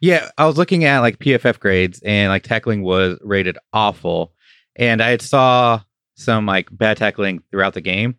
Yeah, 0.00 0.30
I 0.36 0.46
was 0.46 0.58
looking 0.58 0.84
at 0.84 1.00
like 1.00 1.18
PFF 1.18 1.58
grades 1.58 2.00
and 2.04 2.28
like 2.28 2.42
tackling 2.42 2.82
was 2.82 3.18
rated 3.22 3.58
awful. 3.72 4.32
And 4.76 5.02
I 5.02 5.16
saw 5.18 5.80
some 6.14 6.46
like 6.46 6.68
bad 6.70 6.96
tackling 6.96 7.42
throughout 7.50 7.74
the 7.74 7.80
game, 7.80 8.16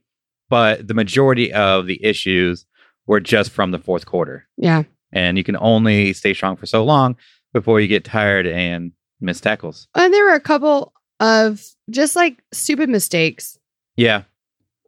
but 0.49 0.87
the 0.87 0.93
majority 0.93 1.51
of 1.53 1.85
the 1.85 2.03
issues 2.03 2.65
were 3.07 3.19
just 3.19 3.51
from 3.51 3.71
the 3.71 3.79
fourth 3.79 4.05
quarter. 4.05 4.47
Yeah. 4.57 4.83
And 5.11 5.37
you 5.37 5.43
can 5.43 5.57
only 5.57 6.13
stay 6.13 6.33
strong 6.33 6.55
for 6.55 6.65
so 6.65 6.83
long 6.83 7.15
before 7.53 7.79
you 7.79 7.87
get 7.87 8.03
tired 8.03 8.47
and 8.47 8.91
miss 9.21 9.39
tackles. 9.39 9.87
And 9.95 10.13
there 10.13 10.23
were 10.25 10.33
a 10.33 10.39
couple 10.39 10.93
of 11.19 11.63
just 11.89 12.15
like 12.15 12.43
stupid 12.51 12.89
mistakes, 12.89 13.57
Yeah. 13.95 14.23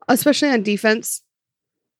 especially 0.08 0.50
on 0.50 0.64
defense. 0.64 1.22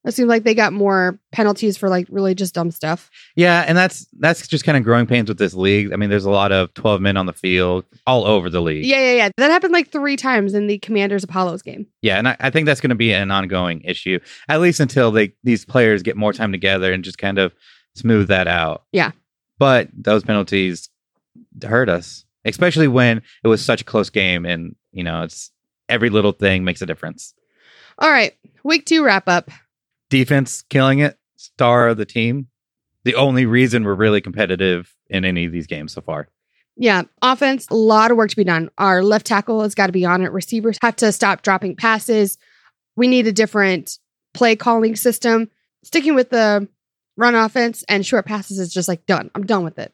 It 0.06 0.14
seemed 0.14 0.30
like 0.30 0.44
they 0.44 0.54
got 0.54 0.72
more 0.72 1.20
penalties 1.32 1.78
for 1.78 1.90
like 1.90 2.06
really 2.12 2.36
just 2.36 2.54
dumb 2.54 2.70
stuff. 2.70 3.10
Yeah, 3.36 3.66
and 3.68 3.76
that's 3.76 4.06
that's 4.20 4.48
just 4.48 4.64
kind 4.64 4.78
of 4.78 4.84
growing 4.84 5.08
pains 5.08 5.30
with 5.30 5.40
this 5.40 5.56
league. 5.56 5.92
I 5.92 5.96
mean, 5.96 6.12
there's 6.12 6.26
a 6.26 6.32
lot 6.32 6.52
of 6.52 6.74
12 6.76 7.02
men 7.02 7.18
on 7.18 7.26
the 7.26 7.34
field 7.34 7.86
all 8.06 8.26
over 8.26 8.50
the 8.50 8.62
league. 8.62 8.86
Yeah, 8.86 9.00
yeah, 9.00 9.14
yeah. 9.14 9.30
That 9.38 9.50
happened 9.50 9.74
like 9.74 9.90
three 9.90 10.16
times 10.16 10.54
in 10.54 10.68
the 10.68 10.78
Commanders 10.78 11.24
Apollos 11.24 11.64
game. 11.64 11.88
Yeah, 12.04 12.20
and 12.20 12.28
I, 12.28 12.38
I 12.40 12.50
think 12.52 12.68
that's 12.68 12.82
going 12.82 12.90
to 12.90 12.96
be 12.96 13.14
an 13.14 13.32
ongoing 13.32 13.82
issue, 13.82 14.20
at 14.48 14.62
least 14.62 14.80
until 14.80 15.12
they 15.12 15.34
these 15.44 15.66
players 15.66 16.04
get 16.04 16.16
more 16.16 16.34
time 16.34 16.52
together 16.52 16.94
and 16.94 17.04
just 17.04 17.18
kind 17.18 17.40
of 17.40 17.54
smooth 17.96 18.28
that 18.28 18.48
out. 18.48 18.84
Yeah. 18.92 19.12
But 19.58 19.90
those 19.94 20.24
penalties 20.24 20.90
hurt 21.64 21.90
us, 21.90 22.26
especially 22.44 22.88
when 22.88 23.24
it 23.44 23.48
was 23.48 23.64
such 23.66 23.82
a 23.82 23.86
close 23.86 24.12
game, 24.12 24.46
and 24.46 24.76
you 24.92 25.04
know, 25.04 25.24
it's 25.24 25.52
every 25.90 26.12
little 26.12 26.32
thing 26.32 26.64
makes 26.64 26.84
a 26.84 26.86
difference. 26.86 27.34
All 27.98 28.12
right, 28.12 28.34
week 28.64 28.86
two 28.86 29.04
wrap 29.04 29.28
up. 29.28 29.50
Defense 30.10 30.64
killing 30.70 31.00
it, 31.00 31.18
star 31.36 31.88
of 31.90 31.98
the 31.98 32.06
team. 32.06 32.48
The 33.04 33.16
only 33.16 33.46
reason 33.46 33.84
we're 33.84 33.96
really 33.96 34.22
competitive 34.22 34.94
in 35.10 35.26
any 35.26 35.46
of 35.46 35.52
these 35.52 35.68
games 35.68 35.94
so 35.94 36.02
far. 36.02 36.28
Yeah, 36.78 37.04
offense, 37.22 37.68
a 37.70 37.76
lot 37.76 38.12
of 38.12 38.18
work 38.18 38.30
to 38.32 38.36
be 38.36 38.44
done. 38.44 38.70
Our 38.78 39.02
left 39.04 39.26
tackle 39.26 39.62
has 39.62 39.76
got 39.76 39.88
to 39.88 39.94
be 39.94 40.06
on 40.06 40.22
it. 40.22 40.32
Receivers 40.32 40.78
have 40.82 40.96
to 40.98 41.12
stop 41.12 41.42
dropping 41.42 41.76
passes. 41.76 42.38
We 42.96 43.08
need 43.08 43.28
a 43.28 43.32
different 43.32 43.98
play 44.34 44.56
calling 44.56 44.96
system. 44.96 45.50
Sticking 45.84 46.16
with 46.16 46.32
the 46.32 46.68
run 47.16 47.36
offense 47.36 47.84
and 47.88 48.06
short 48.06 48.26
passes 48.26 48.60
is 48.60 48.74
just 48.74 48.88
like 48.88 49.06
done. 49.06 49.32
I'm 49.36 49.46
done 49.46 49.64
with 49.64 49.80
it. 49.80 49.94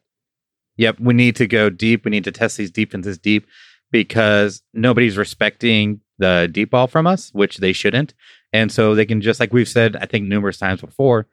Yep, 0.78 1.00
we 1.00 1.14
need 1.14 1.36
to 1.36 1.48
go 1.48 1.70
deep. 1.70 2.06
We 2.06 2.12
need 2.12 2.24
to 2.24 2.32
test 2.32 2.58
these 2.58 2.72
defenses 2.72 3.18
deep 3.18 3.46
because 3.92 4.64
nobody's 4.74 5.18
respecting 5.18 6.02
the 6.18 6.50
deep 6.52 6.72
ball 6.72 6.88
from 6.88 7.06
us, 7.06 7.30
which 7.34 7.58
they 7.58 7.74
shouldn't. 7.74 8.14
And 8.54 8.72
so 8.72 8.96
they 8.96 9.06
can 9.06 9.22
just, 9.22 9.40
like 9.40 9.54
we've 9.54 9.68
said, 9.68 9.96
I 9.96 10.06
think 10.06 10.28
numerous 10.28 10.58
times 10.58 10.82
before, 10.82 11.28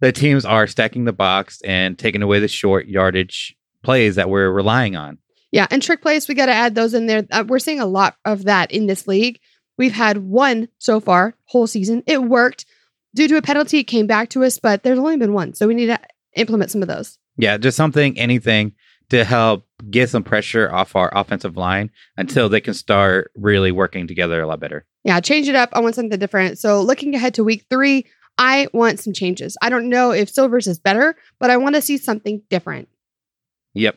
the 0.00 0.12
teams 0.12 0.44
are 0.44 0.66
stacking 0.66 1.04
the 1.04 1.12
box 1.12 1.60
and 1.62 1.98
taking 1.98 2.22
away 2.22 2.40
the 2.40 2.48
short 2.48 2.86
yardage 2.86 3.56
plays 3.82 4.16
that 4.16 4.30
we're 4.30 4.50
relying 4.50 4.96
on. 4.96 5.18
Yeah, 5.52 5.66
and 5.70 5.82
trick 5.82 6.00
plays, 6.02 6.28
we 6.28 6.34
got 6.34 6.46
to 6.46 6.52
add 6.52 6.74
those 6.74 6.94
in 6.94 7.06
there. 7.06 7.26
Uh, 7.30 7.44
we're 7.46 7.58
seeing 7.58 7.80
a 7.80 7.86
lot 7.86 8.16
of 8.24 8.44
that 8.44 8.70
in 8.70 8.86
this 8.86 9.08
league. 9.08 9.40
We've 9.76 9.92
had 9.92 10.18
one 10.18 10.68
so 10.78 11.00
far, 11.00 11.34
whole 11.46 11.66
season. 11.66 12.02
It 12.06 12.22
worked. 12.22 12.66
Due 13.14 13.26
to 13.28 13.36
a 13.36 13.42
penalty, 13.42 13.78
it 13.78 13.84
came 13.84 14.06
back 14.06 14.28
to 14.30 14.44
us, 14.44 14.58
but 14.58 14.82
there's 14.82 14.98
only 14.98 15.16
been 15.16 15.32
one. 15.32 15.54
So 15.54 15.66
we 15.66 15.74
need 15.74 15.86
to 15.86 15.98
implement 16.36 16.70
some 16.70 16.82
of 16.82 16.88
those. 16.88 17.18
Yeah, 17.36 17.56
just 17.56 17.76
something, 17.76 18.18
anything 18.18 18.74
to 19.08 19.24
help 19.24 19.66
get 19.90 20.08
some 20.08 20.22
pressure 20.22 20.72
off 20.72 20.94
our 20.94 21.10
offensive 21.12 21.56
line 21.56 21.90
until 22.16 22.48
they 22.48 22.60
can 22.60 22.74
start 22.74 23.32
really 23.34 23.72
working 23.72 24.06
together 24.06 24.40
a 24.40 24.46
lot 24.46 24.60
better. 24.60 24.86
Yeah, 25.04 25.20
change 25.20 25.48
it 25.48 25.54
up. 25.54 25.70
I 25.72 25.80
want 25.80 25.94
something 25.94 26.18
different. 26.18 26.58
So 26.58 26.82
looking 26.82 27.14
ahead 27.14 27.34
to 27.34 27.44
week 27.44 27.66
three, 27.70 28.06
I 28.38 28.68
want 28.72 29.00
some 29.00 29.12
changes. 29.12 29.56
I 29.62 29.68
don't 29.68 29.88
know 29.88 30.12
if 30.12 30.28
Silvers 30.28 30.66
is 30.66 30.78
better, 30.78 31.16
but 31.38 31.50
I 31.50 31.56
want 31.56 31.74
to 31.74 31.82
see 31.82 31.96
something 31.96 32.42
different. 32.50 32.88
Yep. 33.74 33.96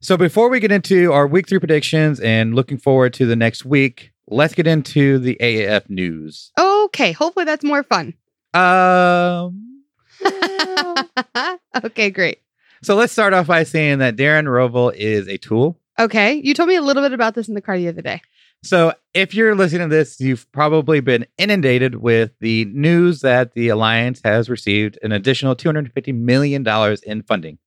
So 0.00 0.16
before 0.16 0.48
we 0.48 0.60
get 0.60 0.72
into 0.72 1.12
our 1.12 1.26
week 1.26 1.48
three 1.48 1.58
predictions 1.58 2.18
and 2.20 2.54
looking 2.54 2.76
forward 2.76 3.14
to 3.14 3.26
the 3.26 3.36
next 3.36 3.64
week, 3.64 4.12
let's 4.28 4.54
get 4.54 4.66
into 4.66 5.18
the 5.18 5.36
AAF 5.40 5.88
news. 5.88 6.50
Okay, 6.58 7.12
hopefully 7.12 7.44
that's 7.44 7.64
more 7.64 7.82
fun. 7.82 8.14
Um, 8.52 9.84
okay, 11.84 12.10
great. 12.10 12.40
so 12.82 12.94
let's 12.94 13.12
start 13.12 13.32
off 13.32 13.46
by 13.46 13.62
saying 13.62 13.98
that 13.98 14.16
Darren 14.16 14.46
Rovell 14.46 14.92
is 14.94 15.28
a 15.28 15.38
tool. 15.38 15.78
Okay, 15.98 16.34
you 16.34 16.54
told 16.54 16.68
me 16.68 16.76
a 16.76 16.82
little 16.82 17.02
bit 17.02 17.12
about 17.12 17.34
this 17.34 17.48
in 17.48 17.54
the 17.54 17.60
car 17.60 17.76
the 17.78 17.88
other 17.88 18.02
day. 18.02 18.22
So 18.64 18.92
if 19.12 19.34
you're 19.34 19.54
listening 19.54 19.88
to 19.90 19.94
this, 19.94 20.20
you've 20.20 20.50
probably 20.52 21.00
been 21.00 21.26
inundated 21.36 21.96
with 21.96 22.30
the 22.40 22.64
news 22.66 23.20
that 23.22 23.54
the 23.54 23.68
Alliance 23.68 24.20
has 24.24 24.48
received 24.48 24.98
an 25.02 25.10
additional 25.12 25.56
$250 25.56 26.14
million 26.14 26.64
in 27.02 27.22
funding. 27.24 27.58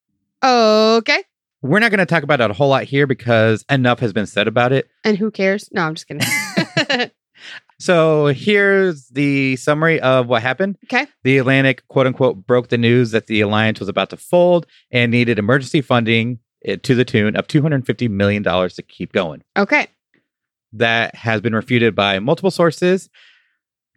Okay, 0.44 1.24
We're 1.62 1.80
not 1.80 1.92
going 1.92 2.00
to 2.00 2.06
talk 2.06 2.24
about 2.24 2.40
it 2.40 2.50
a 2.50 2.54
whole 2.54 2.70
lot 2.70 2.84
here 2.84 3.08
because 3.08 3.66
enough 3.70 4.00
has 4.00 4.14
been 4.14 4.26
said 4.28 4.48
about 4.48 4.72
it. 4.72 4.90
and 5.04 5.18
who 5.18 5.32
cares? 5.32 5.70
No, 5.72 5.82
I'm 5.84 5.96
just 5.96 6.08
kidding. 6.08 7.12
So 7.78 8.28
here's 8.28 9.10
the 9.10 9.58
summary 9.58 10.00
of 10.00 10.28
what 10.28 10.42
happened. 10.42 10.78
okay, 10.86 11.08
The 11.26 11.38
Atlantic, 11.40 11.86
quote 11.90 12.08
unquote, 12.08 12.48
broke 12.48 12.70
the 12.70 12.78
news 12.78 13.12
that 13.12 13.28
the 13.28 13.42
alliance 13.42 13.82
was 13.82 13.90
about 13.90 14.10
to 14.12 14.18
fold 14.18 14.66
and 14.92 15.12
needed 15.12 15.38
emergency 15.38 15.82
funding 15.82 16.40
eh, 16.64 16.78
to 16.84 16.96
the 16.96 17.04
tune 17.04 17.36
of 17.36 17.48
$250 17.48 18.10
million 18.10 18.44
to 18.44 18.82
keep 18.88 19.12
going. 19.12 19.44
okay, 19.58 19.88
That 20.78 21.16
has 21.16 21.42
been 21.42 21.56
refuted 21.56 21.96
by 21.96 22.20
multiple 22.20 22.52
sources. 22.52 23.10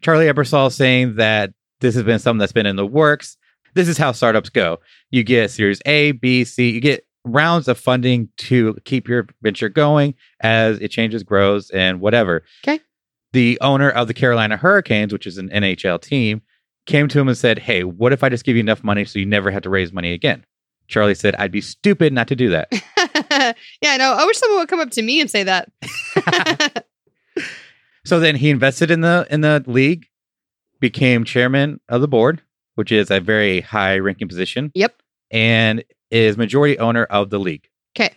Charlie 0.01 0.27
Ebersol 0.27 0.73
saying 0.73 1.17
that 1.17 1.53
this 1.81 1.95
has 1.95 2.05
been 2.05 2.19
something 2.19 2.38
that's 2.38 2.53
been 2.53 2.67
in 2.67 2.77
the 2.77 2.87
works. 2.87 3.37
This 3.75 3.88
is 3.88 3.99
how 3.99 4.12
startups 4.12 4.51
go. 4.51 4.79
You 5.11 5.23
get 5.23 5.51
Series 5.51 5.81
A, 5.87 6.12
B, 6.12 6.45
C, 6.45 6.71
you 6.71 6.81
get 6.81 7.05
rounds 7.25 7.69
of 7.69 7.79
funding 7.79 8.29
to 8.38 8.77
keep 8.85 9.09
your 9.09 9.27
venture 9.43 9.69
going 9.69 10.14
as 10.41 10.79
it 10.79 10.88
changes, 10.88 11.23
grows, 11.23 11.71
and 11.71 12.01
whatever. 12.01 12.45
Okay. 12.64 12.81
The 13.33 13.59
owner 13.61 13.91
of 13.91 14.09
the 14.09 14.14
Carolina 14.14 14.57
Hurricanes, 14.57 15.12
which 15.12 15.27
is 15.27 15.38
an 15.38 15.51
NHL 15.51 16.01
team, 16.01 16.43
came 16.87 17.09
to 17.09 17.21
him 17.21 17.29
and 17.29 17.37
said, 17.37 17.59
Hey, 17.59 17.85
what 17.85 18.12
if 18.12 18.25
I 18.25 18.29
just 18.29 18.45
give 18.45 18.57
you 18.57 18.61
enough 18.61 18.83
money 18.83 19.05
so 19.05 19.19
you 19.19 19.27
never 19.27 19.51
have 19.51 19.62
to 19.62 19.71
raise 19.71 19.93
money 19.93 20.12
again? 20.12 20.45
Charlie 20.88 21.14
said, 21.14 21.35
I'd 21.37 21.53
be 21.53 21.61
stupid 21.61 22.14
not 22.14 22.29
to 22.29 22.37
do 22.37 22.49
that. 22.49 22.69
yeah, 23.83 23.93
I 23.93 23.97
know. 23.99 24.14
I 24.14 24.25
wish 24.25 24.38
someone 24.38 24.61
would 24.61 24.71
come 24.71 24.81
up 24.81 24.91
to 24.93 25.03
me 25.03 25.21
and 25.21 25.31
say 25.31 25.43
that. 25.43 25.71
So 28.09 28.18
then 28.18 28.37
he 28.37 28.48
invested 28.48 28.90
in 28.90 29.02
the 29.02 29.26
in 29.28 29.42
the 29.42 29.62
league, 29.66 30.07
became 30.81 31.24
chairman 31.24 31.78
of 31.90 32.00
the 32.00 32.09
board, 32.09 32.40
which 32.74 32.90
is 32.90 33.11
a 33.11 33.20
very 33.20 33.61
high 33.61 33.99
ranking 33.99 34.28
position. 34.28 34.72
Yep. 34.74 35.03
And 35.30 35.84
is 36.11 36.38
majority 36.38 36.78
owner 36.78 37.05
of 37.05 37.28
the 37.28 37.38
league. 37.38 37.68
Okay. 37.95 38.14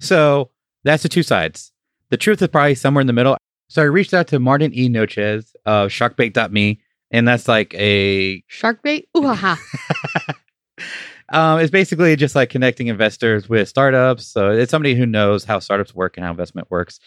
So 0.00 0.50
that's 0.82 1.04
the 1.04 1.08
two 1.08 1.22
sides. 1.22 1.70
The 2.10 2.16
truth 2.16 2.42
is 2.42 2.48
probably 2.48 2.74
somewhere 2.74 3.02
in 3.02 3.06
the 3.06 3.12
middle. 3.12 3.36
So 3.68 3.82
I 3.82 3.84
reached 3.84 4.14
out 4.14 4.26
to 4.28 4.40
Martin 4.40 4.74
E. 4.74 4.88
Nochez 4.88 5.54
of 5.64 5.90
sharkbait.me, 5.90 6.80
and 7.12 7.28
that's 7.28 7.46
like 7.46 7.72
a 7.74 8.42
sharkbait. 8.50 9.04
Ooh, 9.16 9.32
ha, 9.32 9.56
um, 11.34 11.60
it's 11.60 11.70
basically 11.70 12.16
just 12.16 12.34
like 12.34 12.48
connecting 12.50 12.86
investors 12.86 13.48
with 13.48 13.68
startups. 13.68 14.26
So 14.26 14.50
it's 14.50 14.70
somebody 14.70 14.94
who 14.94 15.04
knows 15.06 15.44
how 15.44 15.58
startups 15.58 15.94
work 15.94 16.16
and 16.16 16.24
how 16.24 16.30
investment 16.30 16.70
works. 16.70 17.00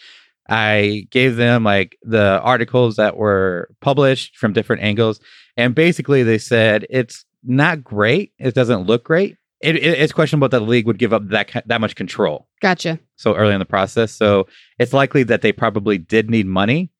I 0.48 1.06
gave 1.10 1.36
them 1.36 1.64
like 1.64 1.96
the 2.02 2.40
articles 2.40 2.96
that 2.96 3.16
were 3.16 3.68
published 3.80 4.36
from 4.36 4.52
different 4.52 4.82
angles. 4.82 5.20
And 5.56 5.74
basically, 5.74 6.22
they 6.22 6.38
said 6.38 6.86
it's 6.88 7.24
not 7.44 7.82
great. 7.82 8.32
It 8.38 8.54
doesn't 8.54 8.86
look 8.86 9.04
great. 9.04 9.36
it, 9.60 9.76
it- 9.76 9.98
it's 9.98 10.12
questionable 10.12 10.48
that 10.48 10.58
the 10.58 10.64
league 10.64 10.86
would 10.86 10.98
give 10.98 11.12
up 11.12 11.28
that 11.30 11.64
that 11.66 11.80
much 11.80 11.96
control 11.96 12.48
Gotcha. 12.62 12.98
so 13.16 13.34
early 13.34 13.52
in 13.54 13.58
the 13.58 13.64
process. 13.66 14.12
So 14.12 14.46
it's 14.78 14.92
likely 14.92 15.24
that 15.24 15.42
they 15.42 15.52
probably 15.52 15.98
did 15.98 16.30
need 16.30 16.46
money, 16.46 16.90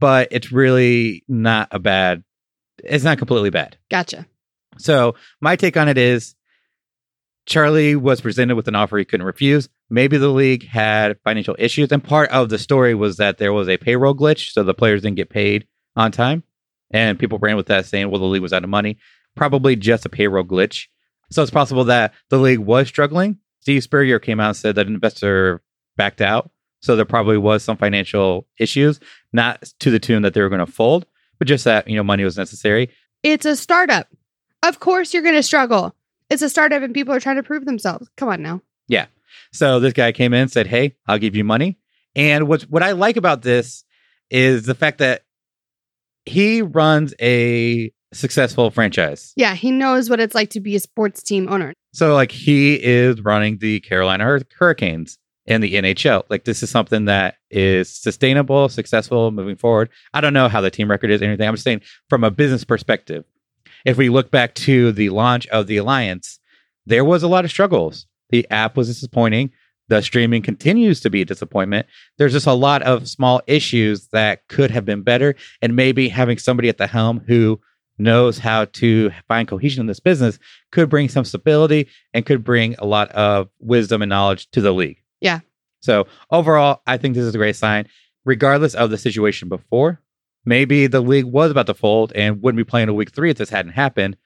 but 0.00 0.28
it's 0.32 0.50
really 0.52 1.24
not 1.28 1.68
a 1.70 1.78
bad. 1.78 2.24
It's 2.82 3.04
not 3.04 3.18
completely 3.18 3.50
bad. 3.50 3.76
Gotcha. 3.90 4.26
So 4.78 5.14
my 5.40 5.56
take 5.56 5.76
on 5.76 5.88
it 5.88 5.98
is 5.98 6.34
Charlie 7.46 7.96
was 7.96 8.20
presented 8.20 8.54
with 8.54 8.68
an 8.68 8.74
offer 8.74 8.98
he 8.98 9.04
couldn't 9.04 9.26
refuse. 9.26 9.68
Maybe 9.90 10.16
the 10.16 10.28
league 10.28 10.66
had 10.66 11.18
financial 11.24 11.56
issues. 11.58 11.90
And 11.92 12.02
part 12.02 12.30
of 12.30 12.48
the 12.48 12.58
story 12.58 12.94
was 12.94 13.16
that 13.16 13.38
there 13.38 13.52
was 13.52 13.68
a 13.68 13.76
payroll 13.76 14.14
glitch. 14.14 14.52
So 14.52 14.62
the 14.62 14.74
players 14.74 15.02
didn't 15.02 15.16
get 15.16 15.30
paid 15.30 15.66
on 15.96 16.12
time. 16.12 16.44
And 16.90 17.18
people 17.18 17.38
ran 17.38 17.56
with 17.56 17.66
that 17.66 17.86
saying, 17.86 18.10
well, 18.10 18.20
the 18.20 18.26
league 18.26 18.42
was 18.42 18.52
out 18.52 18.64
of 18.64 18.70
money. 18.70 18.98
Probably 19.34 19.76
just 19.76 20.06
a 20.06 20.08
payroll 20.08 20.44
glitch. 20.44 20.86
So 21.30 21.42
it's 21.42 21.50
possible 21.50 21.84
that 21.84 22.12
the 22.28 22.38
league 22.38 22.58
was 22.58 22.88
struggling. 22.88 23.38
Steve 23.60 23.82
Spurrier 23.82 24.18
came 24.18 24.40
out 24.40 24.48
and 24.48 24.56
said 24.56 24.74
that 24.74 24.86
an 24.86 24.94
investor 24.94 25.62
backed 25.96 26.20
out. 26.20 26.50
So 26.80 26.96
there 26.96 27.04
probably 27.04 27.38
was 27.38 27.62
some 27.62 27.76
financial 27.76 28.46
issues, 28.58 29.00
not 29.32 29.62
to 29.80 29.90
the 29.90 30.00
tune 30.00 30.22
that 30.22 30.34
they 30.34 30.42
were 30.42 30.48
going 30.48 30.64
to 30.64 30.70
fold, 30.70 31.06
but 31.38 31.48
just 31.48 31.64
that, 31.64 31.88
you 31.88 31.96
know, 31.96 32.02
money 32.02 32.24
was 32.24 32.36
necessary. 32.36 32.90
It's 33.22 33.46
a 33.46 33.56
startup. 33.56 34.08
Of 34.62 34.80
course, 34.80 35.12
you're 35.12 35.22
going 35.22 35.34
to 35.34 35.42
struggle. 35.42 35.94
It's 36.30 36.42
a 36.42 36.48
startup 36.48 36.82
and 36.82 36.94
people 36.94 37.14
are 37.14 37.20
trying 37.20 37.36
to 37.36 37.42
prove 37.42 37.64
themselves. 37.64 38.08
Come 38.16 38.28
on 38.28 38.42
now. 38.42 38.62
Yeah. 38.88 39.06
So 39.52 39.80
this 39.80 39.92
guy 39.92 40.12
came 40.12 40.32
in 40.32 40.42
and 40.42 40.50
said, 40.50 40.66
"Hey, 40.66 40.96
I'll 41.06 41.18
give 41.18 41.36
you 41.36 41.44
money." 41.44 41.78
And 42.14 42.48
what 42.48 42.62
what 42.62 42.82
I 42.82 42.92
like 42.92 43.16
about 43.16 43.42
this 43.42 43.84
is 44.30 44.64
the 44.64 44.74
fact 44.74 44.98
that 44.98 45.24
he 46.24 46.62
runs 46.62 47.14
a 47.20 47.92
successful 48.12 48.70
franchise. 48.70 49.32
Yeah, 49.36 49.54
he 49.54 49.70
knows 49.70 50.08
what 50.08 50.20
it's 50.20 50.34
like 50.34 50.50
to 50.50 50.60
be 50.60 50.76
a 50.76 50.80
sports 50.80 51.22
team 51.22 51.48
owner. 51.48 51.72
So 51.92 52.14
like 52.14 52.30
he 52.30 52.74
is 52.74 53.20
running 53.20 53.58
the 53.58 53.80
Carolina 53.80 54.24
Hur- 54.24 54.42
Hurricanes 54.58 55.18
in 55.46 55.60
the 55.60 55.74
NHL. 55.74 56.24
Like 56.30 56.44
this 56.44 56.62
is 56.62 56.70
something 56.70 57.06
that 57.06 57.36
is 57.50 57.94
sustainable, 57.94 58.68
successful 58.68 59.30
moving 59.30 59.56
forward. 59.56 59.90
I 60.14 60.20
don't 60.20 60.34
know 60.34 60.48
how 60.48 60.60
the 60.60 60.70
team 60.70 60.90
record 60.90 61.10
is 61.10 61.20
or 61.20 61.26
anything. 61.26 61.48
I'm 61.48 61.54
just 61.54 61.64
saying 61.64 61.82
from 62.08 62.24
a 62.24 62.30
business 62.30 62.64
perspective. 62.64 63.24
If 63.84 63.96
we 63.96 64.08
look 64.08 64.30
back 64.30 64.54
to 64.54 64.92
the 64.92 65.10
launch 65.10 65.46
of 65.48 65.66
the 65.66 65.76
alliance, 65.76 66.38
there 66.86 67.04
was 67.04 67.22
a 67.22 67.28
lot 67.28 67.44
of 67.44 67.50
struggles. 67.50 68.06
The 68.30 68.46
app 68.50 68.76
was 68.76 68.88
disappointing. 68.88 69.50
The 69.88 70.00
streaming 70.00 70.42
continues 70.42 71.00
to 71.00 71.10
be 71.10 71.22
a 71.22 71.26
disappointment. 71.26 71.86
There's 72.16 72.32
just 72.32 72.46
a 72.46 72.52
lot 72.52 72.82
of 72.82 73.08
small 73.08 73.42
issues 73.46 74.08
that 74.08 74.48
could 74.48 74.70
have 74.70 74.84
been 74.84 75.02
better. 75.02 75.34
And 75.60 75.76
maybe 75.76 76.08
having 76.08 76.38
somebody 76.38 76.68
at 76.68 76.78
the 76.78 76.86
helm 76.86 77.20
who 77.26 77.60
knows 77.98 78.38
how 78.38 78.64
to 78.64 79.10
find 79.28 79.46
cohesion 79.46 79.82
in 79.82 79.86
this 79.86 80.00
business 80.00 80.38
could 80.70 80.88
bring 80.88 81.08
some 81.08 81.24
stability 81.24 81.88
and 82.14 82.24
could 82.24 82.42
bring 82.42 82.74
a 82.78 82.86
lot 82.86 83.10
of 83.10 83.48
wisdom 83.60 84.02
and 84.02 84.08
knowledge 84.08 84.50
to 84.52 84.60
the 84.60 84.72
league. 84.72 84.98
Yeah. 85.20 85.40
So 85.80 86.06
overall, 86.30 86.80
I 86.86 86.96
think 86.96 87.14
this 87.14 87.24
is 87.24 87.34
a 87.34 87.38
great 87.38 87.56
sign. 87.56 87.86
Regardless 88.24 88.74
of 88.74 88.90
the 88.90 88.98
situation 88.98 89.48
before, 89.48 90.00
maybe 90.44 90.86
the 90.86 91.00
league 91.00 91.24
was 91.24 91.50
about 91.50 91.66
to 91.66 91.74
fold 91.74 92.12
and 92.14 92.42
wouldn't 92.42 92.58
be 92.58 92.68
playing 92.68 92.88
a 92.88 92.94
week 92.94 93.12
three 93.12 93.30
if 93.30 93.36
this 93.38 93.50
hadn't 93.50 93.72
happened. 93.72 94.16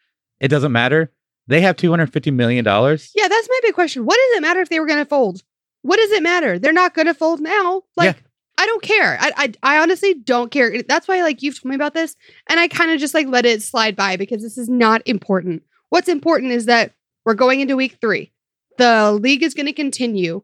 It 0.40 0.48
doesn't 0.48 0.72
matter. 0.72 1.12
They 1.46 1.60
have 1.60 1.76
two 1.76 1.90
hundred 1.90 2.12
fifty 2.12 2.30
million 2.30 2.64
dollars. 2.64 3.12
Yeah, 3.14 3.28
that's 3.28 3.48
my 3.48 3.60
big 3.62 3.74
question. 3.74 4.04
What 4.04 4.16
does 4.16 4.38
it 4.38 4.42
matter 4.42 4.60
if 4.60 4.68
they 4.68 4.80
were 4.80 4.86
going 4.86 4.98
to 4.98 5.08
fold? 5.08 5.42
What 5.82 5.96
does 5.98 6.10
it 6.10 6.22
matter? 6.22 6.58
They're 6.58 6.72
not 6.72 6.94
going 6.94 7.06
to 7.06 7.14
fold 7.14 7.40
now. 7.40 7.82
Like, 7.96 8.16
Yeah. 8.16 8.22
I 8.58 8.66
don't 8.66 8.82
care. 8.82 9.18
I, 9.20 9.32
I 9.36 9.52
I 9.62 9.78
honestly 9.82 10.14
don't 10.14 10.50
care. 10.50 10.82
That's 10.82 11.06
why 11.06 11.22
like 11.22 11.42
you've 11.42 11.60
told 11.60 11.70
me 11.70 11.76
about 11.76 11.92
this, 11.94 12.16
and 12.48 12.58
I 12.58 12.68
kind 12.68 12.90
of 12.90 12.98
just 12.98 13.12
like 13.14 13.26
let 13.28 13.44
it 13.46 13.62
slide 13.62 13.94
by 13.94 14.16
because 14.16 14.42
this 14.42 14.56
is 14.58 14.68
not 14.68 15.02
important. 15.04 15.62
What's 15.90 16.08
important 16.08 16.52
is 16.52 16.64
that 16.64 16.92
we're 17.24 17.34
going 17.34 17.60
into 17.60 17.76
week 17.76 17.98
three. 18.00 18.32
The 18.78 19.12
league 19.12 19.42
is 19.42 19.52
going 19.54 19.66
to 19.66 19.72
continue. 19.72 20.42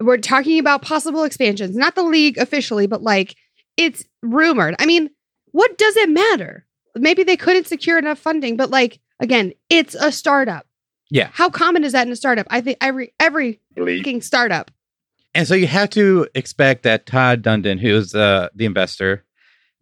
We're 0.00 0.16
talking 0.16 0.58
about 0.58 0.82
possible 0.82 1.24
expansions, 1.24 1.76
not 1.76 1.94
the 1.94 2.02
league 2.02 2.38
officially, 2.38 2.86
but 2.86 3.02
like 3.02 3.36
it's 3.84 4.04
rumored. 4.22 4.74
I 4.78 4.86
mean, 4.86 5.10
what 5.52 5.76
does 5.78 5.96
it 5.96 6.08
matter? 6.10 6.66
Maybe 6.94 7.22
they 7.22 7.36
couldn't 7.36 7.66
secure 7.66 7.98
enough 7.98 8.18
funding, 8.18 8.56
but 8.56 8.70
like 8.70 9.00
again, 9.20 9.52
it's 9.70 9.94
a 9.94 10.12
startup. 10.12 10.66
Yeah. 11.10 11.28
How 11.32 11.50
common 11.50 11.84
is 11.84 11.92
that 11.92 12.06
in 12.06 12.12
a 12.12 12.16
startup? 12.16 12.46
I 12.50 12.60
think 12.60 12.78
every 12.80 13.12
every 13.20 13.60
fucking 13.76 14.22
startup. 14.22 14.70
And 15.34 15.48
so 15.48 15.54
you 15.54 15.66
have 15.66 15.90
to 15.90 16.26
expect 16.34 16.82
that 16.82 17.06
Tom 17.06 17.42
Dundon, 17.42 17.80
who 17.80 17.96
is 17.96 18.14
uh, 18.14 18.48
the 18.54 18.66
investor, 18.66 19.24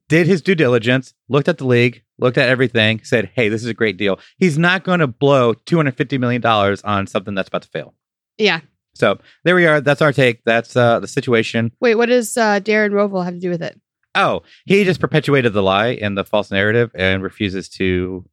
did 0.08 0.26
his 0.26 0.42
due 0.42 0.54
diligence, 0.54 1.12
looked 1.28 1.48
at 1.48 1.58
the 1.58 1.66
league, 1.66 2.02
looked 2.18 2.38
at 2.38 2.48
everything, 2.48 3.02
said, 3.02 3.30
"Hey, 3.34 3.48
this 3.48 3.62
is 3.62 3.68
a 3.68 3.74
great 3.74 3.96
deal." 3.96 4.20
He's 4.36 4.58
not 4.58 4.84
going 4.84 5.00
to 5.00 5.06
blow 5.06 5.54
two 5.54 5.76
hundred 5.76 5.96
fifty 5.96 6.18
million 6.18 6.40
dollars 6.40 6.82
on 6.82 7.06
something 7.06 7.34
that's 7.34 7.48
about 7.48 7.62
to 7.62 7.68
fail. 7.68 7.94
Yeah. 8.38 8.60
So 8.94 9.18
there 9.44 9.54
we 9.54 9.66
are. 9.66 9.80
That's 9.80 10.02
our 10.02 10.12
take. 10.12 10.42
That's 10.44 10.76
uh, 10.76 11.00
the 11.00 11.08
situation. 11.08 11.72
Wait, 11.80 11.94
what 11.94 12.06
does 12.06 12.36
uh, 12.36 12.60
Darren 12.60 12.90
Rovell 12.90 13.24
have 13.24 13.34
to 13.34 13.40
do 13.40 13.50
with 13.50 13.62
it? 13.62 13.80
Oh, 14.14 14.42
he 14.64 14.84
just 14.84 15.00
perpetuated 15.00 15.52
the 15.52 15.62
lie 15.62 15.98
and 16.00 16.16
the 16.16 16.24
false 16.24 16.50
narrative 16.50 16.90
and 16.94 17.22
refuses 17.22 17.68
to 17.70 18.24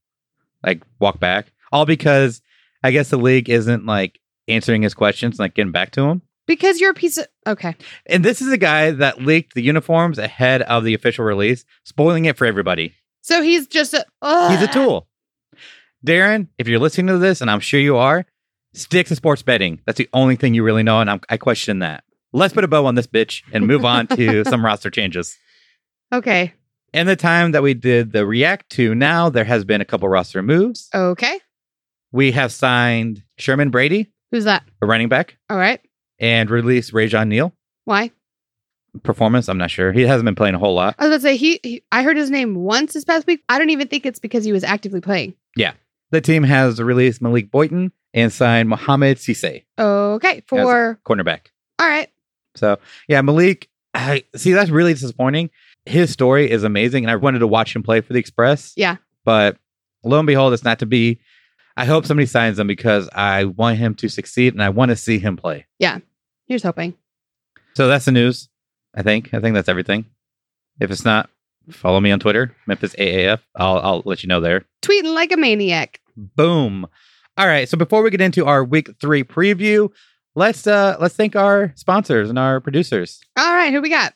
like 0.64 0.84
walk 1.00 1.20
back. 1.20 1.52
All 1.72 1.86
because 1.86 2.42
I 2.84 2.92
guess 2.92 3.10
the 3.10 3.18
league 3.18 3.50
isn't 3.50 3.86
like 3.86 4.20
answering 4.48 4.82
his 4.82 4.94
questions, 4.94 5.40
like 5.40 5.54
getting 5.54 5.72
back 5.72 5.92
to 5.92 6.04
him. 6.04 6.22
Because 6.48 6.80
you're 6.80 6.92
a 6.92 6.96
piece 6.96 7.18
of 7.18 7.28
okay. 7.46 7.76
And 8.06 8.24
this 8.24 8.42
is 8.42 8.52
a 8.52 8.58
guy 8.58 8.92
that 8.92 9.22
leaked 9.22 9.54
the 9.54 9.62
uniforms 9.62 10.18
ahead 10.18 10.62
of 10.64 10.84
the 10.84 10.94
official 10.94 11.26
release, 11.26 11.66
spoiling 11.84 12.26
it 12.26 12.38
for 12.38 12.46
everybody. 12.46 12.94
So 13.22 13.42
he's 13.42 13.68
just 13.68 13.94
a 13.94 14.06
ugh. 14.22 14.52
He's 14.52 14.62
a 14.62 14.72
tool. 14.72 15.08
Darren, 16.06 16.48
if 16.58 16.68
you're 16.68 16.80
listening 16.80 17.08
to 17.08 17.18
this, 17.18 17.42
and 17.42 17.52
I'm 17.52 17.60
sure 17.60 17.80
you 17.80 17.98
are, 17.98 18.26
stick 18.74 19.08
to 19.08 19.16
sports 19.16 19.42
betting. 19.42 19.82
That's 19.86 19.98
the 19.98 20.10
only 20.14 20.38
thing 20.38 20.54
you 20.54 20.64
really 20.64 20.84
know, 20.84 21.02
and 21.02 21.10
I'm, 21.10 21.22
I 21.30 21.36
question 21.36 21.80
that. 21.80 22.04
Let's 22.32 22.54
put 22.54 22.64
a 22.64 22.68
bow 22.68 22.86
on 22.86 22.96
this 22.96 23.08
bitch 23.08 23.44
and 23.52 23.68
move 23.68 23.84
on 23.84 24.08
to 24.08 24.44
some 24.46 24.64
roster 24.64 24.90
changes. 24.90 25.38
Okay. 26.14 26.54
In 26.94 27.06
the 27.08 27.16
time 27.16 27.52
that 27.52 27.62
we 27.64 27.74
did 27.74 28.12
the 28.14 28.26
react 28.26 28.70
to 28.72 28.96
now, 28.96 29.30
there 29.30 29.44
has 29.44 29.66
been 29.66 29.82
a 29.82 29.86
couple 29.86 30.08
roster 30.10 30.42
moves. 30.42 30.90
Okay. 30.94 31.40
We 32.12 32.32
have 32.32 32.52
signed 32.52 33.24
Sherman 33.38 33.70
Brady, 33.70 34.12
Who's 34.32 34.46
that? 34.46 34.64
a 34.82 34.86
running 34.86 35.10
back, 35.10 35.38
All 35.50 35.58
right. 35.58 35.82
and 36.20 36.50
released 36.50 36.94
Rajon 36.94 37.28
Neal. 37.30 37.54
Why? 37.86 38.12
Performance, 39.04 39.48
I'm 39.50 39.58
not 39.58 39.70
sure. 39.70 39.92
He 39.92 40.04
hasn't 40.04 40.26
been 40.26 40.34
playing 40.36 40.56
a 40.56 40.60
whole 40.60 40.74
lot. 40.74 40.96
I 40.98 41.04
was 41.04 41.10
going 41.12 41.20
to 41.20 41.24
say 41.24 41.38
he, 41.38 41.60
he. 41.62 41.84
I 41.92 42.02
heard 42.04 42.18
his 42.18 42.32
name 42.32 42.56
once 42.56 42.94
this 42.94 43.04
past 43.04 43.28
week. 43.28 43.44
I 43.50 43.60
don't 43.60 43.70
even 43.70 43.88
think 43.90 44.06
it's 44.06 44.18
because 44.20 44.44
he 44.44 44.52
was 44.52 44.64
actively 44.64 45.02
playing. 45.02 45.36
Yeah. 45.56 45.74
The 46.12 46.22
team 46.22 46.44
has 46.44 46.82
released 46.82 47.22
Malik 47.22 47.52
Boyton 47.52 47.92
and 48.14 48.32
signed 48.34 48.70
Mohamed 48.70 49.18
Sisse, 49.18 49.66
Okay. 49.78 50.42
For 50.48 51.00
cornerback. 51.06 51.48
all 51.80 51.88
right. 51.88 52.10
So 52.56 52.78
yeah, 53.08 53.22
Malik. 53.22 53.70
I 53.94 54.24
see 54.36 54.54
that's 54.54 54.70
really 54.70 54.94
disappointing. 54.94 55.50
His 55.88 56.12
story 56.12 56.50
is 56.50 56.64
amazing, 56.64 57.04
and 57.04 57.12
I 57.12 57.16
wanted 57.16 57.40
to 57.40 57.48
watch 57.48 57.76
him 57.76 57.84
play 57.84 58.02
for 58.02 58.14
the 58.14 58.20
Express. 58.20 58.74
Yeah. 58.76 58.98
but 59.26 59.58
lo 60.04 60.20
and 60.20 60.28
behold, 60.28 60.54
it's 60.54 60.64
not 60.64 60.80
to 60.80 60.86
be. 60.86 61.20
I 61.76 61.86
hope 61.86 62.06
somebody 62.06 62.26
signs 62.26 62.58
him 62.58 62.66
because 62.68 63.08
I 63.14 63.46
want 63.46 63.78
him 63.78 63.94
to 63.96 64.10
succeed, 64.10 64.54
and 64.54 64.64
I 64.64 64.70
want 64.70 64.90
to 64.90 64.96
see 64.96 65.20
him 65.20 65.38
play. 65.38 65.66
Yeah. 65.80 66.00
Here's 66.48 66.64
hoping. 66.64 66.96
So 67.76 67.88
that's 67.88 68.06
the 68.06 68.12
news. 68.12 68.50
I 68.96 69.04
think. 69.04 69.34
I 69.34 69.40
think 69.40 69.54
that's 69.54 69.70
everything. 69.70 70.06
If 70.80 70.90
it's 70.92 71.06
not, 71.06 71.30
follow 71.70 72.00
me 72.00 72.10
on 72.12 72.20
Twitter, 72.20 72.56
Memphis 72.66 72.96
AAF. 72.96 73.40
I'll 73.56 73.78
I'll 73.80 74.02
let 74.06 74.24
you 74.24 74.28
know 74.28 74.42
there. 74.42 74.66
Tweeting 74.82 75.14
like 75.14 75.32
a 75.32 75.38
maniac. 75.38 76.00
Boom. 76.16 76.88
All 77.38 77.46
right. 77.48 77.70
So 77.70 77.78
before 77.78 78.02
we 78.02 78.10
get 78.10 78.22
into 78.22 78.46
our 78.48 78.64
week 78.64 78.90
three 79.00 79.24
preview, 79.24 79.90
let's 80.36 80.66
uh 80.66 80.98
let's 81.00 81.16
thank 81.16 81.36
our 81.36 81.74
sponsors 81.76 82.30
and 82.30 82.40
our 82.40 82.60
producers. 82.60 83.20
All 83.38 83.54
right. 83.54 83.72
Who 83.72 83.82
we 83.82 83.90
got? 83.90 84.14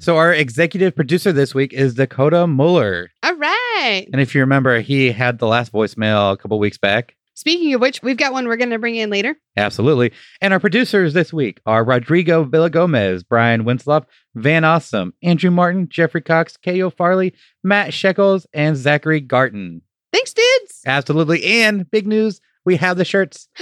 So 0.00 0.16
our 0.16 0.32
executive 0.32 0.94
producer 0.94 1.32
this 1.32 1.56
week 1.56 1.72
is 1.72 1.94
Dakota 1.94 2.46
Muller. 2.46 3.10
All 3.24 3.34
right. 3.34 4.06
And 4.12 4.22
if 4.22 4.32
you 4.32 4.40
remember, 4.40 4.80
he 4.80 5.10
had 5.10 5.40
the 5.40 5.46
last 5.48 5.72
voicemail 5.72 6.32
a 6.32 6.36
couple 6.36 6.56
weeks 6.60 6.78
back. 6.78 7.16
Speaking 7.34 7.74
of 7.74 7.80
which, 7.80 8.00
we've 8.00 8.16
got 8.16 8.32
one 8.32 8.46
we're 8.46 8.56
going 8.56 8.70
to 8.70 8.78
bring 8.78 8.94
in 8.94 9.10
later. 9.10 9.36
Absolutely. 9.56 10.12
And 10.40 10.52
our 10.52 10.60
producers 10.60 11.14
this 11.14 11.32
week 11.32 11.60
are 11.66 11.84
Rodrigo 11.84 12.44
Villagomez, 12.44 13.24
Brian 13.28 13.64
Winslow, 13.64 14.06
Van 14.36 14.64
Awesome, 14.64 15.14
Andrew 15.22 15.50
Martin, 15.50 15.88
Jeffrey 15.90 16.20
Cox, 16.20 16.56
K.O. 16.56 16.90
Farley, 16.90 17.34
Matt 17.64 17.92
Shekels, 17.92 18.46
and 18.52 18.76
Zachary 18.76 19.20
Garton. 19.20 19.82
Thanks, 20.12 20.32
dudes. 20.32 20.80
Absolutely. 20.86 21.44
And 21.44 21.90
big 21.90 22.06
news, 22.06 22.40
we 22.64 22.76
have 22.76 22.96
the 22.96 23.04
shirts. 23.04 23.48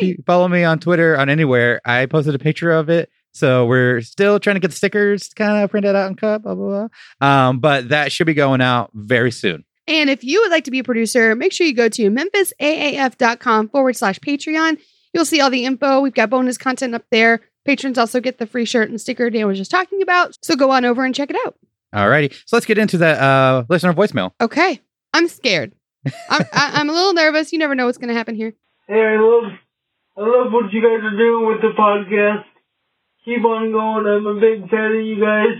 Yay! 0.00 0.16
Follow 0.26 0.48
me 0.48 0.64
on 0.64 0.78
Twitter 0.78 1.16
on 1.18 1.28
anywhere. 1.28 1.80
I 1.84 2.06
posted 2.06 2.34
a 2.34 2.38
picture 2.38 2.70
of 2.72 2.88
it. 2.88 3.10
So 3.34 3.66
we're 3.66 4.00
still 4.00 4.38
trying 4.38 4.54
to 4.54 4.60
get 4.60 4.70
the 4.70 4.76
stickers 4.76 5.28
kind 5.34 5.62
of 5.62 5.70
printed 5.70 5.96
out 5.96 6.06
and 6.06 6.16
cut, 6.16 6.42
blah, 6.42 6.54
blah, 6.54 6.88
blah. 7.20 7.28
Um, 7.28 7.58
but 7.58 7.88
that 7.88 8.12
should 8.12 8.26
be 8.26 8.34
going 8.34 8.60
out 8.60 8.90
very 8.94 9.32
soon. 9.32 9.64
And 9.86 10.08
if 10.08 10.24
you 10.24 10.40
would 10.40 10.50
like 10.50 10.64
to 10.64 10.70
be 10.70 10.78
a 10.78 10.84
producer, 10.84 11.34
make 11.34 11.52
sure 11.52 11.66
you 11.66 11.74
go 11.74 11.88
to 11.88 12.10
memphisaaf.com 12.10 13.68
forward 13.68 13.96
slash 13.96 14.18
Patreon. 14.20 14.80
You'll 15.12 15.24
see 15.24 15.40
all 15.40 15.50
the 15.50 15.64
info. 15.64 16.00
We've 16.00 16.14
got 16.14 16.30
bonus 16.30 16.56
content 16.56 16.94
up 16.94 17.04
there. 17.10 17.40
Patrons 17.64 17.98
also 17.98 18.20
get 18.20 18.38
the 18.38 18.46
free 18.46 18.64
shirt 18.64 18.88
and 18.88 19.00
sticker 19.00 19.28
Dan 19.30 19.46
was 19.46 19.58
just 19.58 19.70
talking 19.70 20.00
about. 20.00 20.36
So 20.42 20.54
go 20.54 20.70
on 20.70 20.84
over 20.84 21.04
and 21.04 21.14
check 21.14 21.30
it 21.30 21.36
out. 21.44 21.56
All 21.92 22.08
righty. 22.08 22.34
So 22.46 22.56
let's 22.56 22.66
get 22.66 22.78
into 22.78 22.98
the 22.98 23.20
uh, 23.20 23.64
listener 23.68 23.92
voicemail. 23.92 24.32
Okay. 24.40 24.80
I'm 25.12 25.28
scared. 25.28 25.72
I'm, 26.30 26.46
I, 26.52 26.70
I'm 26.74 26.88
a 26.88 26.92
little 26.92 27.14
nervous. 27.14 27.52
You 27.52 27.58
never 27.58 27.74
know 27.74 27.86
what's 27.86 27.98
going 27.98 28.08
to 28.08 28.14
happen 28.14 28.34
here. 28.34 28.54
Hey, 28.86 29.00
I 29.00 29.16
love, 29.20 29.52
I 30.16 30.20
love 30.20 30.52
what 30.52 30.72
you 30.72 30.82
guys 30.82 31.02
are 31.04 31.16
doing 31.16 31.46
with 31.46 31.60
the 31.62 31.72
podcast. 31.78 32.44
Keep 33.24 33.44
on 33.44 33.72
going. 33.72 34.06
I'm 34.06 34.26
a 34.26 34.40
big 34.40 34.68
fan 34.68 34.96
of 34.96 35.04
you 35.04 35.20
guys. 35.20 35.56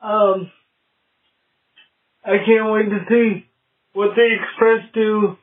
Um, 0.00 0.50
I 2.24 2.36
can't 2.44 2.70
wait 2.70 2.90
to 2.90 3.04
see 3.08 3.46
what 3.92 4.14
the 4.14 4.36
Express 4.40 4.88
do 4.94 5.36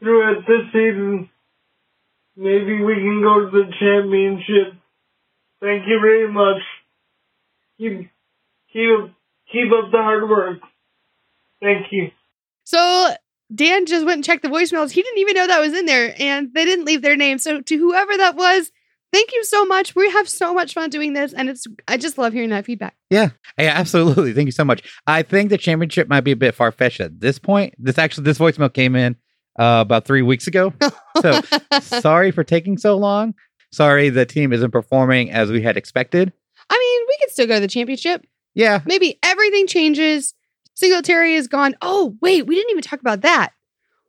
throughout 0.00 0.46
this 0.46 0.66
season. 0.72 1.30
Maybe 2.36 2.82
we 2.82 2.94
can 2.94 3.22
go 3.22 3.48
to 3.48 3.50
the 3.50 3.72
championship. 3.78 4.74
Thank 5.60 5.86
you 5.86 6.00
very 6.00 6.30
much. 6.30 6.62
Keep, 7.78 8.10
keep, 8.72 8.90
keep 9.50 9.72
up 9.72 9.90
the 9.92 9.98
hard 9.98 10.28
work. 10.28 10.58
Thank 11.62 11.86
you. 11.90 12.10
So 12.64 13.14
Dan 13.54 13.86
just 13.86 14.04
went 14.04 14.16
and 14.16 14.24
checked 14.24 14.42
the 14.42 14.48
voicemails. 14.48 14.90
He 14.90 15.02
didn't 15.02 15.20
even 15.20 15.34
know 15.34 15.46
that 15.46 15.60
was 15.60 15.72
in 15.72 15.86
there, 15.86 16.14
and 16.18 16.52
they 16.52 16.64
didn't 16.64 16.84
leave 16.84 17.02
their 17.02 17.16
name. 17.16 17.38
So 17.38 17.60
to 17.60 17.76
whoever 17.78 18.16
that 18.16 18.36
was, 18.36 18.72
thank 19.14 19.32
you 19.32 19.44
so 19.44 19.64
much. 19.64 19.94
We 19.94 20.10
have 20.10 20.28
so 20.28 20.52
much 20.52 20.74
fun 20.74 20.90
doing 20.90 21.12
this, 21.12 21.32
and 21.32 21.48
it's 21.48 21.66
I 21.88 21.96
just 21.96 22.18
love 22.18 22.32
hearing 22.32 22.50
that 22.50 22.64
feedback. 22.64 22.96
Yeah, 23.10 23.30
yeah, 23.58 23.72
absolutely. 23.74 24.32
Thank 24.32 24.46
you 24.46 24.52
so 24.52 24.64
much. 24.64 24.82
I 25.06 25.22
think 25.22 25.50
the 25.50 25.58
championship 25.58 26.08
might 26.08 26.22
be 26.22 26.32
a 26.32 26.36
bit 26.36 26.54
far 26.54 26.72
fetched 26.72 27.00
at 27.00 27.20
this 27.20 27.38
point. 27.38 27.74
This 27.78 27.98
actually, 27.98 28.24
this 28.24 28.38
voicemail 28.38 28.72
came 28.72 28.96
in 28.96 29.16
uh, 29.58 29.82
about 29.84 30.04
three 30.04 30.22
weeks 30.22 30.46
ago. 30.46 30.72
So 31.22 31.40
sorry 31.80 32.30
for 32.30 32.44
taking 32.44 32.76
so 32.76 32.96
long. 32.96 33.34
Sorry, 33.72 34.08
the 34.08 34.26
team 34.26 34.52
isn't 34.52 34.70
performing 34.70 35.30
as 35.30 35.50
we 35.50 35.62
had 35.62 35.76
expected. 35.76 36.32
I 36.70 36.78
mean, 36.78 37.06
we 37.08 37.18
could 37.20 37.32
still 37.32 37.46
go 37.46 37.54
to 37.54 37.60
the 37.60 37.68
championship. 37.68 38.26
Yeah, 38.54 38.80
Maybe 38.86 39.18
everything 39.22 39.66
changes. 39.66 40.34
Singletary 40.74 41.34
is 41.34 41.48
gone. 41.48 41.74
Oh, 41.82 42.16
wait, 42.20 42.46
we 42.46 42.54
didn't 42.54 42.70
even 42.70 42.82
talk 42.82 43.00
about 43.00 43.22
that. 43.22 43.52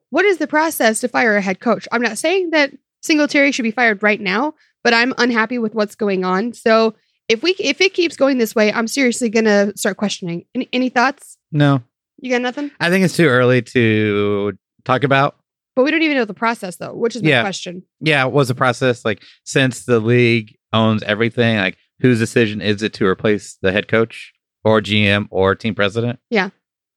What 0.10 0.26
is 0.26 0.38
the 0.38 0.48
process 0.48 1.00
to 1.02 1.08
fire 1.08 1.36
a 1.36 1.42
head 1.42 1.60
coach? 1.60 1.88
I'm 1.92 2.02
not 2.02 2.18
saying 2.18 2.52
that 2.52 2.72
Singletary 3.02 3.52
should 3.52 3.64
be 3.64 3.72
fired 3.72 4.02
right 4.02 4.20
now, 4.20 4.54
but 4.86 4.94
I'm 4.94 5.14
unhappy 5.18 5.58
with 5.58 5.74
what's 5.74 5.96
going 5.96 6.24
on. 6.24 6.54
So 6.54 6.94
if 7.28 7.42
we 7.42 7.56
if 7.60 7.82
it 7.82 7.94
keeps 7.96 8.16
going 8.16 8.38
this 8.38 8.54
way, 8.54 8.72
I'm 8.72 8.88
seriously 8.88 9.30
gonna 9.30 9.76
start 9.76 9.98
questioning. 9.98 10.46
Any, 10.54 10.70
any 10.72 10.90
thoughts? 10.90 11.38
no, 11.52 11.82
You 12.22 12.30
got 12.32 12.42
nothing? 12.44 12.70
I 12.80 12.90
think 12.92 13.04
it's 13.04 13.18
too 13.18 13.26
early 13.28 13.62
to 13.64 14.54
talk 14.84 15.04
about. 15.04 15.36
But 15.76 15.84
we 15.86 15.92
don't 15.92 16.04
even 16.04 16.16
know 16.18 16.26
the 16.26 16.34
process 16.36 16.76
though, 16.78 16.94
which 16.94 17.16
is 17.16 17.24
my 17.24 17.30
Yeah. 17.30 17.42
question. 17.42 17.82
Yeah, 18.00 18.26
was 18.26 18.48
the 18.48 18.56
process 18.56 19.04
like? 19.04 19.24
Since 19.44 19.86
the 19.86 20.00
league 20.00 20.56
owns 20.72 21.02
everything, 21.04 21.58
like 21.58 21.78
whose 22.00 22.20
decision 22.20 22.62
is 22.62 22.84
it 22.84 22.94
to 22.94 23.06
replace 23.08 23.58
the 23.62 23.72
head 23.72 23.88
coach 23.88 24.34
or 24.64 24.80
GM 24.82 25.28
or 25.32 25.56
team 25.56 25.74
president? 25.76 26.20
Yeah. 26.30 26.50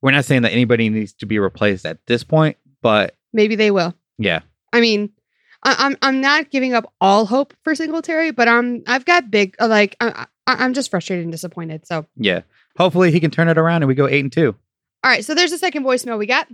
we're 0.03 0.13
not 0.13 0.25
saying 0.27 0.43
that 0.43 0.53
anybody 0.53 0.89
needs 0.91 1.13
to 1.15 1.27
be 1.27 1.39
replaced 1.41 1.85
at 1.87 1.99
this 2.07 2.23
point, 2.23 2.57
but 2.83 3.17
Maybe 3.33 3.57
they 3.57 3.71
will. 3.73 3.95
yeah, 4.19 4.41
I 4.73 4.81
mean, 4.81 5.11
I, 5.63 5.77
I'm 5.79 5.97
I'm 6.03 6.21
not 6.21 6.51
giving 6.51 6.75
up 6.75 6.93
all 7.01 7.27
hope 7.27 7.55
for 7.63 7.75
Singletary, 7.75 8.31
but 8.31 8.49
I'm 8.49 8.83
I've 8.87 9.05
got 9.05 9.31
big 9.31 9.57
uh, 9.61 9.69
like 9.69 9.97
I, 10.01 10.27
I, 10.47 10.55
I'm 10.65 10.75
just 10.75 10.91
frustrated 10.91 11.25
and 11.25 11.33
disappointed. 11.33 11.87
So 11.87 12.07
yeah. 12.17 12.43
Hopefully, 12.77 13.11
he 13.11 13.19
can 13.19 13.33
turn 13.33 13.49
it 13.49 13.59
around 13.59 13.83
and 13.83 13.89
we 13.89 13.97
go 13.97 14.07
eight 14.07 14.21
and 14.21 14.33
two. 14.33 14.55
all 15.03 15.11
right, 15.11 15.25
so 15.25 15.35
there's 15.35 15.51
a 15.51 15.59
second 15.59 15.83
voicemail 15.85 16.17
we 16.17 16.27
got. 16.27 16.47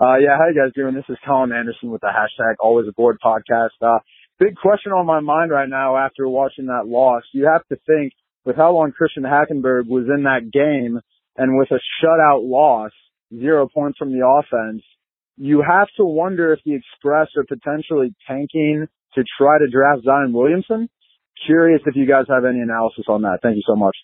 Uh, 0.00 0.16
yeah, 0.16 0.36
how 0.38 0.46
you 0.46 0.54
guys 0.54 0.72
doing? 0.74 0.94
This 0.94 1.04
is 1.08 1.16
Colin 1.26 1.50
Anderson 1.50 1.90
with 1.90 2.02
the 2.02 2.08
hashtag 2.08 2.54
Always 2.60 2.86
Aboard 2.88 3.18
podcast. 3.24 3.70
Uh, 3.80 3.98
big 4.38 4.54
question 4.54 4.92
on 4.92 5.06
my 5.06 5.18
mind 5.18 5.50
right 5.50 5.68
now 5.68 5.96
after 5.96 6.28
watching 6.28 6.66
that 6.66 6.86
loss. 6.86 7.24
You 7.32 7.46
have 7.46 7.66
to 7.68 7.76
think 7.86 8.12
with 8.44 8.54
how 8.54 8.72
long 8.72 8.92
Christian 8.92 9.24
Hackenberg 9.24 9.88
was 9.88 10.04
in 10.14 10.24
that 10.24 10.50
game 10.52 11.00
and 11.36 11.58
with 11.58 11.70
a 11.72 11.80
shutout 12.04 12.48
loss, 12.48 12.92
zero 13.36 13.68
points 13.68 13.98
from 13.98 14.12
the 14.12 14.24
offense, 14.26 14.82
you 15.38 15.62
have 15.66 15.88
to 15.96 16.04
wonder 16.04 16.52
if 16.52 16.60
the 16.64 16.74
Express 16.74 17.28
are 17.36 17.44
potentially 17.44 18.14
tanking 18.26 18.86
to 19.14 19.24
try 19.38 19.58
to 19.58 19.68
draft 19.68 20.04
Zion 20.04 20.32
Williamson. 20.32 20.88
Curious 21.46 21.80
if 21.86 21.94
you 21.96 22.06
guys 22.06 22.24
have 22.28 22.44
any 22.44 22.60
analysis 22.60 23.04
on 23.08 23.22
that. 23.22 23.38
Thank 23.42 23.56
you 23.56 23.62
so 23.66 23.76
much. 23.76 23.96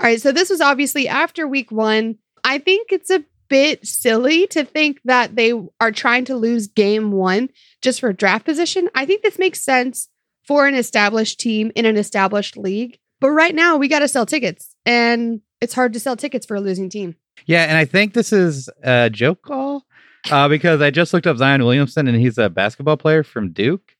All 0.00 0.06
right, 0.08 0.20
so 0.20 0.32
this 0.32 0.50
was 0.50 0.60
obviously 0.60 1.08
after 1.08 1.46
week 1.46 1.70
one. 1.70 2.18
I 2.42 2.58
think 2.58 2.88
it's 2.90 3.10
a 3.10 3.24
bit 3.48 3.86
silly 3.86 4.46
to 4.48 4.64
think 4.64 5.00
that 5.04 5.36
they 5.36 5.52
are 5.80 5.92
trying 5.92 6.24
to 6.24 6.36
lose 6.36 6.66
game 6.66 7.12
one 7.12 7.50
just 7.80 8.00
for 8.00 8.12
draft 8.12 8.44
position. 8.44 8.88
I 8.94 9.06
think 9.06 9.22
this 9.22 9.38
makes 9.38 9.62
sense 9.62 10.08
for 10.42 10.66
an 10.66 10.74
established 10.74 11.38
team 11.38 11.70
in 11.74 11.86
an 11.86 11.96
established 11.96 12.56
league. 12.56 12.98
But 13.20 13.30
right 13.30 13.54
now, 13.54 13.76
we 13.76 13.88
got 13.88 14.00
to 14.00 14.08
sell 14.08 14.26
tickets, 14.26 14.74
and 14.84 15.40
it's 15.60 15.74
hard 15.74 15.92
to 15.92 16.00
sell 16.00 16.16
tickets 16.16 16.44
for 16.44 16.56
a 16.56 16.60
losing 16.60 16.90
team. 16.90 17.16
Yeah, 17.46 17.62
and 17.64 17.78
I 17.78 17.84
think 17.84 18.12
this 18.12 18.32
is 18.32 18.68
a 18.82 19.08
joke 19.10 19.42
call 19.42 19.84
uh, 20.30 20.48
because 20.48 20.80
I 20.80 20.90
just 20.90 21.12
looked 21.12 21.26
up 21.26 21.36
Zion 21.36 21.64
Williamson 21.64 22.08
and 22.08 22.18
he's 22.18 22.38
a 22.38 22.48
basketball 22.48 22.96
player 22.96 23.22
from 23.22 23.52
Duke. 23.52 23.96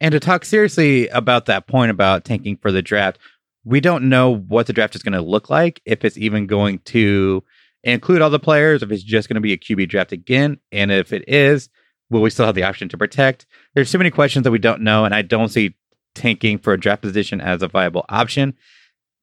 And 0.00 0.12
to 0.12 0.20
talk 0.20 0.44
seriously 0.44 1.08
about 1.08 1.46
that 1.46 1.66
point 1.66 1.90
about 1.90 2.24
tanking 2.24 2.56
for 2.56 2.70
the 2.70 2.82
draft, 2.82 3.18
we 3.64 3.80
don't 3.80 4.08
know 4.08 4.36
what 4.36 4.66
the 4.66 4.72
draft 4.72 4.94
is 4.94 5.02
going 5.02 5.14
to 5.14 5.20
look 5.22 5.50
like, 5.50 5.80
if 5.84 6.04
it's 6.04 6.18
even 6.18 6.46
going 6.46 6.78
to 6.80 7.42
include 7.82 8.22
all 8.22 8.30
the 8.30 8.38
players, 8.38 8.82
if 8.82 8.90
it's 8.90 9.02
just 9.02 9.28
going 9.28 9.36
to 9.36 9.40
be 9.40 9.52
a 9.52 9.58
QB 9.58 9.88
draft 9.88 10.12
again. 10.12 10.58
And 10.70 10.92
if 10.92 11.12
it 11.12 11.28
is, 11.28 11.68
will 12.10 12.22
we 12.22 12.30
still 12.30 12.46
have 12.46 12.54
the 12.54 12.64
option 12.64 12.88
to 12.90 12.98
protect? 12.98 13.46
There's 13.74 13.90
too 13.90 13.98
many 13.98 14.10
questions 14.10 14.44
that 14.44 14.50
we 14.50 14.58
don't 14.58 14.82
know, 14.82 15.04
and 15.04 15.14
I 15.14 15.22
don't 15.22 15.48
see 15.48 15.74
tanking 16.14 16.58
for 16.58 16.72
a 16.72 16.80
draft 16.80 17.02
position 17.02 17.40
as 17.40 17.62
a 17.62 17.68
viable 17.68 18.04
option. 18.08 18.54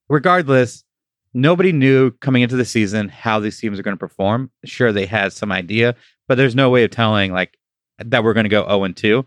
Regardless, 0.09 0.83
nobody 1.33 1.71
knew 1.71 2.11
coming 2.11 2.41
into 2.41 2.55
the 2.55 2.65
season 2.65 3.09
how 3.09 3.39
these 3.39 3.59
teams 3.59 3.79
are 3.79 3.83
going 3.83 3.95
to 3.95 3.99
perform. 3.99 4.51
Sure, 4.65 4.91
they 4.91 5.05
had 5.05 5.33
some 5.33 5.51
idea, 5.51 5.95
but 6.27 6.35
there's 6.35 6.55
no 6.55 6.69
way 6.69 6.83
of 6.83 6.91
telling 6.91 7.31
like 7.31 7.57
that 7.99 8.23
we're 8.23 8.33
going 8.33 8.45
to 8.45 8.49
go 8.49 8.65
0 8.65 8.83
and 8.83 8.97
2. 8.97 9.25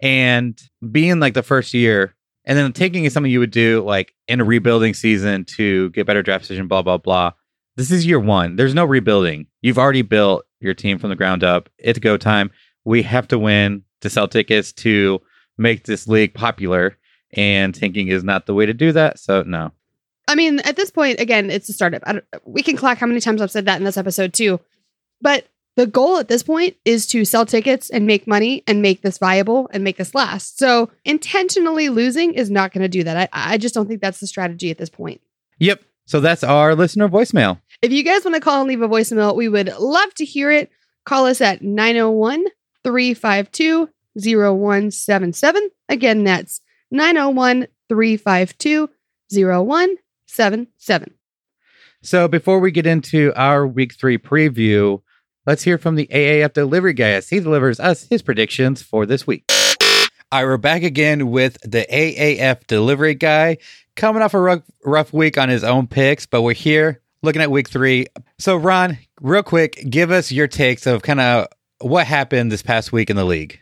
And 0.00 0.60
being 0.90 1.20
like 1.20 1.34
the 1.34 1.42
first 1.42 1.74
year, 1.74 2.14
and 2.44 2.56
then 2.56 2.72
taking 2.72 3.04
is 3.04 3.12
something 3.12 3.32
you 3.32 3.40
would 3.40 3.50
do 3.50 3.82
like 3.82 4.14
in 4.28 4.40
a 4.40 4.44
rebuilding 4.44 4.94
season 4.94 5.44
to 5.56 5.90
get 5.90 6.06
better 6.06 6.22
draft 6.22 6.42
position, 6.42 6.68
blah, 6.68 6.82
blah, 6.82 6.98
blah. 6.98 7.32
This 7.76 7.90
is 7.90 8.06
year 8.06 8.20
one. 8.20 8.56
There's 8.56 8.74
no 8.74 8.84
rebuilding. 8.84 9.46
You've 9.62 9.78
already 9.78 10.02
built 10.02 10.46
your 10.60 10.74
team 10.74 10.98
from 10.98 11.10
the 11.10 11.16
ground 11.16 11.44
up. 11.44 11.68
It's 11.78 11.98
go 11.98 12.16
time. 12.16 12.50
We 12.84 13.02
have 13.02 13.28
to 13.28 13.38
win 13.38 13.82
to 14.00 14.10
sell 14.10 14.28
tickets 14.28 14.72
to 14.74 15.20
make 15.58 15.84
this 15.84 16.06
league 16.06 16.34
popular. 16.34 16.96
And 17.32 17.74
tanking 17.74 18.08
is 18.08 18.24
not 18.24 18.46
the 18.46 18.54
way 18.54 18.64
to 18.64 18.72
do 18.72 18.92
that. 18.92 19.18
So, 19.18 19.42
no. 19.42 19.72
I 20.28 20.34
mean, 20.34 20.60
at 20.60 20.76
this 20.76 20.90
point, 20.90 21.20
again, 21.20 21.50
it's 21.50 21.68
a 21.68 21.72
startup. 21.72 22.02
I 22.06 22.14
don't, 22.14 22.24
we 22.44 22.62
can 22.62 22.76
clock 22.76 22.98
how 22.98 23.06
many 23.06 23.20
times 23.20 23.40
I've 23.40 23.50
said 23.50 23.66
that 23.66 23.78
in 23.78 23.84
this 23.84 23.96
episode 23.96 24.32
too. 24.32 24.60
But 25.20 25.46
the 25.76 25.86
goal 25.86 26.16
at 26.16 26.28
this 26.28 26.42
point 26.42 26.76
is 26.84 27.06
to 27.08 27.24
sell 27.24 27.46
tickets 27.46 27.90
and 27.90 28.06
make 28.06 28.26
money 28.26 28.64
and 28.66 28.82
make 28.82 29.02
this 29.02 29.18
viable 29.18 29.68
and 29.72 29.84
make 29.84 29.98
this 29.98 30.14
last. 30.14 30.58
So 30.58 30.90
intentionally 31.04 31.90
losing 31.90 32.34
is 32.34 32.50
not 32.50 32.72
going 32.72 32.82
to 32.82 32.88
do 32.88 33.04
that. 33.04 33.28
I, 33.32 33.54
I 33.54 33.58
just 33.58 33.74
don't 33.74 33.86
think 33.86 34.00
that's 34.00 34.20
the 34.20 34.26
strategy 34.26 34.70
at 34.70 34.78
this 34.78 34.90
point. 34.90 35.20
Yep. 35.58 35.82
So 36.06 36.20
that's 36.20 36.42
our 36.42 36.74
listener 36.74 37.08
voicemail. 37.08 37.60
If 37.82 37.92
you 37.92 38.02
guys 38.02 38.24
want 38.24 38.36
to 38.36 38.40
call 38.40 38.60
and 38.60 38.68
leave 38.68 38.80
a 38.80 38.88
voicemail, 38.88 39.36
we 39.36 39.48
would 39.48 39.72
love 39.78 40.14
to 40.14 40.24
hear 40.24 40.50
it. 40.50 40.70
Call 41.04 41.26
us 41.26 41.40
at 41.40 41.62
901 41.62 42.44
352 42.82 43.88
0177. 44.16 45.70
Again, 45.88 46.24
that's 46.24 46.60
901 46.90 47.66
352 47.88 48.88
0177. 49.30 50.05
So 52.02 52.28
before 52.28 52.60
we 52.60 52.70
get 52.70 52.86
into 52.86 53.32
our 53.34 53.66
week 53.66 53.94
three 53.94 54.18
preview, 54.18 55.02
let's 55.46 55.62
hear 55.62 55.78
from 55.78 55.94
the 55.94 56.06
AAF 56.08 56.52
delivery 56.52 56.92
guy 56.92 57.10
as 57.10 57.28
he 57.28 57.40
delivers 57.40 57.80
us 57.80 58.06
his 58.08 58.22
predictions 58.22 58.82
for 58.82 59.06
this 59.06 59.26
week. 59.26 59.44
All 60.32 60.40
right, 60.40 60.44
we're 60.44 60.56
back 60.56 60.82
again 60.82 61.30
with 61.30 61.58
the 61.62 61.86
AAF 61.90 62.66
delivery 62.66 63.14
guy 63.14 63.58
coming 63.94 64.22
off 64.22 64.34
a 64.34 64.40
rough, 64.40 64.62
rough 64.84 65.12
week 65.12 65.38
on 65.38 65.48
his 65.48 65.64
own 65.64 65.86
picks, 65.86 66.26
but 66.26 66.42
we're 66.42 66.52
here 66.52 67.00
looking 67.22 67.42
at 67.42 67.50
week 67.50 67.68
three. 67.68 68.06
So, 68.38 68.56
Ron, 68.56 68.98
real 69.20 69.42
quick, 69.42 69.84
give 69.88 70.10
us 70.10 70.30
your 70.30 70.48
takes 70.48 70.86
of 70.86 71.02
kind 71.02 71.20
of 71.20 71.46
what 71.80 72.06
happened 72.06 72.52
this 72.52 72.62
past 72.62 72.92
week 72.92 73.10
in 73.10 73.16
the 73.16 73.24
league. 73.24 73.60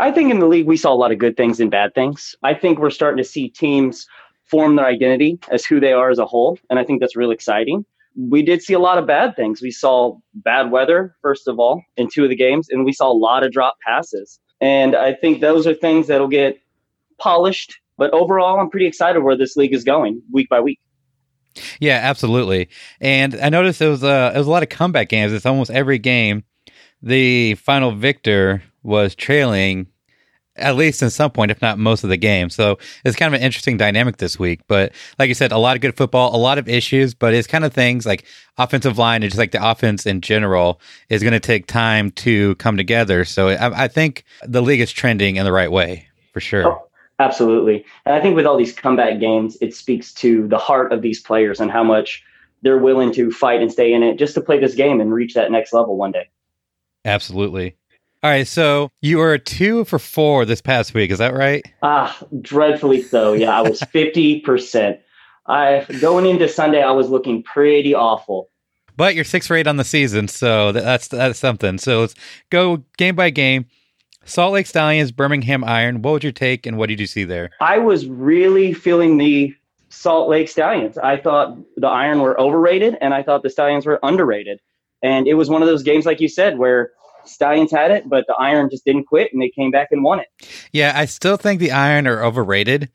I 0.00 0.10
think 0.10 0.30
in 0.30 0.40
the 0.40 0.46
league 0.46 0.66
we 0.66 0.76
saw 0.76 0.92
a 0.92 0.96
lot 0.96 1.12
of 1.12 1.18
good 1.18 1.36
things 1.36 1.60
and 1.60 1.70
bad 1.70 1.94
things. 1.94 2.34
I 2.42 2.54
think 2.54 2.78
we're 2.78 2.90
starting 2.90 3.18
to 3.18 3.28
see 3.28 3.48
teams 3.48 4.06
form 4.44 4.76
their 4.76 4.86
identity 4.86 5.38
as 5.50 5.64
who 5.64 5.80
they 5.80 5.92
are 5.92 6.10
as 6.10 6.18
a 6.18 6.26
whole, 6.26 6.58
and 6.70 6.78
I 6.78 6.84
think 6.84 7.00
that's 7.00 7.16
really 7.16 7.34
exciting. 7.34 7.84
We 8.16 8.42
did 8.42 8.62
see 8.62 8.74
a 8.74 8.78
lot 8.78 8.98
of 8.98 9.06
bad 9.06 9.34
things. 9.34 9.60
We 9.60 9.72
saw 9.72 10.18
bad 10.34 10.70
weather 10.70 11.16
first 11.20 11.48
of 11.48 11.58
all 11.58 11.82
in 11.96 12.08
two 12.12 12.24
of 12.24 12.30
the 12.30 12.36
games, 12.36 12.68
and 12.70 12.84
we 12.84 12.92
saw 12.92 13.10
a 13.10 13.16
lot 13.16 13.42
of 13.42 13.50
drop 13.50 13.76
passes. 13.84 14.38
And 14.60 14.94
I 14.94 15.14
think 15.14 15.40
those 15.40 15.66
are 15.66 15.74
things 15.74 16.06
that'll 16.06 16.28
get 16.28 16.58
polished. 17.18 17.74
But 17.98 18.12
overall, 18.12 18.60
I'm 18.60 18.70
pretty 18.70 18.86
excited 18.86 19.22
where 19.22 19.36
this 19.36 19.56
league 19.56 19.74
is 19.74 19.84
going 19.84 20.22
week 20.32 20.48
by 20.48 20.60
week. 20.60 20.78
Yeah, 21.80 22.00
absolutely. 22.02 22.68
And 23.00 23.34
I 23.36 23.48
noticed 23.48 23.80
it 23.80 23.88
was 23.88 24.02
a 24.02 24.32
it 24.34 24.38
was 24.38 24.46
a 24.46 24.50
lot 24.50 24.62
of 24.62 24.68
comeback 24.68 25.08
games. 25.08 25.32
It's 25.32 25.46
almost 25.46 25.70
every 25.70 25.98
game. 25.98 26.44
The 27.02 27.54
final 27.56 27.92
victor 27.92 28.62
was 28.82 29.14
trailing 29.14 29.86
at 30.56 30.76
least 30.76 31.02
in 31.02 31.10
some 31.10 31.30
point, 31.30 31.50
if 31.50 31.60
not 31.60 31.78
most 31.78 32.04
of 32.04 32.10
the 32.10 32.16
game. 32.16 32.48
So 32.48 32.78
it's 33.04 33.16
kind 33.16 33.34
of 33.34 33.38
an 33.38 33.44
interesting 33.44 33.76
dynamic 33.76 34.18
this 34.18 34.38
week. 34.38 34.60
But 34.68 34.92
like 35.18 35.28
you 35.28 35.34
said, 35.34 35.52
a 35.52 35.58
lot 35.58 35.76
of 35.76 35.82
good 35.82 35.96
football, 35.96 36.34
a 36.34 36.38
lot 36.38 36.58
of 36.58 36.68
issues, 36.68 37.14
but 37.14 37.34
it's 37.34 37.48
kind 37.48 37.64
of 37.64 37.72
things 37.72 38.06
like 38.06 38.24
offensive 38.56 38.98
line 38.98 39.22
and 39.22 39.30
just 39.30 39.38
like 39.38 39.50
the 39.50 39.68
offense 39.68 40.06
in 40.06 40.20
general 40.20 40.80
is 41.08 41.22
going 41.22 41.32
to 41.32 41.40
take 41.40 41.66
time 41.66 42.10
to 42.12 42.54
come 42.56 42.76
together. 42.76 43.24
So 43.24 43.48
I, 43.48 43.84
I, 43.84 43.88
think 43.88 44.24
the 44.42 44.62
league 44.62 44.80
is 44.80 44.92
trending 44.92 45.36
in 45.36 45.44
the 45.44 45.52
right 45.52 45.70
way 45.70 46.06
for 46.32 46.40
sure. 46.40 46.66
Oh, 46.66 46.88
absolutely. 47.18 47.84
And 48.06 48.14
I 48.14 48.20
think 48.20 48.36
with 48.36 48.46
all 48.46 48.56
these 48.56 48.72
comeback 48.72 49.18
games, 49.18 49.58
it 49.60 49.74
speaks 49.74 50.12
to 50.14 50.46
the 50.46 50.58
heart 50.58 50.92
of 50.92 51.02
these 51.02 51.20
players 51.20 51.60
and 51.60 51.70
how 51.70 51.82
much 51.82 52.22
they're 52.62 52.78
willing 52.78 53.12
to 53.12 53.30
fight 53.30 53.60
and 53.60 53.70
stay 53.72 53.92
in 53.92 54.02
it 54.02 54.18
just 54.18 54.34
to 54.34 54.40
play 54.40 54.58
this 54.58 54.74
game 54.74 55.00
and 55.00 55.12
reach 55.12 55.34
that 55.34 55.50
next 55.50 55.72
level 55.72 55.96
one 55.96 56.12
day. 56.12 56.30
Absolutely. 57.04 57.76
All 58.24 58.30
right, 58.30 58.48
so 58.48 58.90
you 59.02 59.18
were 59.18 59.36
two 59.36 59.84
for 59.84 59.98
four 59.98 60.46
this 60.46 60.62
past 60.62 60.94
week. 60.94 61.10
Is 61.10 61.18
that 61.18 61.34
right? 61.34 61.62
Ah, 61.82 62.18
dreadfully 62.40 63.02
so. 63.02 63.34
Yeah, 63.34 63.50
I 63.50 63.60
was 63.60 63.82
fifty 63.92 64.40
percent. 64.40 64.98
I 65.46 65.84
going 66.00 66.24
into 66.24 66.48
Sunday, 66.48 66.82
I 66.82 66.92
was 66.92 67.10
looking 67.10 67.42
pretty 67.42 67.94
awful. 67.94 68.48
But 68.96 69.14
you're 69.14 69.24
six 69.24 69.46
for 69.46 69.56
eight 69.56 69.66
on 69.66 69.76
the 69.76 69.84
season, 69.84 70.28
so 70.28 70.72
that's 70.72 71.08
that's 71.08 71.38
something. 71.38 71.76
So 71.76 72.00
let's 72.00 72.14
go 72.48 72.82
game 72.96 73.14
by 73.14 73.28
game. 73.28 73.66
Salt 74.24 74.54
Lake 74.54 74.68
Stallions, 74.68 75.12
Birmingham 75.12 75.62
Iron. 75.62 76.00
What 76.00 76.12
would 76.12 76.24
your 76.24 76.32
take, 76.32 76.64
and 76.64 76.78
what 76.78 76.88
did 76.88 77.00
you 77.00 77.06
see 77.06 77.24
there? 77.24 77.50
I 77.60 77.76
was 77.76 78.06
really 78.06 78.72
feeling 78.72 79.18
the 79.18 79.54
Salt 79.90 80.30
Lake 80.30 80.48
Stallions. 80.48 80.96
I 80.96 81.18
thought 81.18 81.58
the 81.76 81.88
Iron 81.88 82.20
were 82.20 82.40
overrated, 82.40 82.96
and 83.02 83.12
I 83.12 83.22
thought 83.22 83.42
the 83.42 83.50
Stallions 83.50 83.84
were 83.84 84.00
underrated. 84.02 84.60
And 85.02 85.28
it 85.28 85.34
was 85.34 85.50
one 85.50 85.60
of 85.60 85.68
those 85.68 85.82
games, 85.82 86.06
like 86.06 86.22
you 86.22 86.28
said, 86.28 86.56
where 86.56 86.92
Stallions 87.26 87.70
had 87.70 87.90
it, 87.90 88.08
but 88.08 88.26
the 88.26 88.34
Iron 88.34 88.68
just 88.70 88.84
didn't 88.84 89.04
quit 89.04 89.32
and 89.32 89.40
they 89.40 89.50
came 89.50 89.70
back 89.70 89.88
and 89.90 90.02
won 90.02 90.20
it. 90.20 90.28
Yeah, 90.72 90.92
I 90.94 91.06
still 91.06 91.36
think 91.36 91.60
the 91.60 91.72
Iron 91.72 92.06
are 92.06 92.24
overrated. 92.24 92.90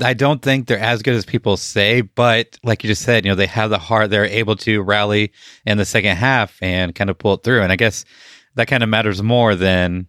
I 0.00 0.14
don't 0.14 0.40
think 0.40 0.66
they're 0.66 0.78
as 0.78 1.02
good 1.02 1.14
as 1.14 1.24
people 1.24 1.56
say, 1.56 2.00
but 2.02 2.58
like 2.62 2.84
you 2.84 2.88
just 2.88 3.02
said, 3.02 3.24
you 3.24 3.30
know, 3.30 3.34
they 3.34 3.46
have 3.46 3.70
the 3.70 3.78
heart. 3.78 4.10
They're 4.10 4.24
able 4.24 4.56
to 4.56 4.82
rally 4.82 5.32
in 5.66 5.78
the 5.78 5.84
second 5.84 6.16
half 6.16 6.56
and 6.62 6.94
kind 6.94 7.10
of 7.10 7.18
pull 7.18 7.34
it 7.34 7.42
through. 7.42 7.62
And 7.62 7.72
I 7.72 7.76
guess 7.76 8.04
that 8.54 8.68
kind 8.68 8.82
of 8.82 8.88
matters 8.88 9.22
more 9.22 9.54
than, 9.56 10.06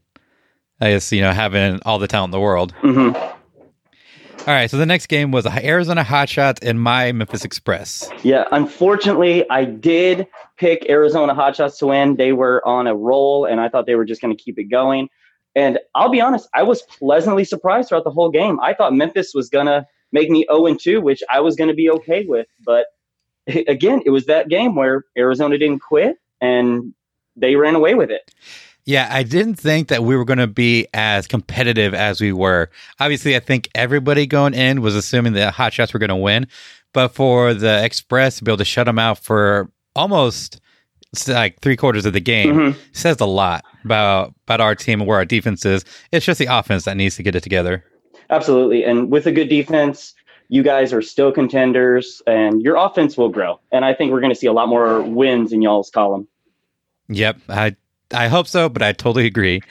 I 0.79 0.91
guess, 0.91 1.11
you 1.11 1.21
know, 1.21 1.31
having 1.31 1.79
all 1.83 1.99
the 1.99 2.07
talent 2.07 2.29
in 2.29 2.31
the 2.31 2.39
world. 2.39 2.73
Mm-hmm. 2.81 3.39
All 4.41 4.55
right, 4.55 4.71
so 4.71 4.77
the 4.77 4.87
next 4.87 5.05
game 5.05 5.31
was 5.31 5.45
Arizona 5.45 6.03
Hotshots 6.03 6.67
and 6.67 6.81
my 6.81 7.11
Memphis 7.11 7.45
Express. 7.45 8.09
Yeah, 8.23 8.45
unfortunately, 8.51 9.47
I 9.51 9.65
did 9.65 10.25
pick 10.57 10.83
Arizona 10.89 11.35
Hotshots 11.35 11.77
to 11.77 11.87
win. 11.87 12.15
They 12.15 12.33
were 12.33 12.65
on 12.67 12.87
a 12.87 12.95
roll, 12.95 13.45
and 13.45 13.61
I 13.61 13.69
thought 13.69 13.85
they 13.85 13.93
were 13.93 14.03
just 14.03 14.19
going 14.19 14.35
to 14.35 14.43
keep 14.43 14.57
it 14.57 14.63
going. 14.63 15.09
And 15.55 15.77
I'll 15.93 16.09
be 16.09 16.19
honest, 16.19 16.49
I 16.55 16.63
was 16.63 16.81
pleasantly 16.81 17.43
surprised 17.43 17.89
throughout 17.89 18.03
the 18.03 18.09
whole 18.09 18.31
game. 18.31 18.59
I 18.61 18.73
thought 18.73 18.95
Memphis 18.95 19.33
was 19.35 19.47
going 19.47 19.67
to 19.67 19.85
make 20.11 20.31
me 20.31 20.43
0 20.51 20.73
2, 20.73 21.01
which 21.01 21.21
I 21.29 21.39
was 21.39 21.55
going 21.55 21.69
to 21.69 21.75
be 21.75 21.91
okay 21.91 22.25
with. 22.25 22.47
But 22.65 22.87
again, 23.67 24.01
it 24.07 24.09
was 24.09 24.25
that 24.25 24.49
game 24.49 24.75
where 24.75 25.05
Arizona 25.15 25.59
didn't 25.59 25.81
quit 25.81 26.17
and 26.41 26.95
they 27.35 27.55
ran 27.55 27.75
away 27.75 27.93
with 27.93 28.09
it. 28.09 28.33
Yeah, 28.85 29.07
I 29.11 29.23
didn't 29.23 29.55
think 29.55 29.89
that 29.89 30.03
we 30.03 30.15
were 30.15 30.25
going 30.25 30.39
to 30.39 30.47
be 30.47 30.87
as 30.93 31.27
competitive 31.27 31.93
as 31.93 32.19
we 32.19 32.33
were. 32.33 32.69
Obviously, 32.99 33.35
I 33.35 33.39
think 33.39 33.69
everybody 33.75 34.25
going 34.25 34.53
in 34.53 34.81
was 34.81 34.95
assuming 34.95 35.33
that 35.33 35.53
Hot 35.53 35.73
Shots 35.73 35.93
were 35.93 35.99
going 35.99 36.09
to 36.09 36.15
win, 36.15 36.47
but 36.93 37.09
for 37.09 37.53
the 37.53 37.83
Express 37.83 38.37
to 38.37 38.43
be 38.43 38.51
able 38.51 38.57
to 38.57 38.65
shut 38.65 38.85
them 38.85 38.97
out 38.97 39.19
for 39.19 39.69
almost 39.95 40.59
like 41.27 41.59
three 41.59 41.75
quarters 41.75 42.05
of 42.05 42.13
the 42.13 42.19
game 42.19 42.55
mm-hmm. 42.55 42.79
says 42.93 43.19
a 43.19 43.25
lot 43.25 43.63
about 43.83 44.33
about 44.45 44.61
our 44.61 44.75
team 44.75 45.01
and 45.01 45.07
where 45.07 45.17
our 45.17 45.25
defense 45.25 45.65
is. 45.65 45.83
It's 46.11 46.25
just 46.25 46.39
the 46.39 46.45
offense 46.45 46.85
that 46.85 46.97
needs 46.97 47.15
to 47.17 47.23
get 47.23 47.35
it 47.35 47.43
together. 47.43 47.83
Absolutely, 48.29 48.83
and 48.83 49.11
with 49.11 49.27
a 49.27 49.31
good 49.31 49.49
defense, 49.49 50.15
you 50.47 50.63
guys 50.63 50.91
are 50.93 51.01
still 51.01 51.31
contenders, 51.31 52.21
and 52.25 52.61
your 52.61 52.77
offense 52.77 53.17
will 53.17 53.29
grow. 53.29 53.59
And 53.71 53.85
I 53.85 53.93
think 53.93 54.11
we're 54.11 54.21
going 54.21 54.33
to 54.33 54.39
see 54.39 54.47
a 54.47 54.53
lot 54.53 54.69
more 54.69 55.01
wins 55.01 55.53
in 55.53 55.61
y'all's 55.61 55.89
column. 55.89 56.27
Yep, 57.09 57.39
I 57.49 57.75
I 58.13 58.27
hope 58.27 58.47
so, 58.47 58.69
but 58.69 58.81
I 58.81 58.93
totally 58.93 59.25
agree. 59.25 59.61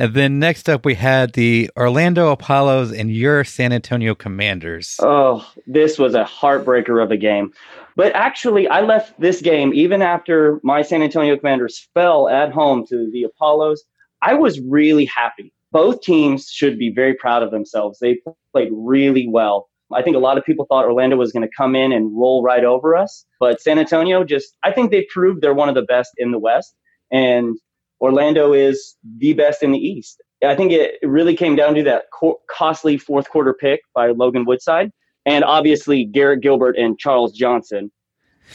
And 0.00 0.14
then 0.14 0.38
next 0.38 0.68
up, 0.68 0.84
we 0.84 0.94
had 0.94 1.32
the 1.32 1.70
Orlando 1.76 2.30
Apollos 2.30 2.92
and 2.92 3.10
your 3.10 3.42
San 3.42 3.72
Antonio 3.72 4.14
Commanders. 4.14 4.96
Oh, 5.00 5.44
this 5.66 5.98
was 5.98 6.14
a 6.14 6.24
heartbreaker 6.24 7.02
of 7.02 7.10
a 7.10 7.16
game. 7.16 7.52
But 7.96 8.14
actually, 8.14 8.68
I 8.68 8.82
left 8.82 9.18
this 9.18 9.40
game 9.40 9.74
even 9.74 10.02
after 10.02 10.60
my 10.62 10.82
San 10.82 11.02
Antonio 11.02 11.36
Commanders 11.36 11.88
fell 11.94 12.28
at 12.28 12.52
home 12.52 12.86
to 12.88 13.10
the 13.12 13.24
Apollos. 13.24 13.82
I 14.22 14.34
was 14.34 14.60
really 14.60 15.04
happy. 15.04 15.52
Both 15.72 16.02
teams 16.02 16.48
should 16.48 16.78
be 16.78 16.92
very 16.94 17.14
proud 17.14 17.42
of 17.42 17.50
themselves. 17.50 17.98
They 17.98 18.20
played 18.52 18.70
really 18.72 19.28
well. 19.28 19.68
I 19.92 20.02
think 20.02 20.16
a 20.16 20.20
lot 20.20 20.38
of 20.38 20.44
people 20.44 20.66
thought 20.66 20.84
Orlando 20.84 21.16
was 21.16 21.32
going 21.32 21.48
to 21.48 21.54
come 21.56 21.74
in 21.74 21.92
and 21.92 22.16
roll 22.16 22.42
right 22.42 22.64
over 22.64 22.94
us, 22.94 23.24
but 23.40 23.60
San 23.60 23.78
Antonio 23.78 24.22
just, 24.22 24.54
I 24.62 24.70
think 24.70 24.90
they 24.90 25.06
proved 25.10 25.40
they're 25.40 25.54
one 25.54 25.68
of 25.68 25.74
the 25.74 25.82
best 25.82 26.12
in 26.18 26.30
the 26.30 26.38
West. 26.38 26.74
And 27.10 27.56
Orlando 28.00 28.52
is 28.52 28.96
the 29.18 29.32
best 29.34 29.62
in 29.62 29.72
the 29.72 29.78
East. 29.78 30.22
I 30.44 30.54
think 30.54 30.72
it 30.72 30.94
really 31.02 31.34
came 31.34 31.56
down 31.56 31.74
to 31.74 31.82
that 31.84 32.04
co- 32.12 32.40
costly 32.48 32.96
fourth 32.96 33.28
quarter 33.28 33.52
pick 33.52 33.80
by 33.94 34.10
Logan 34.10 34.44
Woodside, 34.44 34.92
and 35.26 35.44
obviously 35.44 36.04
Garrett 36.04 36.40
Gilbert 36.40 36.76
and 36.76 36.98
Charles 36.98 37.32
Johnson 37.32 37.90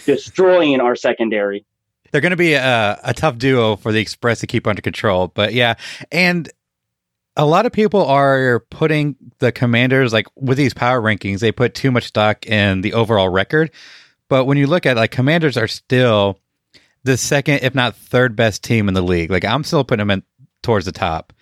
destroying 0.05 0.79
our 0.79 0.95
secondary. 0.95 1.65
They're 2.11 2.21
going 2.21 2.31
to 2.31 2.37
be 2.37 2.53
a, 2.53 2.99
a 3.03 3.13
tough 3.13 3.37
duo 3.37 3.75
for 3.75 3.91
the 3.91 3.99
Express 3.99 4.39
to 4.41 4.47
keep 4.47 4.67
under 4.67 4.81
control, 4.81 5.27
but 5.27 5.53
yeah, 5.53 5.75
and 6.11 6.49
a 7.35 7.45
lot 7.45 7.65
of 7.65 7.71
people 7.71 8.05
are 8.05 8.61
putting 8.69 9.15
the 9.39 9.51
Commanders 9.51 10.13
like 10.13 10.27
with 10.35 10.57
these 10.57 10.73
power 10.73 11.01
rankings. 11.01 11.39
They 11.39 11.51
put 11.51 11.73
too 11.73 11.91
much 11.91 12.05
stock 12.05 12.45
in 12.45 12.81
the 12.81 12.93
overall 12.93 13.29
record, 13.29 13.71
but 14.29 14.45
when 14.45 14.57
you 14.57 14.67
look 14.67 14.85
at 14.85 14.95
like 14.95 15.11
Commanders 15.11 15.57
are 15.57 15.67
still 15.67 16.39
the 17.03 17.17
second, 17.17 17.59
if 17.63 17.75
not 17.75 17.95
third 17.95 18.35
best 18.35 18.63
team 18.63 18.87
in 18.87 18.93
the 18.93 19.01
league. 19.01 19.31
Like 19.31 19.45
I'm 19.45 19.63
still 19.63 19.83
putting 19.83 20.05
them 20.07 20.11
in 20.11 20.23
towards 20.61 20.85
the 20.85 20.91
top. 20.91 21.33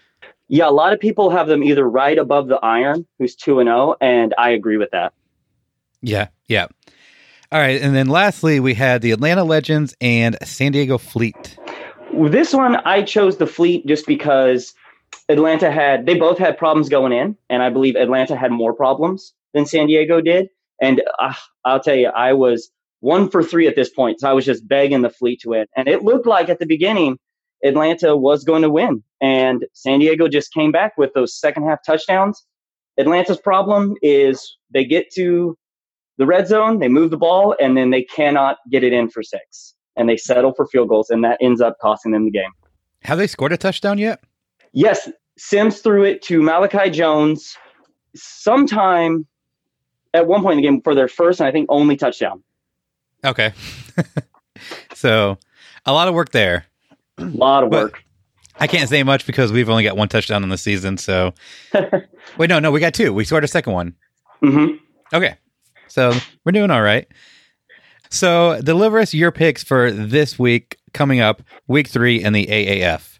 Yeah, 0.48 0.68
a 0.68 0.72
lot 0.72 0.92
of 0.92 1.00
people 1.00 1.30
have 1.30 1.48
them 1.48 1.64
either 1.64 1.88
right 1.88 2.18
above 2.18 2.50
the 2.50 2.58
Iron, 2.58 3.06
who's 3.18 3.36
two 3.36 3.60
and 3.60 3.68
zero, 3.68 3.92
oh, 3.92 3.98
and 4.02 4.34
I 4.38 4.50
agree 4.50 4.76
with 4.76 4.92
that. 4.92 5.14
Yeah, 6.02 6.28
yeah. 6.48 6.68
All 7.54 7.60
right, 7.60 7.82
and 7.82 7.96
then 7.96 8.08
lastly, 8.08 8.60
we 8.60 8.74
had 8.74 9.02
the 9.02 9.12
Atlanta 9.12 9.44
Legends 9.44 9.96
and 10.02 10.38
San 10.44 10.74
Diego 10.74 10.98
Fleet. 10.98 11.58
This 12.14 12.54
one, 12.54 12.76
I 12.78 13.02
chose 13.04 13.38
the 13.38 13.48
Fleet 13.48 13.86
just 13.86 14.06
because 14.06 14.74
Atlanta 15.30 15.72
had 15.72 16.06
they 16.06 16.16
both 16.16 16.38
had 16.38 16.58
problems 16.58 16.90
going 16.90 17.14
in, 17.14 17.38
and 17.50 17.64
I 17.64 17.70
believe 17.70 17.96
Atlanta 17.96 18.36
had 18.36 18.52
more 18.52 18.74
problems 18.74 19.34
than 19.54 19.66
San 19.66 19.88
Diego 19.88 20.20
did. 20.20 20.50
And 20.82 21.02
uh, 21.20 21.34
I'll 21.64 21.80
tell 21.80 21.96
you, 21.96 22.08
I 22.08 22.34
was 22.34 22.72
one 23.02 23.30
for 23.30 23.44
three 23.44 23.68
at 23.68 23.76
this 23.76 23.90
point. 23.90 24.20
So 24.20 24.30
I 24.30 24.34
was 24.34 24.46
just 24.46 24.68
begging 24.68 25.02
the 25.02 25.10
fleet 25.10 25.42
to 25.42 25.50
win. 25.50 25.66
And 25.76 25.88
it 25.88 26.04
looked 26.04 26.26
like 26.26 26.50
at 26.50 26.60
the 26.60 26.66
beginning, 26.66 27.18
Atlanta 27.64 28.16
was 28.16 28.44
going 28.44 28.62
to 28.62 28.70
win. 28.70 29.04
And 29.20 29.66
San 29.74 30.00
Diego 30.00 30.28
just 30.28 30.54
came 30.54 30.72
back 30.72 30.94
with 30.98 31.12
those 31.14 31.38
second 31.38 31.68
half 31.68 31.80
touchdowns. 31.86 32.46
Atlanta's 32.98 33.40
problem 33.40 33.96
is 34.02 34.58
they 34.72 34.86
get 34.86 35.12
to 35.16 35.58
the 36.18 36.26
red 36.26 36.48
zone, 36.48 36.80
they 36.80 36.88
move 36.88 37.10
the 37.10 37.18
ball, 37.18 37.56
and 37.60 37.76
then 37.76 37.90
they 37.90 38.04
cannot 38.04 38.58
get 38.70 38.84
it 38.84 38.94
in 38.94 39.10
for 39.10 39.24
six. 39.24 39.74
And 39.96 40.08
they 40.08 40.18
settle 40.18 40.54
for 40.54 40.68
field 40.68 40.90
goals, 40.90 41.10
and 41.10 41.24
that 41.24 41.38
ends 41.42 41.62
up 41.62 41.78
costing 41.82 42.12
them 42.12 42.26
the 42.26 42.32
game. 42.32 42.52
Have 43.04 43.18
they 43.18 43.28
scored 43.28 43.52
a 43.52 43.58
touchdown 43.58 43.98
yet? 43.98 44.24
Yes. 44.74 45.10
Simms 45.38 45.82
threw 45.82 46.04
it 46.04 46.22
to 46.24 46.42
Malachi 46.42 46.92
Jones 46.92 47.58
sometime 48.16 49.26
at 50.14 50.28
one 50.28 50.42
point 50.42 50.54
in 50.54 50.58
the 50.58 50.68
game 50.68 50.82
for 50.82 50.94
their 50.94 51.08
first 51.08 51.40
and 51.40 51.48
I 51.48 51.52
think 51.52 51.68
only 51.70 51.96
touchdown. 51.96 52.44
Okay. 53.24 53.54
so 54.94 55.38
a 55.86 55.94
lot 55.94 56.08
of 56.08 56.14
work 56.14 56.32
there. 56.32 56.66
A 57.18 57.26
lot 57.26 57.64
of 57.64 57.72
work. 57.72 58.04
I 58.60 58.68
can't 58.68 58.90
say 58.90 59.02
much 59.04 59.26
because 59.26 59.52
we've 59.52 59.70
only 59.70 59.84
got 59.84 59.98
one 59.98 60.08
touchdown 60.08 60.44
in 60.44 60.50
the 60.50 60.58
season. 60.58 60.98
So 60.98 61.34
wait, 62.38 62.50
no, 62.50 62.60
no, 62.60 62.72
we 62.72 62.80
got 62.80 62.94
two. 62.94 63.14
We 63.14 63.26
scored 63.26 63.44
a 63.44 63.48
second 63.48 63.74
one. 63.74 63.96
Mm-hmm. 64.44 65.16
Okay. 65.16 65.36
So 65.88 66.14
we're 66.46 66.52
doing 66.52 66.72
all 66.72 66.82
right. 66.82 67.08
So 68.10 68.60
deliver 68.62 69.00
us 69.00 69.14
your 69.14 69.32
picks 69.32 69.64
for 69.64 69.92
this 69.92 70.38
week 70.38 70.78
coming 70.94 71.22
up, 71.22 71.42
week 71.68 71.88
three 71.88 72.22
in 72.22 72.34
the 72.34 72.46
AAF. 72.46 73.20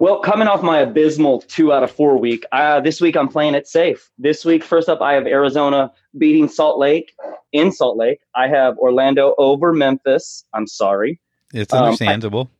Well, 0.00 0.20
coming 0.20 0.46
off 0.46 0.62
my 0.62 0.78
abysmal 0.78 1.40
two 1.42 1.72
out 1.72 1.82
of 1.82 1.90
four 1.90 2.16
week, 2.16 2.44
uh, 2.52 2.80
this 2.80 3.00
week 3.00 3.16
I'm 3.16 3.28
playing 3.28 3.54
it 3.54 3.66
safe. 3.66 4.10
This 4.16 4.44
week, 4.44 4.62
first 4.62 4.88
up, 4.88 5.00
I 5.00 5.14
have 5.14 5.26
Arizona 5.26 5.92
beating 6.18 6.48
Salt 6.48 6.78
Lake 6.78 7.12
in 7.52 7.72
Salt 7.72 7.96
Lake. 7.96 8.20
I 8.34 8.48
have 8.48 8.76
Orlando 8.78 9.34
over 9.38 9.72
Memphis. 9.72 10.44
I'm 10.52 10.66
sorry. 10.66 11.20
It's 11.54 11.72
understandable. 11.72 12.50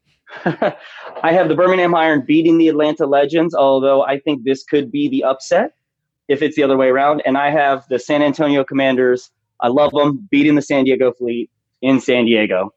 Um, 0.45 0.57
I, 0.61 0.77
I 1.23 1.33
have 1.33 1.49
the 1.49 1.55
Birmingham 1.55 1.95
Iron 1.95 2.25
beating 2.27 2.59
the 2.59 2.69
Atlanta 2.69 3.07
Legends, 3.07 3.55
although 3.55 4.03
I 4.03 4.19
think 4.21 4.45
this 4.45 4.65
could 4.65 4.91
be 4.91 5.09
the 5.09 5.25
upset 5.25 5.73
if 6.29 6.43
it's 6.43 6.57
the 6.57 6.63
other 6.63 6.77
way 6.77 6.89
around. 6.89 7.23
And 7.25 7.37
I 7.37 7.51
have 7.51 7.85
the 7.89 7.99
San 7.99 8.23
Antonio 8.23 8.65
Commanders. 8.65 9.31
I 9.61 9.69
love 9.69 9.93
them 9.93 10.29
beating 10.31 10.55
the 10.55 10.63
San 10.63 10.85
Diego 10.85 11.13
Fleet 11.13 11.51
in 11.83 12.01
San 12.01 12.27
Diego. 12.27 12.73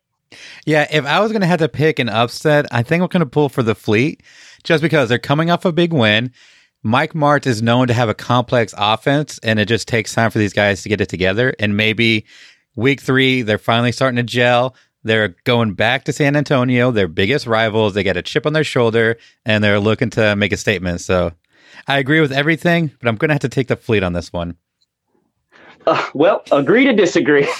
Yeah, 0.65 0.87
if 0.91 1.05
I 1.05 1.19
was 1.19 1.31
going 1.31 1.41
to 1.41 1.47
have 1.47 1.59
to 1.59 1.67
pick 1.67 1.99
an 1.99 2.09
upset, 2.09 2.65
I 2.71 2.83
think 2.83 3.01
I'm 3.03 3.09
going 3.09 3.19
to 3.19 3.25
pull 3.25 3.49
for 3.49 3.63
the 3.63 3.75
Fleet 3.75 4.23
just 4.63 4.81
because 4.81 5.09
they're 5.09 5.19
coming 5.19 5.51
off 5.51 5.65
a 5.65 5.71
big 5.71 5.91
win. 5.91 6.31
Mike 6.83 7.13
Martz 7.13 7.45
is 7.45 7.61
known 7.61 7.87
to 7.87 7.93
have 7.93 8.09
a 8.09 8.13
complex 8.13 8.73
offense, 8.77 9.39
and 9.43 9.59
it 9.59 9.67
just 9.67 9.87
takes 9.87 10.13
time 10.13 10.31
for 10.31 10.39
these 10.39 10.53
guys 10.53 10.83
to 10.83 10.89
get 10.89 11.01
it 11.01 11.09
together. 11.09 11.53
And 11.59 11.77
maybe 11.77 12.25
week 12.75 13.01
three, 13.01 13.43
they're 13.43 13.57
finally 13.57 13.91
starting 13.91 14.17
to 14.17 14.23
gel. 14.23 14.75
They're 15.03 15.35
going 15.43 15.73
back 15.73 16.05
to 16.05 16.13
San 16.13 16.35
Antonio, 16.35 16.91
their 16.91 17.07
biggest 17.07 17.47
rivals. 17.47 17.93
They 17.93 18.03
get 18.03 18.17
a 18.17 18.21
chip 18.21 18.45
on 18.45 18.53
their 18.53 18.63
shoulder, 18.63 19.17
and 19.45 19.63
they're 19.63 19.79
looking 19.79 20.09
to 20.11 20.35
make 20.35 20.51
a 20.51 20.57
statement. 20.57 21.01
So 21.01 21.31
I 21.87 21.97
agree 21.99 22.21
with 22.21 22.31
everything, 22.31 22.91
but 22.99 23.07
I'm 23.07 23.15
going 23.15 23.29
to 23.29 23.35
have 23.35 23.41
to 23.41 23.49
take 23.49 23.67
the 23.67 23.75
fleet 23.75 24.03
on 24.03 24.13
this 24.13 24.33
one. 24.33 24.57
Uh, 25.85 26.09
well, 26.13 26.43
agree 26.51 26.85
to 26.85 26.93
disagree. 26.93 27.47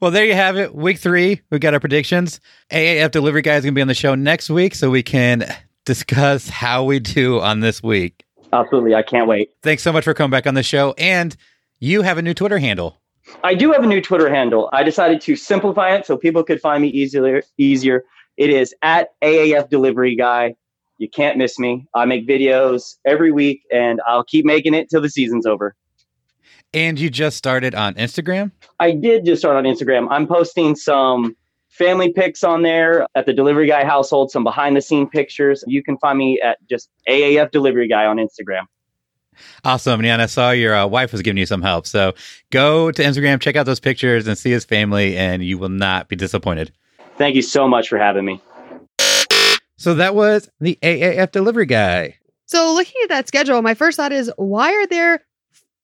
Well, 0.00 0.10
there 0.10 0.24
you 0.24 0.34
have 0.34 0.56
it. 0.56 0.74
Week 0.74 0.98
three, 0.98 1.40
we've 1.50 1.60
got 1.60 1.74
our 1.74 1.80
predictions. 1.80 2.40
AAF 2.72 3.12
Delivery 3.12 3.42
Guy 3.42 3.54
is 3.54 3.62
going 3.62 3.72
to 3.72 3.78
be 3.78 3.82
on 3.82 3.88
the 3.88 3.94
show 3.94 4.16
next 4.16 4.50
week, 4.50 4.74
so 4.74 4.90
we 4.90 5.04
can 5.04 5.44
discuss 5.84 6.48
how 6.48 6.84
we 6.84 7.00
do 7.00 7.40
on 7.40 7.60
this 7.60 7.82
week. 7.82 8.24
Absolutely. 8.52 8.94
I 8.94 9.02
can't 9.02 9.26
wait. 9.26 9.50
Thanks 9.62 9.82
so 9.82 9.92
much 9.92 10.04
for 10.04 10.14
coming 10.14 10.30
back 10.30 10.46
on 10.46 10.54
the 10.54 10.62
show. 10.62 10.94
And 10.98 11.34
you 11.80 12.02
have 12.02 12.18
a 12.18 12.22
new 12.22 12.34
Twitter 12.34 12.58
handle. 12.58 13.00
I 13.42 13.54
do 13.54 13.72
have 13.72 13.82
a 13.82 13.86
new 13.86 14.00
Twitter 14.00 14.28
handle. 14.32 14.68
I 14.72 14.82
decided 14.82 15.20
to 15.22 15.36
simplify 15.36 15.94
it 15.94 16.06
so 16.06 16.16
people 16.16 16.44
could 16.44 16.60
find 16.60 16.82
me 16.82 16.88
easier. 16.88 17.42
Easier. 17.56 18.04
It 18.36 18.50
is 18.50 18.74
at 18.82 19.08
AAF 19.22 19.70
Delivery 19.70 20.16
Guy. 20.16 20.54
You 20.98 21.08
can't 21.08 21.38
miss 21.38 21.58
me. 21.58 21.86
I 21.94 22.04
make 22.04 22.28
videos 22.28 22.96
every 23.04 23.32
week, 23.32 23.62
and 23.72 24.00
I'll 24.06 24.24
keep 24.24 24.44
making 24.44 24.74
it 24.74 24.88
till 24.88 25.00
the 25.00 25.08
season's 25.08 25.46
over. 25.46 25.74
And 26.74 26.98
you 26.98 27.10
just 27.10 27.36
started 27.36 27.74
on 27.74 27.94
Instagram? 27.94 28.52
I 28.80 28.92
did 28.92 29.24
just 29.24 29.42
start 29.42 29.56
on 29.56 29.64
Instagram. 29.64 30.08
I'm 30.10 30.26
posting 30.26 30.74
some 30.76 31.36
family 31.82 32.12
pics 32.12 32.44
on 32.44 32.62
there 32.62 33.06
at 33.14 33.26
the 33.26 33.32
Delivery 33.32 33.66
Guy 33.66 33.84
household, 33.84 34.30
some 34.30 34.44
behind 34.44 34.76
the 34.76 34.80
scene 34.80 35.08
pictures. 35.08 35.64
You 35.66 35.82
can 35.82 35.98
find 35.98 36.16
me 36.16 36.40
at 36.40 36.58
just 36.68 36.88
AAF 37.08 37.50
Delivery 37.50 37.88
Guy 37.88 38.06
on 38.06 38.18
Instagram. 38.18 38.62
Awesome. 39.64 40.04
And 40.04 40.22
I 40.22 40.26
saw 40.26 40.50
your 40.50 40.76
uh, 40.76 40.86
wife 40.86 41.10
was 41.10 41.22
giving 41.22 41.38
you 41.38 41.46
some 41.46 41.62
help. 41.62 41.86
So 41.86 42.14
go 42.50 42.92
to 42.92 43.02
Instagram, 43.02 43.40
check 43.40 43.56
out 43.56 43.66
those 43.66 43.80
pictures, 43.80 44.28
and 44.28 44.38
see 44.38 44.50
his 44.50 44.64
family, 44.64 45.16
and 45.16 45.42
you 45.42 45.58
will 45.58 45.70
not 45.70 46.08
be 46.08 46.16
disappointed. 46.16 46.70
Thank 47.16 47.34
you 47.34 47.42
so 47.42 47.66
much 47.66 47.88
for 47.88 47.98
having 47.98 48.24
me. 48.24 48.40
So 49.76 49.94
that 49.94 50.14
was 50.14 50.48
the 50.60 50.78
AAF 50.82 51.32
Delivery 51.32 51.66
Guy. 51.66 52.16
So 52.46 52.72
looking 52.74 53.00
at 53.04 53.08
that 53.08 53.26
schedule, 53.26 53.60
my 53.62 53.74
first 53.74 53.96
thought 53.96 54.12
is 54.12 54.30
why 54.36 54.72
are 54.72 54.86
there 54.86 55.24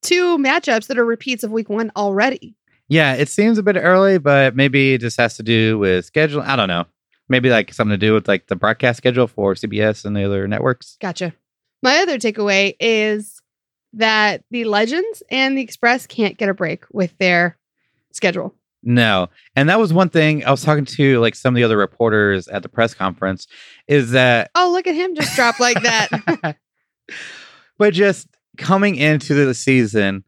two 0.03 0.38
matchups 0.38 0.86
that 0.86 0.99
are 0.99 1.05
repeats 1.05 1.42
of 1.42 1.51
week 1.51 1.68
one 1.68 1.90
already? 1.96 2.57
Yeah, 2.89 3.14
it 3.14 3.28
seems 3.28 3.59
a 3.59 3.62
bit 3.62 3.76
early, 3.76 4.18
but 4.18 4.57
maybe 4.57 4.95
it 4.95 5.01
just 5.01 5.18
has 5.18 5.36
to 5.36 5.43
do 5.43 5.78
with 5.78 6.11
scheduling. 6.11 6.47
I 6.47 6.57
don't 6.57 6.68
know. 6.68 6.86
Maybe 7.28 7.51
like 7.51 7.74
something 7.74 7.99
to 7.99 7.99
do 7.99 8.14
with 8.14 8.26
like 8.26 8.47
the 8.47 8.57
broadcast 8.57 8.97
schedule 8.97 9.26
for 9.26 9.55
CBS 9.55 10.07
and 10.07 10.16
the 10.16 10.24
other 10.24 10.49
networks. 10.49 10.97
Gotcha. 11.01 11.34
My 11.82 11.99
other 11.99 12.18
takeaway 12.18 12.74
is 12.80 13.43
that 13.93 14.43
the 14.51 14.64
Legends 14.64 15.22
and 15.30 15.57
the 15.57 15.62
Express 15.62 16.07
can't 16.07 16.39
get 16.39 16.49
a 16.49 16.55
break 16.55 16.84
with 16.91 17.16
their 17.18 17.59
schedule. 18.12 18.55
No. 18.82 19.28
And 19.55 19.68
that 19.68 19.78
was 19.78 19.93
one 19.93 20.09
thing 20.09 20.45
I 20.45 20.51
was 20.51 20.62
talking 20.62 20.84
to 20.86 21.18
like 21.20 21.34
some 21.34 21.55
of 21.55 21.57
the 21.57 21.64
other 21.64 21.76
reporters 21.76 22.49
at 22.49 22.62
the 22.62 22.68
press 22.68 22.95
conference 22.95 23.47
is 23.86 24.12
that 24.12 24.51
Oh, 24.55 24.70
look 24.72 24.86
at 24.86 24.95
him 24.95 25.14
just 25.14 25.34
drop 25.36 25.61
like 25.61 25.82
that. 25.82 26.57
but 27.78 27.93
just 27.93 28.28
coming 28.57 28.97
into 28.97 29.34
the 29.34 29.55
season, 29.55 30.24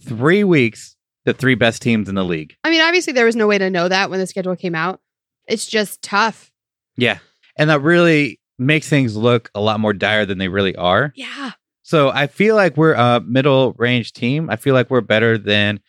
three 0.00 0.44
weeks, 0.44 0.91
the 1.24 1.32
three 1.32 1.54
best 1.54 1.82
teams 1.82 2.08
in 2.08 2.14
the 2.14 2.24
league. 2.24 2.56
I 2.64 2.70
mean, 2.70 2.80
obviously 2.82 3.12
there 3.12 3.26
was 3.26 3.36
no 3.36 3.46
way 3.46 3.58
to 3.58 3.70
know 3.70 3.88
that 3.88 4.10
when 4.10 4.18
the 4.18 4.26
schedule 4.26 4.56
came 4.56 4.74
out. 4.74 5.00
It's 5.46 5.66
just 5.66 6.02
tough. 6.02 6.50
Yeah. 6.96 7.18
And 7.56 7.70
that 7.70 7.80
really 7.80 8.40
makes 8.58 8.88
things 8.88 9.16
look 9.16 9.50
a 9.54 9.60
lot 9.60 9.80
more 9.80 9.92
dire 9.92 10.24
than 10.26 10.38
they 10.38 10.48
really 10.48 10.74
are. 10.76 11.12
Yeah. 11.16 11.52
So 11.82 12.10
I 12.10 12.26
feel 12.26 12.54
like 12.54 12.76
we're 12.76 12.94
a 12.94 13.20
middle 13.20 13.74
range 13.78 14.12
team. 14.12 14.48
I 14.50 14.56
feel 14.56 14.74
like 14.74 14.90
we're 14.90 15.00
better 15.00 15.36
than 15.38 15.80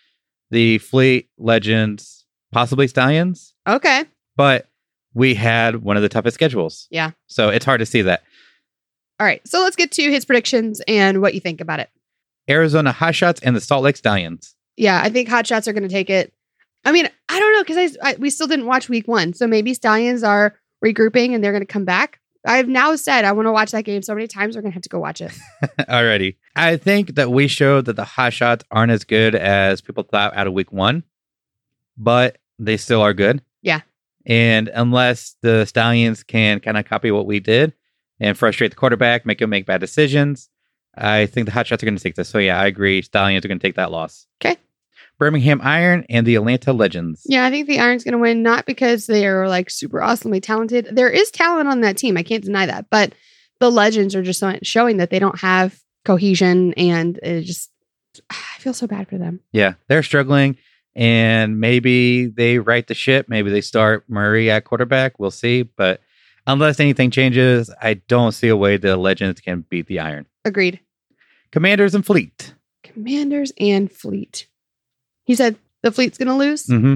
the 0.51 0.77
Fleet 0.79 1.29
Legends, 1.37 2.25
possibly 2.51 2.87
Stallions, 2.87 3.53
Okay. 3.67 4.05
but 4.35 4.67
we 5.13 5.35
had 5.35 5.77
one 5.77 5.95
of 5.97 6.03
the 6.03 6.09
toughest 6.09 6.33
schedules. 6.35 6.87
Yeah. 6.89 7.11
So 7.27 7.49
it's 7.49 7.65
hard 7.65 7.79
to 7.79 7.85
see 7.85 8.01
that. 8.03 8.23
All 9.19 9.27
right. 9.27 9.47
So 9.47 9.61
let's 9.61 9.75
get 9.75 9.91
to 9.93 10.03
his 10.11 10.25
predictions 10.25 10.81
and 10.87 11.21
what 11.21 11.33
you 11.35 11.39
think 11.39 11.61
about 11.61 11.79
it. 11.79 11.89
Arizona 12.49 12.91
Hotshots 12.91 13.39
and 13.43 13.55
the 13.55 13.61
Salt 13.61 13.83
Lake 13.83 13.95
Stallions. 13.97 14.55
Yeah, 14.77 14.99
I 15.03 15.09
think 15.09 15.29
Hot 15.29 15.45
Shots 15.45 15.67
are 15.67 15.73
going 15.73 15.83
to 15.83 15.89
take 15.89 16.09
it. 16.09 16.33
I 16.85 16.91
mean, 16.91 17.07
I 17.29 17.39
don't 17.39 17.53
know 17.53 17.63
because 17.63 17.97
I, 18.01 18.09
I 18.09 18.15
we 18.17 18.29
still 18.29 18.47
didn't 18.47 18.65
watch 18.65 18.89
week 18.89 19.07
one, 19.07 19.33
so 19.33 19.47
maybe 19.47 19.73
Stallions 19.73 20.23
are 20.23 20.55
regrouping 20.83 21.33
and 21.33 21.43
they're 21.43 21.51
going 21.51 21.61
to 21.61 21.71
come 21.71 21.85
back. 21.85 22.19
I've 22.45 22.67
now 22.67 22.95
said 22.95 23.23
I 23.23 23.31
want 23.31 23.45
to 23.45 23.51
watch 23.51 23.71
that 23.71 23.85
game 23.85 24.01
so 24.01 24.13
many 24.13 24.27
times. 24.27 24.55
We're 24.55 24.61
going 24.63 24.71
to 24.71 24.75
have 24.75 24.83
to 24.83 24.89
go 24.89 24.99
watch 24.99 25.21
it. 25.21 25.31
Alrighty. 25.79 26.35
I 26.55 26.75
think 26.75 27.15
that 27.15 27.31
we 27.31 27.47
showed 27.47 27.85
that 27.85 27.95
the 27.95 28.03
Hotshots 28.03 28.63
aren't 28.69 28.91
as 28.91 29.05
good 29.05 29.33
as 29.33 29.79
people 29.79 30.03
thought 30.03 30.35
out 30.35 30.47
of 30.47 30.53
week 30.53 30.71
one, 30.71 31.03
but 31.97 32.37
they 32.59 32.75
still 32.75 33.01
are 33.01 33.13
good. 33.13 33.41
Yeah. 33.61 33.81
And 34.25 34.69
unless 34.73 35.35
the 35.41 35.65
Stallions 35.65 36.23
can 36.23 36.59
kind 36.59 36.77
of 36.77 36.85
copy 36.85 37.11
what 37.11 37.25
we 37.25 37.39
did 37.39 37.73
and 38.19 38.37
frustrate 38.37 38.71
the 38.71 38.77
quarterback, 38.77 39.25
make 39.25 39.41
him 39.41 39.49
make 39.49 39.65
bad 39.65 39.79
decisions, 39.79 40.49
I 40.95 41.25
think 41.25 41.45
the 41.45 41.51
Hotshots 41.51 41.81
are 41.81 41.85
going 41.85 41.97
to 41.97 42.03
take 42.03 42.15
this. 42.15 42.29
So 42.29 42.37
yeah, 42.37 42.59
I 42.59 42.67
agree. 42.67 43.01
Stallions 43.01 43.43
are 43.43 43.47
going 43.47 43.59
to 43.59 43.65
take 43.67 43.75
that 43.75 43.91
loss. 43.91 44.27
Okay. 44.41 44.57
Birmingham 45.17 45.61
Iron 45.63 46.05
and 46.09 46.25
the 46.25 46.35
Atlanta 46.35 46.73
Legends. 46.73 47.21
Yeah, 47.25 47.45
I 47.45 47.49
think 47.49 47.67
the 47.67 47.79
Iron's 47.79 48.03
going 48.03 48.13
to 48.13 48.17
win, 48.17 48.43
not 48.43 48.65
because 48.65 49.05
they 49.05 49.25
are 49.25 49.47
like 49.47 49.69
super 49.69 50.01
awesomely 50.01 50.41
talented. 50.41 50.89
There 50.91 51.09
is 51.09 51.31
talent 51.31 51.67
on 51.69 51.81
that 51.81 51.97
team. 51.97 52.17
I 52.17 52.23
can't 52.23 52.43
deny 52.43 52.65
that. 52.65 52.87
But 52.89 53.13
the 53.59 53.71
Legends 53.71 54.15
are 54.15 54.23
just 54.23 54.43
showing 54.63 54.97
that 54.97 55.09
they 55.09 55.19
don't 55.19 55.39
have 55.39 55.79
cohesion 56.03 56.73
and 56.73 57.17
it 57.23 57.41
just, 57.43 57.71
I 58.29 58.59
feel 58.59 58.73
so 58.73 58.87
bad 58.87 59.07
for 59.07 59.17
them. 59.17 59.39
Yeah, 59.51 59.75
they're 59.87 60.03
struggling, 60.03 60.57
and 60.95 61.59
maybe 61.59 62.27
they 62.27 62.59
right 62.59 62.85
the 62.85 62.93
ship. 62.93 63.27
Maybe 63.29 63.49
they 63.49 63.61
start 63.61 64.05
Murray 64.09 64.51
at 64.51 64.65
quarterback. 64.65 65.19
We'll 65.19 65.31
see. 65.31 65.63
But 65.63 66.01
unless 66.45 66.79
anything 66.79 67.11
changes, 67.11 67.73
I 67.81 67.95
don't 67.95 68.31
see 68.31 68.49
a 68.49 68.57
way 68.57 68.77
the 68.77 68.97
Legends 68.97 69.41
can 69.41 69.65
beat 69.69 69.87
the 69.87 69.99
Iron. 69.99 70.25
Agreed. 70.45 70.79
Commanders 71.51 71.95
and 71.95 72.05
Fleet. 72.05 72.53
Commanders 72.83 73.51
and 73.59 73.91
Fleet. 73.91 74.47
He 75.25 75.35
said 75.35 75.55
the 75.81 75.91
Fleet's 75.91 76.17
going 76.17 76.27
to 76.27 76.35
lose. 76.35 76.67
Mm-hmm. 76.67 76.95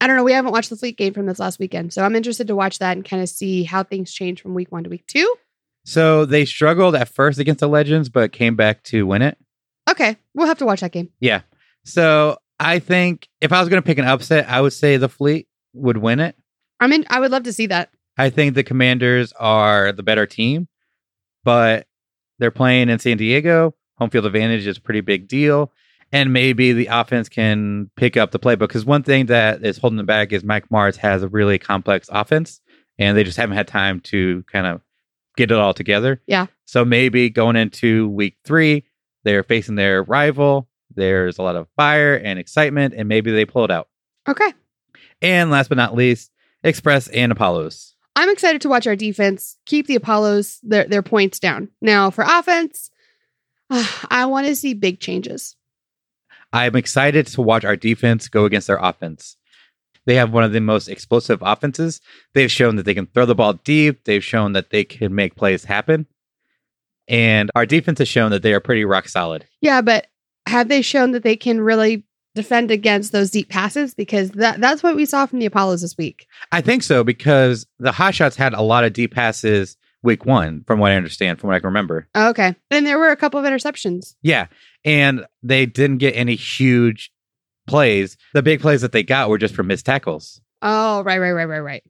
I 0.00 0.06
don't 0.06 0.16
know. 0.16 0.24
We 0.24 0.32
haven't 0.32 0.52
watched 0.52 0.70
the 0.70 0.76
Fleet 0.76 0.98
game 0.98 1.14
from 1.14 1.26
this 1.26 1.38
last 1.38 1.58
weekend. 1.58 1.92
So 1.92 2.04
I'm 2.04 2.16
interested 2.16 2.48
to 2.48 2.56
watch 2.56 2.78
that 2.80 2.96
and 2.96 3.04
kind 3.04 3.22
of 3.22 3.28
see 3.28 3.62
how 3.64 3.82
things 3.84 4.12
change 4.12 4.42
from 4.42 4.54
week 4.54 4.72
one 4.72 4.84
to 4.84 4.90
week 4.90 5.06
two. 5.06 5.34
So 5.84 6.24
they 6.24 6.44
struggled 6.44 6.94
at 6.94 7.08
first 7.08 7.38
against 7.38 7.60
the 7.60 7.68
Legends, 7.68 8.08
but 8.08 8.32
came 8.32 8.56
back 8.56 8.82
to 8.84 9.06
win 9.06 9.22
it. 9.22 9.38
Okay. 9.88 10.16
We'll 10.34 10.46
have 10.46 10.58
to 10.58 10.66
watch 10.66 10.80
that 10.80 10.92
game. 10.92 11.10
Yeah. 11.20 11.42
So 11.84 12.38
I 12.58 12.78
think 12.78 13.28
if 13.40 13.52
I 13.52 13.60
was 13.60 13.68
going 13.68 13.82
to 13.82 13.86
pick 13.86 13.98
an 13.98 14.04
upset, 14.04 14.48
I 14.48 14.60
would 14.60 14.72
say 14.72 14.96
the 14.96 15.08
Fleet 15.08 15.46
would 15.74 15.98
win 15.98 16.20
it. 16.20 16.36
I 16.80 16.86
mean, 16.86 17.04
I 17.08 17.20
would 17.20 17.30
love 17.30 17.44
to 17.44 17.52
see 17.52 17.66
that. 17.66 17.90
I 18.16 18.30
think 18.30 18.54
the 18.54 18.64
Commanders 18.64 19.32
are 19.32 19.92
the 19.92 20.02
better 20.02 20.26
team, 20.26 20.68
but 21.44 21.86
they're 22.38 22.50
playing 22.50 22.88
in 22.88 22.98
San 22.98 23.16
Diego. 23.16 23.74
Home 23.98 24.10
field 24.10 24.26
advantage 24.26 24.66
is 24.66 24.78
a 24.78 24.80
pretty 24.80 25.00
big 25.00 25.28
deal. 25.28 25.72
And 26.12 26.32
maybe 26.32 26.72
the 26.72 26.86
offense 26.86 27.28
can 27.28 27.90
pick 27.96 28.16
up 28.16 28.30
the 28.30 28.38
playbook. 28.38 28.60
Because 28.60 28.84
one 28.84 29.02
thing 29.02 29.26
that 29.26 29.64
is 29.64 29.78
holding 29.78 29.96
them 29.96 30.06
back 30.06 30.32
is 30.32 30.44
Mike 30.44 30.68
Martz 30.68 30.96
has 30.96 31.22
a 31.22 31.28
really 31.28 31.58
complex 31.58 32.08
offense, 32.12 32.60
and 32.98 33.16
they 33.16 33.24
just 33.24 33.36
haven't 33.36 33.56
had 33.56 33.66
time 33.66 34.00
to 34.00 34.44
kind 34.44 34.66
of 34.66 34.80
get 35.36 35.50
it 35.50 35.58
all 35.58 35.74
together. 35.74 36.20
Yeah. 36.26 36.46
So 36.66 36.84
maybe 36.84 37.30
going 37.30 37.56
into 37.56 38.08
week 38.08 38.36
three, 38.44 38.84
they're 39.24 39.42
facing 39.42 39.74
their 39.74 40.02
rival. 40.02 40.68
There's 40.94 41.38
a 41.38 41.42
lot 41.42 41.56
of 41.56 41.66
fire 41.76 42.14
and 42.14 42.38
excitement, 42.38 42.94
and 42.96 43.08
maybe 43.08 43.32
they 43.32 43.44
pull 43.44 43.64
it 43.64 43.70
out. 43.70 43.88
Okay. 44.28 44.52
And 45.20 45.50
last 45.50 45.68
but 45.68 45.78
not 45.78 45.94
least, 45.94 46.30
Express 46.62 47.08
and 47.08 47.32
Apollos. 47.32 47.93
I'm 48.16 48.30
excited 48.30 48.60
to 48.62 48.68
watch 48.68 48.86
our 48.86 48.96
defense 48.96 49.56
keep 49.66 49.86
the 49.86 49.96
Apollos 49.96 50.60
their 50.62 50.84
their 50.84 51.02
points 51.02 51.38
down. 51.38 51.68
Now 51.80 52.10
for 52.10 52.24
offense, 52.26 52.90
uh, 53.70 53.86
I 54.10 54.26
want 54.26 54.46
to 54.46 54.56
see 54.56 54.74
big 54.74 55.00
changes. 55.00 55.56
I'm 56.52 56.76
excited 56.76 57.26
to 57.28 57.42
watch 57.42 57.64
our 57.64 57.76
defense 57.76 58.28
go 58.28 58.44
against 58.44 58.68
their 58.68 58.76
offense. 58.76 59.36
They 60.06 60.14
have 60.16 60.32
one 60.32 60.44
of 60.44 60.52
the 60.52 60.60
most 60.60 60.88
explosive 60.88 61.40
offenses. 61.42 62.00
They've 62.34 62.50
shown 62.50 62.76
that 62.76 62.84
they 62.84 62.94
can 62.94 63.06
throw 63.06 63.26
the 63.26 63.34
ball 63.34 63.54
deep. 63.54 64.04
They've 64.04 64.22
shown 64.22 64.52
that 64.52 64.70
they 64.70 64.84
can 64.84 65.14
make 65.14 65.34
plays 65.34 65.64
happen. 65.64 66.06
And 67.08 67.50
our 67.54 67.66
defense 67.66 67.98
has 67.98 68.08
shown 68.08 68.30
that 68.30 68.42
they 68.42 68.54
are 68.54 68.60
pretty 68.60 68.84
rock 68.84 69.08
solid. 69.08 69.46
Yeah, 69.60 69.80
but 69.80 70.06
have 70.46 70.68
they 70.68 70.82
shown 70.82 71.12
that 71.12 71.22
they 71.22 71.36
can 71.36 71.60
really 71.60 72.04
defend 72.34 72.70
against 72.70 73.12
those 73.12 73.30
deep 73.30 73.48
passes? 73.48 73.94
Because 73.94 74.30
that 74.32 74.60
that's 74.60 74.82
what 74.82 74.96
we 74.96 75.04
saw 75.06 75.26
from 75.26 75.38
the 75.38 75.46
Apollos 75.46 75.82
this 75.82 75.96
week. 75.96 76.26
I 76.52 76.60
think 76.60 76.82
so 76.82 77.04
because 77.04 77.66
the 77.78 77.92
Hotshots 77.92 78.36
had 78.36 78.54
a 78.54 78.62
lot 78.62 78.84
of 78.84 78.92
deep 78.92 79.14
passes 79.14 79.76
week 80.02 80.26
one, 80.26 80.62
from 80.66 80.78
what 80.78 80.92
I 80.92 80.96
understand, 80.96 81.40
from 81.40 81.48
what 81.48 81.56
I 81.56 81.60
can 81.60 81.68
remember. 81.68 82.06
Okay. 82.14 82.54
And 82.70 82.86
there 82.86 82.98
were 82.98 83.10
a 83.10 83.16
couple 83.16 83.40
of 83.40 83.46
interceptions. 83.46 84.14
Yeah. 84.20 84.48
And 84.84 85.24
they 85.42 85.64
didn't 85.64 85.96
get 85.98 86.12
any 86.14 86.34
huge 86.34 87.10
plays. 87.66 88.18
The 88.34 88.42
big 88.42 88.60
plays 88.60 88.82
that 88.82 88.92
they 88.92 89.02
got 89.02 89.30
were 89.30 89.38
just 89.38 89.54
from 89.54 89.68
missed 89.68 89.86
tackles. 89.86 90.42
Oh, 90.60 91.02
right, 91.04 91.18
right, 91.18 91.32
right, 91.32 91.46
right, 91.46 91.60
right. 91.60 91.82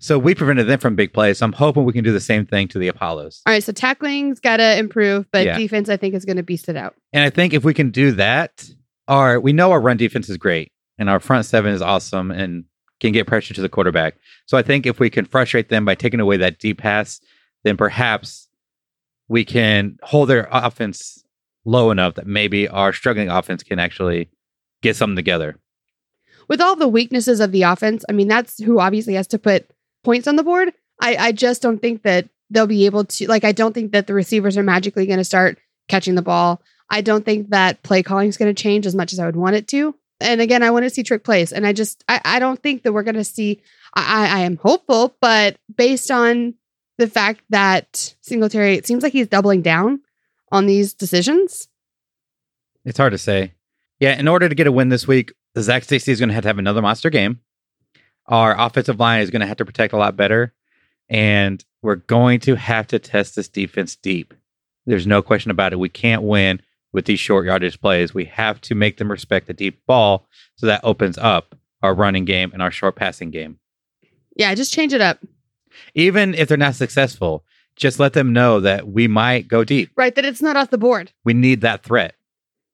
So 0.00 0.18
we 0.18 0.34
prevented 0.34 0.66
them 0.66 0.78
from 0.80 0.96
big 0.96 1.12
plays. 1.12 1.38
So 1.38 1.46
I'm 1.46 1.52
hoping 1.52 1.84
we 1.84 1.92
can 1.92 2.02
do 2.04 2.12
the 2.12 2.20
same 2.20 2.46
thing 2.46 2.66
to 2.68 2.78
the 2.80 2.88
Apollos. 2.88 3.42
All 3.46 3.52
right, 3.52 3.62
so 3.62 3.72
tackling's 3.72 4.40
got 4.40 4.56
to 4.58 4.76
improve, 4.78 5.30
but 5.30 5.44
Yeah. 5.46 5.56
defense 5.56 5.88
I 5.88 5.96
think 5.96 6.14
is 6.14 6.24
going 6.24 6.36
to 6.38 6.42
beast 6.42 6.68
it 6.68 6.76
out. 6.76 6.96
And 7.12 7.22
I 7.22 7.30
think 7.30 7.54
if 7.54 7.64
we 7.64 7.72
can 7.74 7.90
do 7.90 8.10
that, 8.12 8.68
our 9.08 9.40
we 9.40 9.52
know 9.52 9.72
our 9.72 9.80
run 9.80 9.96
defense 9.96 10.28
is 10.28 10.36
great 10.36 10.72
and 10.98 11.08
our 11.08 11.20
front 11.20 11.46
seven 11.46 11.72
is 11.72 11.82
awesome 11.82 12.30
and 12.30 12.64
can 13.00 13.12
get 13.12 13.26
pressure 13.26 13.54
to 13.54 13.60
the 13.60 13.68
quarterback. 13.68 14.16
So 14.46 14.56
I 14.56 14.62
think 14.62 14.86
if 14.86 14.98
we 14.98 15.10
can 15.10 15.24
frustrate 15.24 15.68
them 15.68 15.84
by 15.84 15.94
taking 15.94 16.20
away 16.20 16.38
that 16.38 16.58
deep 16.58 16.78
pass, 16.78 17.20
then 17.64 17.76
perhaps 17.76 18.48
we 19.28 19.44
can 19.44 19.98
hold 20.02 20.28
their 20.28 20.48
offense 20.50 21.24
low 21.64 21.90
enough 21.90 22.14
that 22.14 22.26
maybe 22.26 22.68
our 22.68 22.92
struggling 22.92 23.28
offense 23.28 23.62
can 23.62 23.78
actually 23.78 24.30
get 24.82 24.96
something 24.96 25.16
together. 25.16 25.56
With 26.48 26.60
all 26.60 26.76
the 26.76 26.88
weaknesses 26.88 27.40
of 27.40 27.52
the 27.52 27.62
offense, 27.62 28.04
I 28.08 28.12
mean 28.12 28.28
that's 28.28 28.62
who 28.62 28.78
obviously 28.78 29.14
has 29.14 29.26
to 29.28 29.38
put 29.38 29.68
points 30.04 30.28
on 30.28 30.36
the 30.36 30.44
board. 30.44 30.72
I, 31.00 31.16
I 31.16 31.32
just 31.32 31.60
don't 31.60 31.82
think 31.82 32.02
that 32.02 32.28
they'll 32.50 32.66
be 32.66 32.86
able 32.86 33.04
to 33.04 33.28
like 33.28 33.44
I 33.44 33.52
don't 33.52 33.72
think 33.72 33.92
that 33.92 34.06
the 34.06 34.14
receivers 34.14 34.56
are 34.56 34.62
magically 34.62 35.06
going 35.06 35.18
to 35.18 35.24
start 35.24 35.58
catching 35.88 36.14
the 36.14 36.22
ball. 36.22 36.62
I 36.90 37.00
don't 37.00 37.24
think 37.24 37.50
that 37.50 37.82
play 37.82 38.02
calling 38.02 38.28
is 38.28 38.36
going 38.36 38.54
to 38.54 38.62
change 38.62 38.86
as 38.86 38.94
much 38.94 39.12
as 39.12 39.18
I 39.18 39.26
would 39.26 39.36
want 39.36 39.56
it 39.56 39.68
to. 39.68 39.94
And 40.20 40.40
again, 40.40 40.62
I 40.62 40.70
want 40.70 40.84
to 40.84 40.90
see 40.90 41.02
trick 41.02 41.24
plays. 41.24 41.52
And 41.52 41.66
I 41.66 41.72
just 41.72 42.04
I, 42.08 42.20
I 42.24 42.38
don't 42.38 42.62
think 42.62 42.82
that 42.82 42.92
we're 42.92 43.02
going 43.02 43.16
to 43.16 43.24
see 43.24 43.60
I, 43.94 44.28
I 44.28 44.40
am 44.40 44.56
hopeful, 44.56 45.16
but 45.20 45.56
based 45.74 46.10
on 46.10 46.54
the 46.98 47.08
fact 47.08 47.42
that 47.50 48.14
Singletary, 48.20 48.74
it 48.74 48.86
seems 48.86 49.02
like 49.02 49.12
he's 49.12 49.28
doubling 49.28 49.62
down 49.62 50.00
on 50.52 50.66
these 50.66 50.94
decisions. 50.94 51.68
It's 52.84 52.98
hard 52.98 53.12
to 53.12 53.18
say. 53.18 53.52
Yeah, 53.98 54.18
in 54.18 54.28
order 54.28 54.48
to 54.48 54.54
get 54.54 54.66
a 54.66 54.72
win 54.72 54.90
this 54.90 55.08
week, 55.08 55.32
Zac 55.58 55.84
Stacy 55.84 56.12
is 56.12 56.18
going 56.18 56.28
to 56.28 56.34
have 56.34 56.42
to 56.42 56.48
have 56.48 56.58
another 56.58 56.82
monster 56.82 57.10
game. 57.10 57.40
Our 58.26 58.58
offensive 58.58 59.00
line 59.00 59.22
is 59.22 59.30
going 59.30 59.40
to 59.40 59.46
have 59.46 59.56
to 59.58 59.64
protect 59.64 59.92
a 59.92 59.98
lot 59.98 60.16
better. 60.16 60.52
And 61.08 61.64
we're 61.82 61.96
going 61.96 62.40
to 62.40 62.56
have 62.56 62.86
to 62.88 62.98
test 62.98 63.36
this 63.36 63.48
defense 63.48 63.96
deep. 63.96 64.34
There's 64.86 65.06
no 65.06 65.22
question 65.22 65.50
about 65.50 65.72
it. 65.72 65.78
We 65.78 65.88
can't 65.88 66.22
win 66.22 66.60
with 66.96 67.04
these 67.04 67.20
short 67.20 67.44
yardage 67.44 67.78
plays. 67.78 68.14
We 68.14 68.24
have 68.24 68.58
to 68.62 68.74
make 68.74 68.96
them 68.96 69.10
respect 69.10 69.46
the 69.46 69.52
deep 69.52 69.84
ball 69.86 70.26
so 70.56 70.66
that 70.66 70.80
opens 70.82 71.18
up 71.18 71.54
our 71.82 71.94
running 71.94 72.24
game 72.24 72.50
and 72.54 72.62
our 72.62 72.70
short 72.70 72.96
passing 72.96 73.30
game. 73.30 73.58
Yeah, 74.34 74.54
just 74.54 74.72
change 74.72 74.94
it 74.94 75.02
up. 75.02 75.18
Even 75.94 76.34
if 76.34 76.48
they're 76.48 76.56
not 76.56 76.74
successful, 76.74 77.44
just 77.76 78.00
let 78.00 78.14
them 78.14 78.32
know 78.32 78.60
that 78.60 78.88
we 78.88 79.08
might 79.08 79.46
go 79.46 79.62
deep. 79.62 79.90
Right, 79.94 80.14
that 80.14 80.24
it's 80.24 80.40
not 80.40 80.56
off 80.56 80.70
the 80.70 80.78
board. 80.78 81.12
We 81.22 81.34
need 81.34 81.60
that 81.60 81.82
threat. 81.82 82.14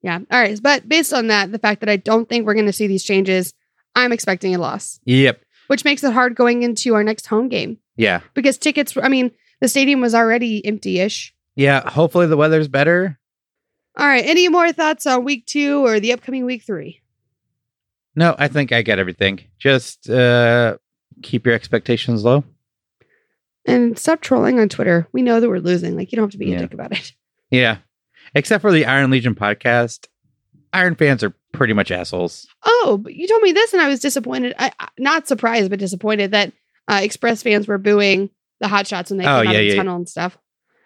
Yeah. 0.03 0.21
All 0.31 0.41
right. 0.41 0.59
But 0.63 0.89
based 0.89 1.13
on 1.13 1.27
that, 1.27 1.51
the 1.51 1.59
fact 1.59 1.81
that 1.81 1.89
I 1.89 1.97
don't 1.97 2.29
think 2.29 2.47
we're 2.47 2.55
going 2.55 2.67
to 2.67 2.73
see 2.73 2.87
these 2.87 3.03
changes, 3.05 3.55
I'm 3.97 4.13
expecting 4.13 4.55
a 4.55 4.59
loss, 4.59 5.01
Yep. 5.05 5.41
which 5.67 5.85
makes 5.85 6.05
it 6.05 6.13
hard 6.13 6.37
going 6.37 6.63
into 6.63 6.95
our 6.95 7.03
next 7.03 7.27
home 7.27 7.49
game 7.49 7.79
Yeah. 7.97 8.21
because 8.35 8.57
tickets, 8.57 8.97
I 9.03 9.09
mean, 9.09 9.33
the 9.61 9.69
stadium 9.69 10.01
was 10.01 10.15
already 10.15 10.65
empty 10.65 11.01
ish. 11.01 11.35
Yeah. 11.57 11.89
Hopefully 11.91 12.27
the 12.29 12.37
weather's 12.37 12.69
better. 12.69 13.19
All 13.97 14.07
right. 14.07 14.25
Any 14.25 14.49
more 14.49 14.73
thoughts 14.73 15.07
on 15.07 15.25
week 15.25 15.47
two 15.47 15.85
or 15.87 16.01
the 16.01 16.13
upcoming 16.13 16.45
week 16.45 16.63
three? 16.65 17.01
No, 18.17 18.35
I 18.39 18.49
think 18.49 18.73
I 18.73 18.83
get 18.83 18.99
everything. 18.99 19.41
Just 19.59 20.09
uh 20.09 20.77
keep 21.23 21.47
your 21.47 21.55
expectations 21.55 22.25
low. 22.25 22.45
And 23.65 23.99
stop 23.99 24.21
trolling 24.21 24.59
on 24.59 24.69
Twitter. 24.69 25.07
We 25.13 25.23
know 25.23 25.39
that 25.41 25.49
we're 25.49 25.59
losing. 25.61 25.97
Like, 25.97 26.11
you 26.11 26.17
don't 26.17 26.25
have 26.25 26.33
to 26.33 26.39
be 26.39 26.47
Yeah. 26.47 26.57
a 26.57 26.61
dick 26.61 26.75
about 26.75 26.93
it. 26.93 27.13
Yeah. 27.51 27.79
Except 28.35 28.63
for 28.63 28.73
the 28.73 28.87
Iron 28.87 29.11
Legion 29.11 29.35
podcast. 29.35 30.07
Iron 30.73 30.95
fans 30.95 31.23
are 31.23 31.35
pretty 31.53 31.75
much 31.75 31.91
assholes. 31.91 32.49
Oh, 32.65 32.99
but 33.01 33.15
you 33.15 33.29
told 33.29 33.43
me 33.43 33.53
this 33.53 33.73
and 33.75 33.83
I 33.83 33.89
was 33.89 34.01
disappointed. 34.01 34.55
I, 34.59 34.73
not 34.99 35.29
surprised, 35.29 35.69
but 35.69 35.79
disappointed 35.79 36.31
that 36.31 36.51
uh, 36.89 37.01
Express 37.03 37.43
fans 37.43 37.69
were 37.69 37.77
booing 37.79 38.31
the 38.61 38.69
hot 38.69 38.87
shots 38.87 39.11
when 39.11 39.19
they 39.19 39.27
Oh, 39.27 39.43
came 39.43 39.49
out 39.49 39.55
of 39.55 39.61
the 39.61 39.65
yeah. 39.65 39.75
tunnel 39.77 39.97
and 39.97 40.09
stuff. 40.09 40.39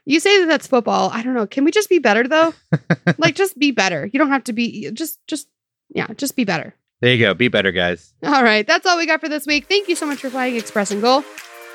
You 0.06 0.20
say 0.20 0.38
that 0.40 0.46
that's 0.46 0.66
football. 0.68 1.10
I 1.12 1.22
don't 1.22 1.34
know. 1.34 1.46
Can 1.46 1.64
we 1.64 1.72
just 1.72 1.88
be 1.88 1.98
better 1.98 2.26
though? 2.26 2.54
like, 3.18 3.34
just 3.34 3.58
be 3.58 3.72
better. 3.72 4.08
You 4.10 4.18
don't 4.18 4.30
have 4.30 4.44
to 4.44 4.52
be. 4.52 4.90
Just, 4.92 5.18
just, 5.26 5.48
yeah, 5.94 6.06
just 6.16 6.36
be 6.36 6.44
better. 6.44 6.74
There 7.00 7.12
you 7.12 7.18
go. 7.18 7.34
Be 7.34 7.48
better, 7.48 7.72
guys. 7.72 8.14
All 8.22 8.42
right, 8.42 8.66
that's 8.66 8.86
all 8.86 8.96
we 8.96 9.06
got 9.06 9.20
for 9.20 9.28
this 9.28 9.46
week. 9.46 9.66
Thank 9.66 9.88
you 9.88 9.96
so 9.96 10.06
much 10.06 10.18
for 10.20 10.30
flying 10.30 10.56
Express 10.56 10.90
and 10.90 11.02
Goal. 11.02 11.22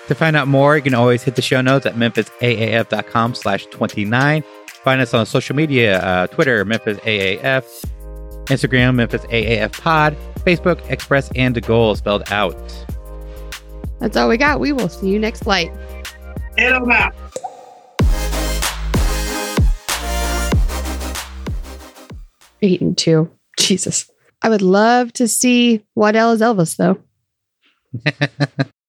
To 0.07 0.15
find 0.15 0.35
out 0.35 0.47
more, 0.47 0.75
you 0.75 0.81
can 0.81 0.95
always 0.95 1.21
hit 1.21 1.35
the 1.35 1.41
show 1.43 1.61
notes 1.61 1.85
at 1.85 1.95
memphisaaf.com 1.95 3.35
slash 3.35 3.65
29. 3.67 4.43
Find 4.83 4.99
us 5.01 5.13
on 5.13 5.25
social 5.27 5.55
media, 5.55 5.99
uh, 5.99 6.27
Twitter, 6.27 6.65
Memphis 6.65 6.97
AAF, 6.99 7.63
Instagram, 8.45 8.95
Memphis 8.95 9.21
AAF 9.25 9.79
Pod, 9.79 10.17
Facebook, 10.39 10.81
Express 10.89 11.29
and 11.35 11.55
the 11.55 11.61
Goal 11.61 11.95
spelled 11.95 12.23
out. 12.31 12.57
That's 13.99 14.17
all 14.17 14.27
we 14.27 14.37
got. 14.37 14.59
We 14.59 14.71
will 14.71 14.89
see 14.89 15.09
you 15.09 15.19
next 15.19 15.43
flight. 15.43 15.71
Hit 16.57 16.73
'em 16.73 16.89
out. 16.89 17.13
And 22.61 22.97
two. 22.97 23.29
Jesus. 23.57 24.09
I 24.41 24.49
would 24.49 24.61
love 24.61 25.13
to 25.13 25.27
see 25.27 25.83
Waddell 25.95 26.31
as 26.31 26.41
Elvis 26.41 26.77
though. 26.77 26.97